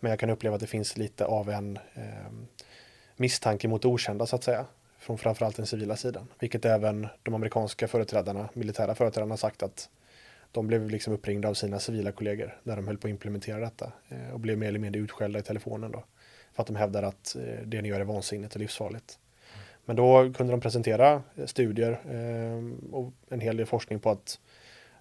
Men 0.00 0.10
jag 0.10 0.18
kan 0.18 0.30
uppleva 0.30 0.54
att 0.54 0.60
det 0.60 0.66
finns 0.66 0.96
lite 0.96 1.24
av 1.24 1.50
en 1.50 1.76
eh, 1.94 2.32
misstanke 3.16 3.68
mot 3.68 3.84
okända 3.84 4.26
så 4.26 4.36
att 4.36 4.44
säga. 4.44 4.66
Från 4.98 5.18
framförallt 5.18 5.56
den 5.56 5.66
civila 5.66 5.96
sidan. 5.96 6.28
Vilket 6.38 6.64
även 6.64 7.08
de 7.22 7.34
amerikanska 7.34 7.88
företrädarna, 7.88 8.48
militära 8.54 8.94
företrädarna 8.94 9.36
sagt 9.36 9.62
att 9.62 9.88
De 10.52 10.66
blev 10.66 10.90
liksom 10.90 11.12
uppringda 11.12 11.48
av 11.48 11.54
sina 11.54 11.78
civila 11.78 12.12
kollegor 12.12 12.60
när 12.62 12.76
de 12.76 12.86
höll 12.86 12.98
på 12.98 13.06
att 13.06 13.10
implementera 13.10 13.60
detta 13.60 13.92
eh, 14.08 14.30
och 14.32 14.40
blev 14.40 14.58
mer 14.58 14.68
eller 14.68 14.78
mindre 14.78 15.00
utskällda 15.00 15.38
i 15.38 15.42
telefonen 15.42 15.92
då. 15.92 16.04
För 16.52 16.62
att 16.62 16.66
de 16.66 16.76
hävdar 16.76 17.02
att 17.02 17.36
eh, 17.36 17.66
det 17.66 17.82
ni 17.82 17.88
gör 17.88 18.00
är 18.00 18.04
vansinnigt 18.04 18.54
och 18.54 18.60
livsfarligt. 18.60 19.18
Men 19.84 19.96
då 19.96 20.32
kunde 20.32 20.52
de 20.52 20.60
presentera 20.60 21.22
eh, 21.36 21.46
studier 21.46 22.00
ehm, 22.10 22.78
och 22.92 23.12
en 23.28 23.40
hel 23.40 23.56
del 23.56 23.66
forskning 23.66 24.00
på 24.00 24.10
att 24.10 24.38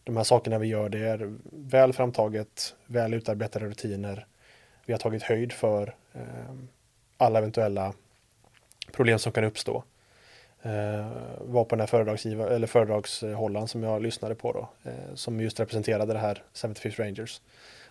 de 0.03 0.17
här 0.17 0.23
sakerna 0.23 0.59
vi 0.59 0.67
gör, 0.67 0.89
det 0.89 0.99
är 0.99 1.33
väl 1.51 1.93
framtaget, 1.93 2.75
väl 2.85 3.13
utarbetade 3.13 3.65
rutiner. 3.65 4.25
Vi 4.85 4.93
har 4.93 4.99
tagit 4.99 5.23
höjd 5.23 5.51
för 5.51 5.95
ehm, 6.13 6.67
alla 7.17 7.39
eventuella 7.39 7.93
problem 8.91 9.19
som 9.19 9.31
kan 9.31 9.43
uppstå. 9.43 9.83
Eh, 10.61 11.07
var 11.41 11.63
på 11.63 11.75
den 11.75 11.79
här 11.79 11.87
föredragsgiva, 11.87 12.49
eller 12.49 12.67
föredragshållaren 12.67 13.67
som 13.67 13.83
jag 13.83 14.01
lyssnade 14.01 14.35
på 14.35 14.51
då, 14.51 14.89
eh, 14.89 15.15
som 15.15 15.39
just 15.39 15.59
representerade 15.59 16.13
det 16.13 16.19
här 16.19 16.43
75th 16.53 16.99
Rangers. 16.99 17.41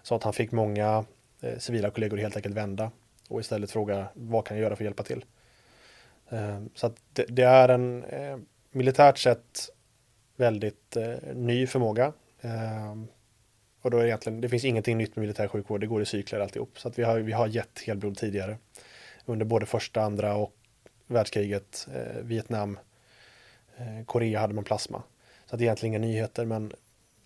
Sa 0.03 0.17
att 0.17 0.23
han 0.23 0.33
fick 0.33 0.53
många 0.53 1.05
eh, 1.41 1.59
civila 1.59 1.91
kollegor 1.91 2.17
helt 2.17 2.37
enkelt 2.37 2.55
vända 2.55 2.91
och 3.29 3.41
istället 3.41 3.71
fråga 3.71 4.07
vad 4.15 4.47
kan 4.47 4.57
jag 4.57 4.63
göra 4.63 4.77
för 4.77 4.85
att 4.85 4.87
hjälpa 4.87 5.03
till. 5.03 5.25
Ehm, 6.31 6.71
så 6.75 6.87
att 6.87 6.97
det, 7.29 7.43
är 7.43 7.69
en 7.69 8.05
militärt 8.71 9.19
sett 9.19 9.69
väldigt 10.37 10.97
ny 11.35 11.67
förmåga. 11.67 12.13
Ehm, 12.41 13.09
och 13.83 13.91
då 13.91 13.97
är 13.97 14.03
det 14.03 14.09
egentligen, 14.09 14.41
det 14.41 14.49
finns 14.49 14.65
ingenting 14.65 14.99
nytt 14.99 15.17
med 15.17 15.21
militär 15.21 15.49
sjukvård, 15.49 15.81
det 15.81 15.87
går 15.87 16.03
i 16.03 16.07
cykler 16.07 16.41
alltihop. 16.41 16.79
Så 16.79 16.89
att 16.89 16.99
vi 16.99 17.03
har, 17.03 17.19
vi 17.19 17.33
har 17.33 17.47
gett 17.47 17.83
helblod 17.87 18.17
tidigare. 18.17 18.57
Under 19.25 19.47
både 19.47 19.67
första, 19.67 20.03
andra 20.03 20.35
och 20.35 20.53
världskriget, 21.07 21.89
eh, 21.95 22.23
Vietnam, 22.23 22.79
eh, 23.77 24.05
Korea 24.07 24.41
hade 24.41 24.55
man 24.55 24.65
plasma. 24.65 25.03
Så 25.47 25.55
att 25.55 25.59
det 25.59 25.63
är 25.63 25.67
egentligen 25.67 25.95
inga 25.95 26.07
nyheter, 26.07 26.45
men 26.45 26.73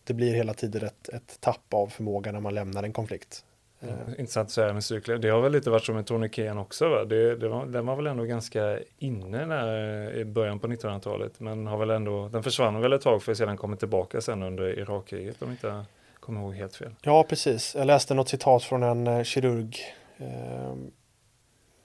det 0.04 0.14
blir 0.14 0.34
hela 0.34 0.54
tiden 0.54 0.84
ett, 0.84 1.09
ett 1.09 1.40
tapp 1.40 1.74
av 1.74 1.86
förmåga 1.86 2.32
när 2.32 2.40
man 2.40 2.54
lämnar 2.54 2.82
en 2.82 2.92
konflikt. 2.92 3.44
Ja, 3.80 3.88
intressant 4.18 4.46
att 4.46 4.52
säga 4.52 4.72
med 4.72 4.84
cykler. 4.84 5.18
Det 5.18 5.28
har 5.28 5.40
väl 5.40 5.52
lite 5.52 5.70
varit 5.70 5.84
som 5.84 5.94
med 5.94 6.07
tourniqueten 6.07 6.59
också 6.59 6.88
va? 6.88 7.04
Det, 7.04 7.36
det 7.36 7.48
var, 7.48 7.66
den 7.66 7.86
var 7.86 7.96
väl 7.96 8.07
ändå 8.07 8.24
ganska 8.24 8.78
inne 8.98 9.46
när, 9.46 10.14
i 10.14 10.24
början 10.24 10.59
på 10.59 10.66
1900-talet. 10.66 11.40
Men 11.40 11.66
har 11.66 11.78
väl 11.78 11.90
ändå, 11.90 12.28
den 12.28 12.42
försvann 12.42 12.80
väl 12.80 12.92
ett 12.92 13.02
tag 13.02 13.22
för 13.22 13.32
att 13.32 13.38
sedan 13.38 13.57
komma 13.57 13.76
tillbaka 13.76 14.20
sen 14.20 14.42
under 14.42 14.78
Irakkriget 14.78 15.42
om 15.42 15.50
inte 15.50 15.84
kommer 16.27 16.41
ihåg 16.41 16.55
helt 16.55 16.77
fel. 16.77 16.95
Ja, 17.03 17.24
precis. 17.24 17.74
Jag 17.74 17.87
läste 17.87 18.14
något 18.14 18.29
citat 18.29 18.62
från 18.62 18.83
en 18.83 19.07
eh, 19.07 19.22
kirurg. 19.22 19.79
Eh, 20.16 20.74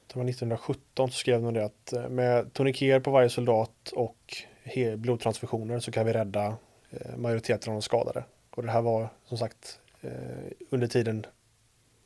det 0.07 0.15
var 0.15 0.29
1917 0.29 1.11
så 1.11 1.17
skrev 1.17 1.41
de 1.41 1.53
det 1.53 1.65
att 1.65 1.93
eh, 1.93 2.09
med 2.09 2.53
toniker 2.53 2.99
på 2.99 3.11
varje 3.11 3.29
soldat 3.29 3.91
och 3.95 4.37
blodtransfusioner 4.97 5.79
så 5.79 5.91
kan 5.91 6.05
vi 6.05 6.13
rädda 6.13 6.55
eh, 6.89 7.17
majoriteten 7.17 7.69
av 7.69 7.75
de 7.75 7.81
skadade. 7.81 8.23
Och 8.55 8.63
det 8.63 8.71
här 8.71 8.81
var 8.81 9.09
som 9.25 9.37
sagt 9.37 9.79
under 10.69 10.87
tiden 10.87 11.25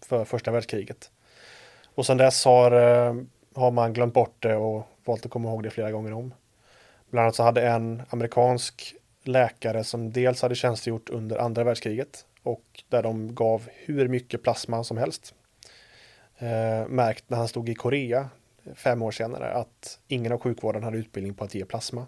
för 0.06 0.26
första 0.26 0.52
världskriget. 0.52 1.12
Och 1.86 2.06
sedan 2.06 2.18
dess 2.18 2.46
har, 2.46 2.72
har 3.56 3.72
man 3.72 3.94
glömt 3.94 4.14
bort 4.14 4.36
det 4.40 4.56
och 4.56 4.88
valt 5.06 5.26
att 5.26 5.32
komma 5.32 5.50
ihåg 5.50 5.64
det 5.64 5.70
flera 5.70 5.92
gånger 5.92 6.14
om. 6.14 6.34
Bland 7.10 7.24
annat 7.24 7.36
så 7.36 7.44
hade 7.44 7.68
en 7.68 8.02
amerikansk 8.10 8.96
läkare 9.28 9.84
som 9.84 10.12
dels 10.12 10.42
hade 10.42 10.56
tjänstgjort 10.56 11.10
under 11.10 11.38
andra 11.38 11.64
världskriget 11.64 12.26
och 12.44 12.84
där 12.90 13.04
de 13.04 13.36
gav 13.36 13.68
hur 13.74 14.08
mycket 14.08 14.44
plasma 14.44 14.84
som 14.84 14.98
helst. 14.98 15.34
Eh, 16.38 16.88
märkt 16.88 17.24
när 17.28 17.38
han 17.38 17.48
stod 17.48 17.70
i 17.70 17.76
Korea 17.76 18.30
fem 18.76 19.02
år 19.02 19.12
senare 19.12 19.54
att 19.54 20.00
ingen 20.08 20.32
av 20.32 20.40
sjukvården 20.40 20.84
hade 20.84 20.98
utbildning 20.98 21.34
på 21.34 21.44
att 21.44 21.56
ge 21.56 21.66
plasma. 21.66 22.06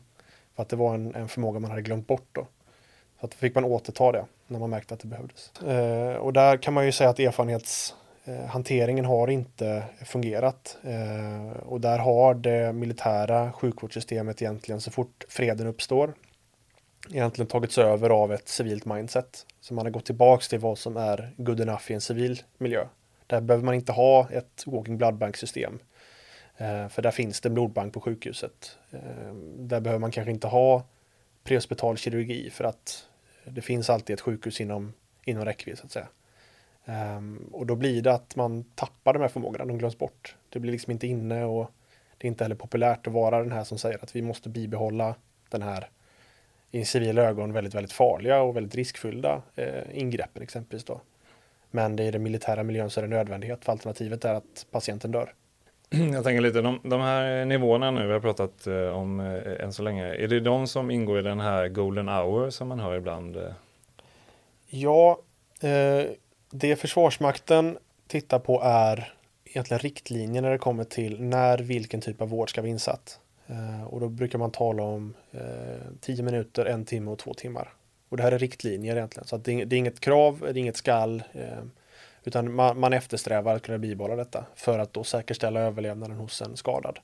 För 0.56 0.64
att 0.64 0.70
det 0.70 0.76
var 0.76 0.94
en, 0.94 1.16
en 1.16 1.28
förmåga 1.28 1.60
man 1.60 1.70
hade 1.70 1.82
glömt 1.82 2.08
bort 2.08 2.28
då. 2.32 2.48
Så 3.20 3.26
att 3.26 3.32
då 3.32 3.38
fick 3.38 3.56
man 3.56 3.64
återta 3.66 4.12
det 4.12 4.26
när 4.48 4.60
man 4.60 4.70
märkte 4.70 4.94
att 4.94 5.00
det 5.00 5.08
behövdes. 5.08 5.62
Eh, 5.62 6.16
och 6.16 6.34
där 6.34 6.58
kan 6.58 6.74
man 6.74 6.86
ju 6.86 6.92
säga 6.92 7.10
att 7.10 7.20
erfarenhetshanteringen 7.20 9.06
eh, 9.06 9.12
har 9.12 9.28
inte 9.28 9.84
fungerat. 10.06 10.78
Eh, 10.84 11.58
och 11.58 11.82
där 11.82 11.98
har 11.98 12.34
det 12.34 12.74
militära 12.74 13.52
sjukvårdssystemet 13.52 14.42
egentligen 14.42 14.82
så 14.82 14.92
fort 14.92 15.26
freden 15.30 15.68
uppstår 15.68 16.14
egentligen 17.12 17.48
tagits 17.48 17.78
över 17.78 18.10
av 18.10 18.34
ett 18.34 18.48
civilt 18.48 18.86
mindset. 18.86 19.46
Så 19.62 19.74
man 19.74 19.86
har 19.86 19.92
gått 19.92 20.06
tillbaks 20.06 20.48
till 20.48 20.60
vad 20.60 20.78
som 20.78 20.98
är 20.98 21.34
good 21.38 21.60
enough 21.60 21.92
i 21.92 21.94
en 21.94 22.02
civil 22.02 22.42
miljö. 22.58 22.88
Där 23.28 23.42
behöver 23.42 23.66
man 23.66 23.76
inte 23.76 23.92
ha 23.92 24.30
ett 24.30 24.64
walking 24.66 24.98
blood 24.98 25.16
bank 25.16 25.38
system. 25.38 25.80
Eh, 26.58 26.88
för 26.88 27.02
där 27.02 27.12
finns 27.12 27.42
det 27.42 27.50
en 27.50 27.54
blodbank 27.54 27.94
på 27.94 28.02
sjukhuset. 28.02 28.78
Eh, 28.92 29.34
där 29.58 29.80
behöver 29.80 30.00
man 30.00 30.12
kanske 30.12 30.32
inte 30.32 30.48
ha 30.48 30.84
prehospital 31.44 31.98
kirurgi 31.98 32.50
för 32.50 32.64
att 32.64 33.08
det 33.46 33.62
finns 33.62 33.90
alltid 33.90 34.14
ett 34.14 34.22
sjukhus 34.22 34.62
inom, 34.62 34.94
inom 35.26 35.46
räckvidd 35.46 35.78
så 35.78 35.86
att 35.86 35.92
säga. 35.92 36.08
Ehm, 36.86 37.50
och 37.52 37.66
då 37.66 37.76
blir 37.76 38.02
det 38.02 38.14
att 38.14 38.36
man 38.36 38.64
tappar 38.64 39.14
de 39.14 39.22
här 39.22 39.30
förmågorna, 39.30 39.66
de 39.66 39.78
glöms 39.78 39.98
bort. 39.98 40.36
Det 40.50 40.60
blir 40.60 40.72
liksom 40.72 40.92
inte 40.92 41.08
inne 41.08 41.46
och 41.46 41.72
det 42.18 42.28
är 42.28 42.30
inte 42.30 42.44
heller 42.44 42.56
populärt 42.56 43.08
att 43.08 43.14
vara 43.14 43.40
den 43.40 43.52
här 43.52 43.64
som 43.64 43.78
säger 43.78 44.04
att 44.04 44.16
vi 44.16 44.22
måste 44.22 44.50
bibehålla 44.50 45.16
den 45.50 45.62
här 45.62 45.90
i 46.72 46.86
civila 46.86 47.22
ögon 47.22 47.54
väldigt, 47.54 47.76
väldigt 47.76 47.94
farliga 47.94 48.42
och 48.42 48.56
väldigt 48.56 48.76
riskfyllda 48.76 49.42
eh, 49.56 49.84
ingreppen 49.94 50.44
exempelvis 50.44 50.84
då. 50.84 51.02
Men 51.72 51.96
det 51.96 52.04
är 52.04 52.08
i 52.08 52.12
den 52.12 52.24
militära 52.24 52.64
miljön 52.64 52.90
så 52.90 53.00
är 53.00 53.02
det 53.02 53.16
nödvändighet 53.16 53.66
för 53.66 53.72
alternativet 53.72 54.26
är 54.26 54.34
att 54.34 54.66
patienten 54.72 55.12
dör. 55.12 55.34
Jag 56.14 56.24
tänker 56.24 56.42
lite, 56.42 56.62
de, 56.62 56.80
de 56.84 57.02
här 57.02 57.46
nivåerna 57.46 57.92
nu 57.92 58.08
vi 58.08 58.14
har 58.14 58.20
pratat 58.20 58.68
eh, 58.68 58.88
om 58.88 59.20
eh, 59.20 59.64
än 59.64 59.74
så 59.74 59.84
länge, 59.84 60.16
är 60.16 60.28
det 60.28 60.40
de 60.40 60.68
som 60.68 60.92
ingår 60.92 61.20
i 61.20 61.22
den 61.22 61.40
här 61.40 61.68
golden 61.68 62.08
hour 62.08 62.50
som 62.50 62.68
man 62.68 62.80
hör 62.80 62.96
ibland? 62.98 63.38
Eh? 63.38 63.52
Ja, 64.68 65.20
eh, 65.62 66.06
det 66.52 66.76
Försvarsmakten 66.76 67.78
tittar 68.08 68.40
på 68.40 68.62
är 68.64 69.14
egentligen 69.46 69.80
riktlinjer 69.80 70.42
när 70.42 70.52
det 70.52 70.58
kommer 70.58 70.84
till 70.84 71.22
när 71.22 71.58
vilken 71.58 72.02
typ 72.02 72.22
av 72.22 72.30
vård 72.30 72.50
ska 72.50 72.62
vara 72.62 72.70
insatt. 72.70 73.20
Eh, 73.48 73.84
och 73.84 74.00
då 74.00 74.10
brukar 74.10 74.40
man 74.40 74.52
tala 74.52 74.84
om 74.84 75.14
eh, 75.32 75.92
10 76.00 76.24
minuter, 76.24 76.66
en 76.66 76.86
timme 76.86 77.12
och 77.12 77.20
två 77.20 77.34
timmar. 77.34 77.74
Och 78.10 78.18
det 78.18 78.24
här 78.24 78.32
är 78.32 78.40
riktlinjer 78.40 78.96
egentligen, 78.96 79.28
så 79.28 79.38
det, 79.38 79.54
är, 79.54 79.66
det 79.66 79.76
är 79.76 79.78
inget 79.78 80.00
krav, 80.00 80.40
det 80.40 80.48
är 80.48 80.58
inget 80.58 80.78
skall. 80.78 81.24
Eh, 81.34 81.64
utan 82.24 82.54
man, 82.54 82.80
man 82.80 82.94
eftersträvar 82.94 83.56
att 83.56 83.62
kunna 83.62 83.78
bibehålla 83.78 84.16
detta 84.16 84.46
för 84.56 84.80
att 84.80 84.94
då 84.94 85.04
säkerställa 85.04 85.60
överlevnaden 85.60 86.18
hos 86.18 86.42
en 86.42 86.58
skadad. 86.58 87.00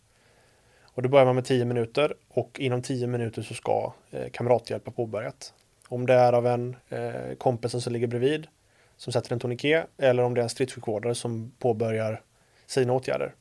Och 0.84 1.02
då 1.02 1.10
börjar 1.10 1.26
man 1.26 1.36
med 1.36 1.46
10 1.46 1.66
minuter 1.66 2.14
och 2.30 2.60
inom 2.60 2.82
10 2.82 3.08
minuter 3.08 3.42
så 3.42 3.54
ska 3.54 3.94
eh, 4.12 4.30
kamrathjälp 4.32 4.86
ha 4.86 4.94
påbörjat. 4.94 5.54
Om 5.88 6.06
det 6.06 6.14
är 6.14 6.34
av 6.34 6.48
en 6.48 6.76
eh, 6.90 7.36
kompis 7.38 7.84
som 7.84 7.94
ligger 7.94 8.08
bredvid 8.08 8.48
som 8.98 9.14
sätter 9.14 9.34
en 9.34 9.40
tourniquet 9.40 9.86
eller 9.98 10.24
om 10.24 10.34
det 10.34 10.42
är 10.42 10.44
en 10.44 10.50
stridssjukvårdare 10.50 11.16
som 11.16 11.52
påbörjar 11.60 12.22
sina 12.66 12.94
åtgärder. 12.94 13.34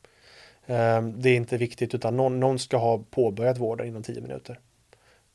Eh, 0.67 1.03
det 1.03 1.31
är 1.31 1.37
inte 1.37 1.57
viktigt 1.57 1.95
utan 1.95 2.17
någon, 2.17 2.41
någon 2.41 2.59
ska 2.59 2.77
ha 2.77 3.03
påbörjat 3.11 3.59
vården 3.59 3.87
inom 3.87 4.03
10 4.03 4.21
minuter. 4.21 4.61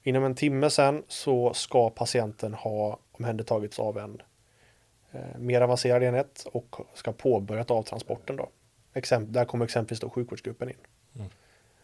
Inom 0.07 0.23
en 0.23 0.35
timme 0.35 0.69
sen 0.69 1.03
så 1.07 1.53
ska 1.53 1.89
patienten 1.89 2.53
ha 2.53 2.99
omhändertagits 3.11 3.79
av 3.79 3.97
en 3.97 4.21
eh, 5.11 5.39
mer 5.39 5.61
avancerad 5.61 6.03
enhet 6.03 6.47
och 6.51 6.75
ska 6.93 7.11
påbörjat 7.11 7.71
av 7.71 7.83
transporten 7.83 8.35
då. 8.35 8.49
Där 9.19 9.45
kommer 9.45 9.65
exempelvis 9.65 9.99
då 9.99 10.09
sjukvårdsgruppen 10.09 10.69
in. 10.69 10.75
Mm. 11.15 11.27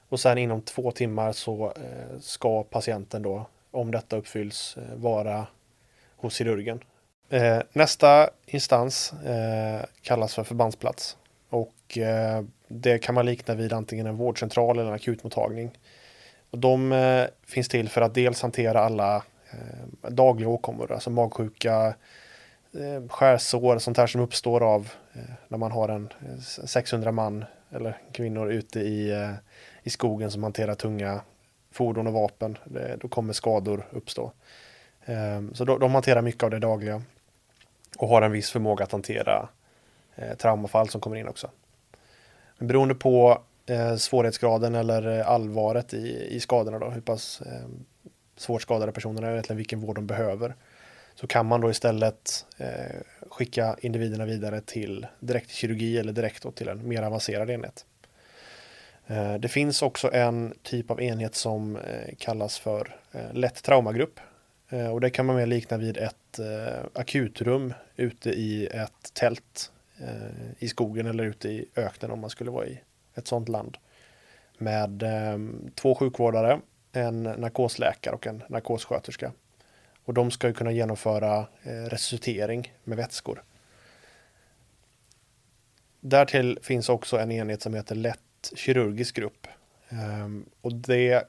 Och 0.09 0.19
sen 0.19 0.37
inom 0.37 0.61
två 0.61 0.91
timmar 0.91 1.31
så 1.31 1.65
eh, 1.71 2.19
ska 2.19 2.63
patienten 2.63 3.21
då, 3.21 3.45
om 3.71 3.91
detta 3.91 4.15
uppfylls, 4.17 4.77
eh, 4.77 4.95
vara 4.95 5.47
hos 6.15 6.35
kirurgen. 6.35 6.83
Nästa 7.73 8.29
instans 8.45 9.13
kallas 10.01 10.35
för 10.35 10.43
förbandsplats 10.43 11.17
och 11.49 11.97
det 12.73 12.97
kan 12.97 13.15
man 13.15 13.25
likna 13.25 13.55
vid 13.55 13.73
antingen 13.73 14.07
en 14.07 14.17
vårdcentral 14.17 14.79
eller 14.79 14.89
en 14.89 14.95
akutmottagning. 14.95 15.71
Och 16.49 16.57
de 16.57 16.91
eh, 16.91 17.25
finns 17.45 17.67
till 17.67 17.89
för 17.89 18.01
att 18.01 18.13
dels 18.13 18.41
hantera 18.41 18.79
alla 18.79 19.15
eh, 19.51 20.09
dagliga 20.09 20.49
åkommor, 20.49 20.91
alltså 20.91 21.09
magsjuka, 21.09 21.95
eh, 22.73 23.07
skärsår, 23.09 23.77
sånt 23.77 23.97
här 23.97 24.07
som 24.07 24.21
uppstår 24.21 24.63
av 24.63 24.89
eh, 25.13 25.21
när 25.47 25.57
man 25.57 25.71
har 25.71 25.89
en 25.89 26.09
eh, 26.21 26.39
600 26.65 27.11
man 27.11 27.45
eller 27.71 27.97
kvinnor 28.11 28.51
ute 28.51 28.79
i, 28.79 29.11
eh, 29.11 29.31
i 29.83 29.89
skogen 29.89 30.31
som 30.31 30.43
hanterar 30.43 30.75
tunga 30.75 31.21
fordon 31.71 32.07
och 32.07 32.13
vapen. 32.13 32.57
Det, 32.65 32.97
då 32.99 33.07
kommer 33.07 33.33
skador 33.33 33.87
uppstå. 33.91 34.31
Eh, 35.05 35.41
så 35.53 35.65
de, 35.65 35.79
de 35.79 35.93
hanterar 35.93 36.21
mycket 36.21 36.43
av 36.43 36.49
det 36.49 36.59
dagliga 36.59 37.01
och 37.97 38.07
har 38.07 38.21
en 38.21 38.31
viss 38.31 38.51
förmåga 38.51 38.83
att 38.83 38.91
hantera 38.91 39.49
eh, 40.15 40.37
traumafall 40.37 40.89
som 40.89 41.01
kommer 41.01 41.17
in 41.17 41.27
också. 41.27 41.49
Beroende 42.57 42.95
på 42.95 43.41
eh, 43.65 43.95
svårighetsgraden 43.95 44.75
eller 44.75 45.19
eh, 45.19 45.29
allvaret 45.29 45.93
i, 45.93 46.27
i 46.29 46.39
skadorna 46.39 46.79
då, 46.79 46.89
hur 46.89 47.01
pass 47.01 47.41
eh, 47.41 47.67
svårt 48.37 48.61
skadade 48.61 48.91
personerna 48.91 49.27
är, 49.27 49.31
egentligen 49.31 49.57
vilken 49.57 49.79
vård 49.79 49.95
de 49.95 50.07
behöver, 50.07 50.55
så 51.15 51.27
kan 51.27 51.45
man 51.45 51.61
då 51.61 51.69
istället 51.69 52.45
eh, 52.57 52.95
skicka 53.29 53.75
individerna 53.81 54.25
vidare 54.25 54.61
till 54.61 55.07
direkt 55.19 55.51
kirurgi 55.51 55.97
eller 55.97 56.13
direkt 56.13 56.55
till 56.55 56.67
en 56.67 56.87
mer 56.87 57.01
avancerad 57.01 57.49
enhet. 57.49 57.85
Eh, 59.07 59.33
det 59.33 59.47
finns 59.47 59.81
också 59.81 60.13
en 60.13 60.53
typ 60.63 60.91
av 60.91 61.01
enhet 61.01 61.35
som 61.35 61.75
eh, 61.75 62.15
kallas 62.17 62.59
för 62.59 62.95
eh, 63.11 63.33
lätt 63.33 63.63
traumagrupp. 63.63 64.19
och 64.91 65.01
det 65.01 65.09
kan 65.09 65.25
man 65.25 65.35
mer 65.35 65.45
likna 65.45 65.77
vid 65.77 65.97
ett 65.97 66.39
akutrum 66.93 67.73
ute 67.95 68.29
i 68.29 68.67
ett 68.67 69.13
tält 69.13 69.71
Eh, 69.97 70.63
i 70.63 70.67
skogen 70.67 71.07
eller 71.07 71.23
ute 71.23 71.49
i 71.49 71.65
öknen 71.75 72.11
om 72.11 72.19
man 72.19 72.29
skulle 72.29 72.51
vara 72.51 72.65
i 72.65 72.79
ett 73.13 73.27
sådant 73.27 73.49
land. 73.49 73.77
Med 74.57 75.03
ehm, 75.03 75.71
två 75.75 75.95
sjukvårdare, 75.95 76.59
en 76.91 77.23
narkosläkare 77.23 78.15
och 78.15 78.27
en 78.27 78.43
narkossköterska. 78.49 79.31
Och 80.05 80.13
de 80.13 80.31
ska 80.31 80.47
ju 80.47 80.53
kunna 80.53 80.71
genomföra 80.71 81.47
eh, 81.63 81.71
resuscitering 81.71 82.73
med 82.83 82.97
vätskor. 82.97 83.43
Därtill 85.99 86.59
finns 86.61 86.89
också 86.89 87.17
en 87.17 87.31
enhet 87.31 87.61
som 87.61 87.73
heter 87.73 87.95
lätt 87.95 88.19
kirurgisk 88.55 89.15
grupp. 89.15 89.47
Ehm, 89.89 90.45
och 90.61 90.73
det 90.73 91.27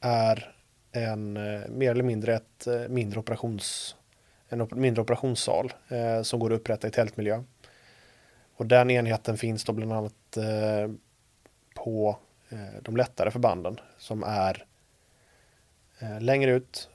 är 0.00 0.54
en 0.92 1.36
eh, 1.36 1.68
mer 1.68 1.90
eller 1.90 2.04
mindre 2.04 2.34
ett 2.34 2.66
mindre 2.88 3.20
operations 3.20 3.96
en 4.48 4.68
mindre 4.74 5.02
operationssal 5.02 5.72
som 6.22 6.40
går 6.40 6.52
att 6.52 6.60
upprätta 6.60 6.88
i 6.88 6.90
tältmiljö. 6.90 7.42
Och 8.56 8.66
den 8.66 8.90
enheten 8.90 9.36
finns 9.36 9.64
då 9.64 9.72
bland 9.72 9.92
annat 9.92 10.36
eh, 10.36 10.90
på 11.74 12.18
eh, 12.48 12.82
de 12.82 12.96
lättare 12.96 13.30
förbanden 13.30 13.80
som 13.98 14.22
är 14.22 14.64
eh, 15.98 16.20
längre 16.20 16.50
ut, 16.50 16.90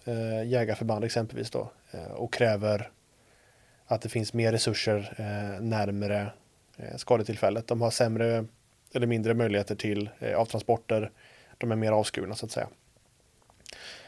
jägarförband 0.45 1.03
exempelvis 1.03 1.49
då, 1.49 1.71
och 2.15 2.33
kräver 2.33 2.91
att 3.85 4.01
det 4.01 4.09
finns 4.09 4.33
mer 4.33 4.51
resurser 4.51 5.15
närmare 5.61 6.31
Eh, 6.79 6.95
skadetillfället. 6.95 7.67
De 7.67 7.81
har 7.81 7.91
sämre 7.91 8.45
eller 8.93 9.07
mindre 9.07 9.33
möjligheter 9.33 9.75
till 9.75 10.09
avtransporter. 10.35 11.11
De 11.57 11.71
är 11.71 11.75
mer 11.75 11.91
avskurna 11.91 12.35
så 12.35 12.45
att 12.45 12.51
säga. 12.51 12.67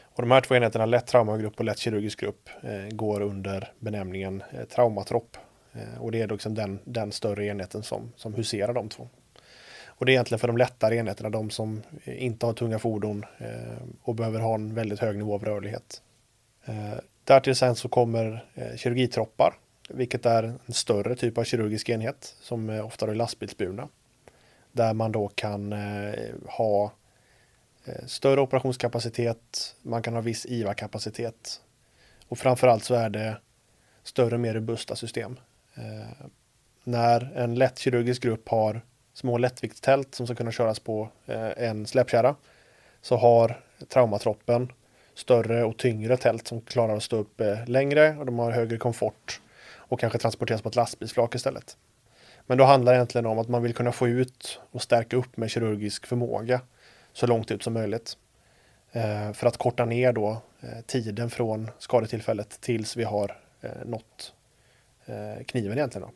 Och 0.02 0.22
de 0.22 0.30
här 0.30 0.40
två 0.40 0.54
enheterna, 0.54 0.86
lätt 0.86 1.06
traumagrupp 1.06 1.58
och 1.58 1.64
lätt 1.64 1.78
kirurgisk 1.78 2.20
grupp, 2.20 2.48
går 2.90 3.20
under 3.20 3.72
benämningen 3.78 4.42
traumatropp. 4.74 5.36
Eh, 5.72 6.00
och 6.00 6.12
det 6.12 6.20
är 6.20 6.28
liksom 6.28 6.54
den, 6.54 6.78
den 6.84 7.12
större 7.12 7.46
enheten 7.46 7.82
som, 7.82 8.12
som 8.16 8.34
huserar 8.34 8.72
de 8.72 8.88
två. 8.88 9.08
Och 9.84 10.06
det 10.06 10.12
är 10.12 10.14
egentligen 10.14 10.38
för 10.38 10.48
de 10.48 10.56
lättare 10.56 10.96
enheterna, 10.96 11.30
de 11.30 11.50
som 11.50 11.82
inte 12.04 12.46
har 12.46 12.52
tunga 12.52 12.78
fordon 12.78 13.24
eh, 13.38 13.82
och 14.02 14.14
behöver 14.14 14.40
ha 14.40 14.54
en 14.54 14.74
väldigt 14.74 15.00
hög 15.00 15.16
nivå 15.16 15.34
av 15.34 15.44
rörlighet. 15.44 16.02
Eh, 16.64 16.94
därtill 17.24 17.56
sen 17.56 17.74
så 17.74 17.88
kommer 17.88 18.44
kirurgitroppar 18.76 19.54
vilket 19.88 20.26
är 20.26 20.42
en 20.42 20.74
större 20.74 21.16
typ 21.16 21.38
av 21.38 21.44
kirurgisk 21.44 21.88
enhet 21.88 22.36
som 22.40 22.70
ofta 22.70 23.10
är 23.10 23.14
lastbilsburna. 23.14 23.88
Där 24.72 24.94
man 24.94 25.12
då 25.12 25.28
kan 25.28 25.72
eh, 25.72 26.30
ha 26.46 26.92
eh, 27.84 28.06
större 28.06 28.40
operationskapacitet, 28.40 29.76
man 29.82 30.02
kan 30.02 30.14
ha 30.14 30.20
viss 30.20 30.46
IVA-kapacitet 30.46 31.60
och 32.28 32.38
framförallt 32.38 32.84
så 32.84 32.94
är 32.94 33.10
det 33.10 33.36
större, 34.02 34.38
mer 34.38 34.54
robusta 34.54 34.96
system. 34.96 35.36
Eh, 35.74 36.26
när 36.84 37.32
en 37.34 37.54
lätt 37.54 37.78
kirurgisk 37.78 38.22
grupp 38.22 38.48
har 38.48 38.80
små 39.12 39.38
lättviktstält 39.38 40.14
som 40.14 40.26
ska 40.26 40.34
kunna 40.36 40.52
köras 40.52 40.78
på 40.78 41.08
eh, 41.26 41.68
en 41.68 41.86
släpkärra 41.86 42.34
så 43.00 43.16
har 43.16 43.60
traumatroppen 43.88 44.72
större 45.14 45.64
och 45.64 45.76
tyngre 45.76 46.16
tält 46.16 46.48
som 46.48 46.60
klarar 46.60 46.96
att 46.96 47.02
stå 47.02 47.16
upp 47.16 47.40
eh, 47.40 47.66
längre 47.66 48.16
och 48.16 48.26
de 48.26 48.38
har 48.38 48.50
högre 48.50 48.76
komfort 48.76 49.40
och 49.74 50.00
kanske 50.00 50.18
transporteras 50.18 50.62
på 50.62 50.68
ett 50.68 50.76
lastbilsflak 50.76 51.34
istället. 51.34 51.76
Men 52.46 52.58
då 52.58 52.64
handlar 52.64 52.92
det 52.92 52.96
egentligen 52.96 53.26
om 53.26 53.38
att 53.38 53.48
man 53.48 53.62
vill 53.62 53.74
kunna 53.74 53.92
få 53.92 54.08
ut 54.08 54.60
och 54.70 54.82
stärka 54.82 55.16
upp 55.16 55.36
med 55.36 55.50
kirurgisk 55.50 56.06
förmåga 56.06 56.60
så 57.12 57.26
långt 57.26 57.50
ut 57.50 57.62
som 57.62 57.72
möjligt. 57.72 58.16
Eh, 58.92 59.32
för 59.32 59.46
att 59.46 59.56
korta 59.56 59.84
ner 59.84 60.12
då 60.12 60.42
eh, 60.60 60.80
tiden 60.86 61.30
från 61.30 61.70
skadetillfället 61.78 62.60
tills 62.60 62.96
vi 62.96 63.04
har 63.04 63.38
eh, 63.60 63.70
nått 63.84 64.34
Eh, 65.06 65.44
kniven 65.44 65.78
egentligen. 65.78 66.08
Då. 66.08 66.14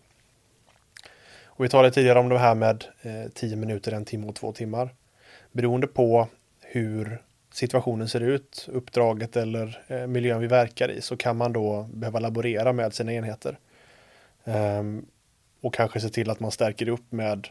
Och 1.45 1.65
vi 1.65 1.69
talade 1.69 1.91
tidigare 1.91 2.19
om 2.19 2.29
det 2.29 2.39
här 2.39 2.55
med 2.55 2.85
eh, 3.03 3.31
10 3.35 3.57
minuter, 3.57 3.93
en 3.93 4.05
timme 4.05 4.27
och 4.27 4.35
två 4.35 4.53
timmar. 4.53 4.95
Beroende 5.53 5.87
på 5.87 6.29
hur 6.61 7.23
situationen 7.53 8.09
ser 8.09 8.21
ut, 8.21 8.69
uppdraget 8.73 9.37
eller 9.37 9.85
eh, 9.89 10.07
miljön 10.07 10.41
vi 10.41 10.47
verkar 10.47 10.91
i, 10.91 11.01
så 11.01 11.17
kan 11.17 11.37
man 11.37 11.53
då 11.53 11.89
behöva 11.93 12.19
laborera 12.19 12.73
med 12.73 12.95
sina 12.95 13.13
enheter. 13.13 13.59
Ehm, 14.45 15.07
och 15.61 15.75
kanske 15.75 16.01
se 16.01 16.09
till 16.09 16.31
att 16.31 16.41
man 16.41 16.51
stärker 16.51 16.89
upp 16.89 17.13
med 17.13 17.49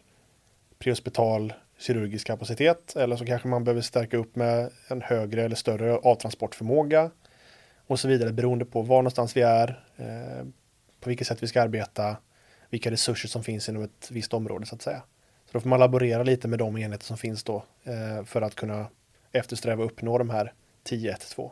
prehospital 0.80 1.54
kirurgisk 1.78 2.28
kapacitet 2.28 2.96
eller 2.96 3.16
så 3.16 3.26
kanske 3.26 3.48
man 3.48 3.64
behöver 3.64 3.82
stärka 3.82 4.18
upp 4.18 4.36
med 4.36 4.70
en 4.88 5.02
högre 5.02 5.44
eller 5.44 5.56
större 5.56 5.98
avtransportförmåga 5.98 7.12
och 7.88 8.00
så 8.00 8.08
vidare 8.08 8.32
beroende 8.32 8.66
på 8.66 8.82
var 8.82 8.98
någonstans 8.98 9.38
vi 9.38 9.42
är, 9.42 9.84
på 11.06 11.10
vilket 11.10 11.28
sätt 11.28 11.44
vi 11.44 11.48
ska 11.48 11.62
arbeta, 11.62 12.18
vilka 12.70 12.92
resurser 12.92 13.30
som 13.30 13.44
finns 13.44 13.70
inom 13.70 13.84
ett 13.84 14.12
visst 14.12 14.34
område 14.34 14.66
så 14.66 14.76
att 14.76 14.82
säga. 14.82 15.04
Så 15.46 15.52
då 15.52 15.60
får 15.60 15.70
man 15.70 15.80
laborera 15.80 16.24
lite 16.24 16.48
med 16.48 16.60
de 16.60 16.78
enheter 16.78 17.06
som 17.06 17.18
finns 17.18 17.44
då 17.44 17.64
eh, 17.84 18.26
för 18.26 18.42
att 18.42 18.56
kunna 18.56 18.88
eftersträva 19.32 19.84
och 19.84 19.92
uppnå 19.92 20.18
de 20.18 20.30
här 20.30 20.54
10-1-2. 20.90 21.52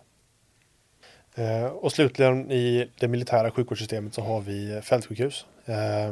Eh, 1.35 1.65
och 1.65 1.91
slutligen 1.91 2.51
i 2.51 2.89
det 2.99 3.07
militära 3.07 3.51
sjukvårdssystemet 3.51 4.13
så 4.13 4.21
har 4.21 4.41
vi 4.41 4.81
fältsjukhus. 4.81 5.45
Eh, 5.65 6.11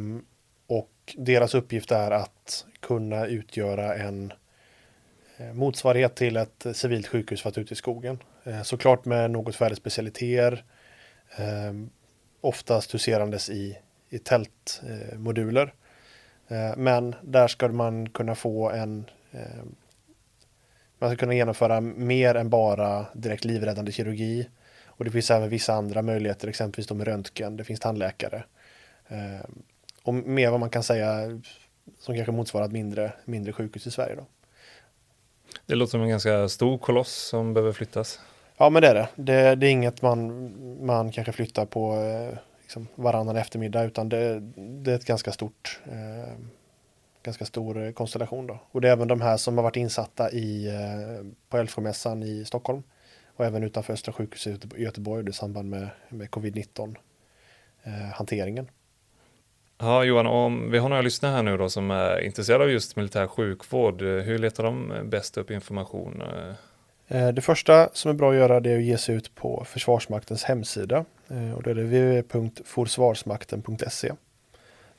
och 0.67 1.15
deras 1.17 1.55
uppgift 1.55 1.91
är 1.91 2.11
att 2.11 2.65
kunna 2.79 3.25
utgöra 3.25 3.95
en 3.95 4.33
eh, 5.37 5.53
motsvarighet 5.53 6.15
till 6.15 6.37
ett 6.37 6.65
civilt 6.73 7.07
sjukhus 7.07 7.41
för 7.41 7.49
att 7.49 7.57
ut 7.57 7.71
i 7.71 7.75
skogen. 7.75 8.19
Eh, 8.43 8.61
såklart 8.61 9.05
med 9.05 9.31
något 9.31 9.55
färre 9.55 9.75
specialiteter. 9.75 10.63
Ehm, 11.35 11.89
Oftast 12.41 12.93
huserandes 12.93 13.49
i, 13.49 13.77
i 14.09 14.19
tältmoduler. 14.19 15.73
Eh, 16.47 16.69
eh, 16.69 16.77
men 16.77 17.15
där 17.21 17.47
ska 17.47 17.67
man 17.67 18.09
kunna 18.09 18.35
få 18.35 18.69
en 18.69 19.05
eh, 19.31 19.63
man 21.01 21.09
ska 21.09 21.17
kunna 21.17 21.33
genomföra 21.33 21.81
mer 21.81 22.35
än 22.35 22.49
bara 22.49 23.05
direkt 23.13 23.45
livräddande 23.45 23.91
kirurgi. 23.91 24.49
Och 24.85 25.05
det 25.05 25.11
finns 25.11 25.31
även 25.31 25.49
vissa 25.49 25.73
andra 25.73 26.01
möjligheter, 26.01 26.47
exempelvis 26.47 26.91
med 26.91 27.07
röntgen, 27.07 27.57
det 27.57 27.63
finns 27.63 27.79
tandläkare. 27.79 28.43
Eh, 29.07 29.49
och 30.03 30.13
mer 30.13 30.51
vad 30.51 30.59
man 30.59 30.69
kan 30.69 30.83
säga 30.83 31.39
som 31.99 32.15
kanske 32.15 32.31
motsvarar 32.31 32.65
ett 32.65 32.71
mindre, 32.71 33.13
mindre 33.25 33.53
sjukhus 33.53 33.87
i 33.87 33.91
Sverige. 33.91 34.15
Då. 34.15 34.25
Det 35.65 35.75
låter 35.75 35.91
som 35.91 36.01
en 36.01 36.09
ganska 36.09 36.49
stor 36.49 36.77
koloss 36.77 37.13
som 37.13 37.53
behöver 37.53 37.73
flyttas. 37.73 38.19
Ja, 38.61 38.69
men 38.69 38.81
det 38.81 38.87
är 38.87 38.93
det. 38.93 39.07
Det, 39.15 39.55
det 39.55 39.67
är 39.67 39.71
inget 39.71 40.01
man, 40.01 40.85
man 40.85 41.11
kanske 41.11 41.31
flyttar 41.31 41.65
på 41.65 41.93
eh, 41.93 42.37
liksom 42.61 42.87
varannan 42.95 43.35
eftermiddag, 43.35 43.83
utan 43.83 44.09
det, 44.09 44.39
det 44.55 44.91
är 44.91 44.95
ett 44.95 45.05
ganska 45.05 45.31
stort 45.31 45.79
eh, 45.85 46.33
ganska 47.23 47.45
stor 47.45 47.85
eh, 47.85 47.91
konstellation 47.91 48.47
då. 48.47 48.59
Och 48.71 48.81
det 48.81 48.87
är 48.87 48.91
även 48.91 49.07
de 49.07 49.21
här 49.21 49.37
som 49.37 49.57
har 49.57 49.63
varit 49.63 49.75
insatta 49.75 50.31
i, 50.31 50.67
eh, 50.67 51.25
på 51.49 51.57
Älvsjömässan 51.57 52.23
i 52.23 52.45
Stockholm 52.45 52.83
och 53.35 53.45
även 53.45 53.63
utanför 53.63 53.93
Östra 53.93 54.13
sjukhuset 54.13 54.73
i 54.77 54.83
Göteborg 54.83 55.29
i 55.29 55.33
samband 55.33 55.69
med, 55.69 55.89
med 56.09 56.29
covid-19 56.29 56.95
eh, 57.83 57.91
hanteringen. 57.91 58.67
Ja, 59.77 60.03
Johan, 60.03 60.27
om 60.27 60.71
vi 60.71 60.77
har 60.77 60.89
några 60.89 61.01
lyssnare 61.01 61.31
här 61.31 61.43
nu 61.43 61.57
då 61.57 61.69
som 61.69 61.91
är 61.91 62.19
intresserade 62.19 62.63
av 62.63 62.71
just 62.71 62.95
militär 62.95 63.27
sjukvård, 63.27 64.01
eh, 64.01 64.07
hur 64.07 64.39
letar 64.39 64.63
de 64.63 64.93
bäst 65.09 65.37
upp 65.37 65.51
information? 65.51 66.21
Eh, 66.21 66.55
Eh, 67.11 67.27
det 67.27 67.41
första 67.41 67.89
som 67.93 68.11
är 68.11 68.15
bra 68.15 68.29
att 68.29 68.35
göra 68.35 68.59
det 68.59 68.71
är 68.71 68.77
att 68.77 68.83
ge 68.83 68.97
sig 68.97 69.15
ut 69.15 69.35
på 69.35 69.63
Försvarsmaktens 69.65 70.43
hemsida 70.43 71.05
eh, 71.29 71.53
och 71.53 71.63
det 71.63 71.69
är 71.69 71.75
www.forsvarsmakten.se. 71.75 74.11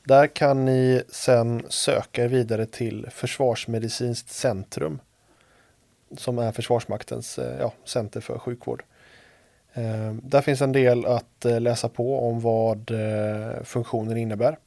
Där 0.03 0.27
kan 0.27 0.65
ni 0.65 1.03
sen 1.09 1.65
söka 1.69 2.23
er 2.23 2.27
vidare 2.27 2.65
till 2.65 3.07
Försvarsmedicinskt 3.11 4.29
centrum 4.29 4.99
som 6.17 6.39
är 6.39 6.51
Försvarsmaktens 6.51 7.39
eh, 7.39 7.59
ja, 7.59 7.73
center 7.85 8.21
för 8.21 8.39
sjukvård. 8.39 8.83
Där 10.21 10.41
finns 10.41 10.61
en 10.61 10.71
del 10.71 11.05
att 11.05 11.45
läsa 11.59 11.89
på 11.89 12.27
om 12.27 12.39
vad 12.39 12.91
funktionen 13.63 14.17
innebär. 14.17 14.57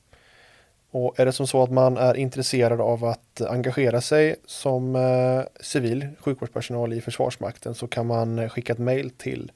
Och 0.96 1.20
är 1.20 1.26
det 1.26 1.32
som 1.32 1.46
så 1.46 1.62
att 1.62 1.70
man 1.70 1.96
är 1.96 2.16
intresserad 2.16 2.80
av 2.80 3.04
att 3.04 3.40
engagera 3.40 4.00
sig 4.00 4.36
som 4.46 4.96
eh, 4.96 5.42
civil 5.60 6.08
sjukvårdspersonal 6.20 6.92
i 6.92 7.00
Försvarsmakten 7.00 7.74
så 7.74 7.86
kan 7.86 8.06
man 8.06 8.48
skicka 8.48 8.72
ett 8.72 8.78
mejl 8.78 9.10
till 9.10 9.52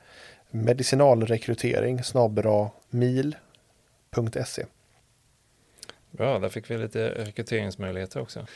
medicinalrekrytering 0.51 2.01
mil.se. 2.91 4.64
Bra, 6.11 6.39
där 6.39 6.49
fick 6.49 6.71
vi 6.71 6.79
lite 6.79 7.09
rekryteringsmöjligheter 7.09 8.21
också. 8.21 8.47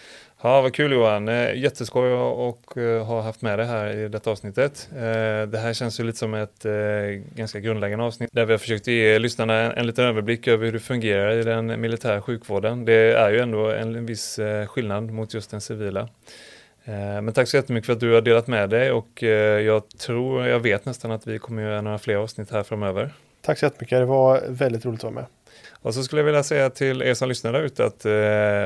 Ja, 0.43 0.61
vad 0.61 0.75
kul 0.75 0.93
Johan, 0.93 1.29
eh, 1.29 1.55
jätteskoj 1.55 2.13
att 2.13 2.77
eh, 2.77 3.07
ha 3.07 3.21
haft 3.23 3.43
med 3.43 3.59
dig 3.59 3.67
här 3.67 3.97
i 3.97 4.09
detta 4.09 4.31
avsnittet. 4.31 4.89
Eh, 4.93 5.03
det 5.47 5.59
här 5.59 5.73
känns 5.73 6.01
ju 6.01 6.05
lite 6.05 6.19
som 6.19 6.35
ett 6.35 6.67
ganska 7.35 7.61
grundläggande 7.61 8.05
avsnitt 8.05 8.31
där 8.33 8.45
vi 8.45 8.53
har 8.53 8.59
försökt 8.59 8.87
ge 8.87 9.19
lyssnarna 9.19 9.73
en 9.73 9.87
liten 9.87 10.05
överblick 10.05 10.49
över 10.49 10.67
hur 10.67 10.73
det 10.73 10.81
fungerar 10.81 11.33
i 11.33 11.43
den 11.43 11.81
militära 11.81 12.23
sjukvården. 12.23 12.85
Det 12.85 13.13
är 13.13 13.31
ju 13.31 13.39
ändå 13.39 13.71
en 13.71 14.07
viss 14.07 14.39
skillnad 14.67 15.11
mot 15.11 15.35
just 15.35 15.51
den 15.51 15.61
civila. 15.61 16.09
Men 17.23 17.33
tack 17.33 17.49
så 17.49 17.57
jättemycket 17.57 17.87
för 17.87 17.93
att 17.93 18.01
du 18.01 18.13
har 18.13 18.21
delat 18.21 18.47
med 18.47 18.71
dig 18.71 18.93
och 18.93 19.23
jag 19.63 19.89
tror, 19.89 20.47
jag 20.47 20.61
vet 20.61 20.85
nästan 20.85 21.11
att 21.11 21.27
vi 21.27 21.39
kommer 21.39 21.63
göra 21.63 21.81
några 21.81 21.99
fler 21.99 22.17
avsnitt 22.17 22.51
här 22.51 22.63
framöver. 22.63 23.13
Tack 23.43 23.59
så 23.59 23.67
jättemycket, 23.67 23.99
det 23.99 24.05
var 24.05 24.43
väldigt 24.49 24.85
roligt 24.85 25.01
att 25.01 25.05
vara 25.05 25.15
med. 25.15 25.27
Och 25.85 25.95
så 25.95 26.03
skulle 26.03 26.20
jag 26.20 26.26
vilja 26.26 26.43
säga 26.43 26.70
till 26.70 27.03
er 27.03 27.14
som 27.14 27.28
lyssnar 27.28 27.53
där 27.53 27.62
ute 27.62 27.85
att 27.85 28.05
eh, 28.05 28.11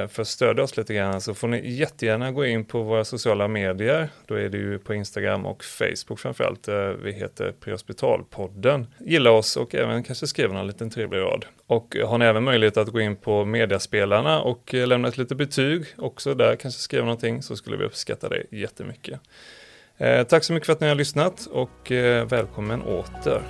för 0.08 0.20
att 0.20 0.28
stödja 0.28 0.64
oss 0.64 0.76
lite 0.76 0.94
grann 0.94 1.20
så 1.20 1.34
får 1.34 1.48
ni 1.48 1.70
jättegärna 1.70 2.32
gå 2.32 2.46
in 2.46 2.64
på 2.64 2.82
våra 2.82 3.04
sociala 3.04 3.48
medier. 3.48 4.08
Då 4.26 4.34
är 4.34 4.48
det 4.48 4.58
ju 4.58 4.78
på 4.78 4.94
Instagram 4.94 5.46
och 5.46 5.64
Facebook 5.64 6.20
framförallt. 6.20 6.62
Där 6.62 6.92
vi 7.02 7.12
heter 7.12 7.52
Prehospitalpodden. 7.60 8.86
Gilla 8.98 9.30
oss 9.30 9.56
och 9.56 9.74
även 9.74 10.02
kanske 10.02 10.26
skriva 10.26 10.54
någon 10.54 10.66
liten 10.66 10.90
trevlig 10.90 11.18
rad. 11.18 11.44
Och 11.66 11.96
har 12.04 12.18
ni 12.18 12.24
även 12.24 12.44
möjlighet 12.44 12.76
att 12.76 12.88
gå 12.88 13.00
in 13.00 13.16
på 13.16 13.44
mediaspelarna 13.44 14.40
och 14.40 14.74
eh, 14.74 14.86
lämna 14.86 15.08
ett 15.08 15.18
litet 15.18 15.38
betyg 15.38 15.84
också 15.96 16.34
där, 16.34 16.56
kanske 16.56 16.80
skriva 16.80 17.04
någonting 17.04 17.42
så 17.42 17.56
skulle 17.56 17.76
vi 17.76 17.84
uppskatta 17.84 18.28
det 18.28 18.42
jättemycket. 18.50 19.20
Tack 20.28 20.44
så 20.44 20.52
mycket 20.52 20.66
för 20.66 20.72
att 20.72 20.80
ni 20.80 20.88
har 20.88 20.94
lyssnat 20.94 21.46
och 21.46 21.90
välkommen 22.30 22.82
åter. 22.82 23.42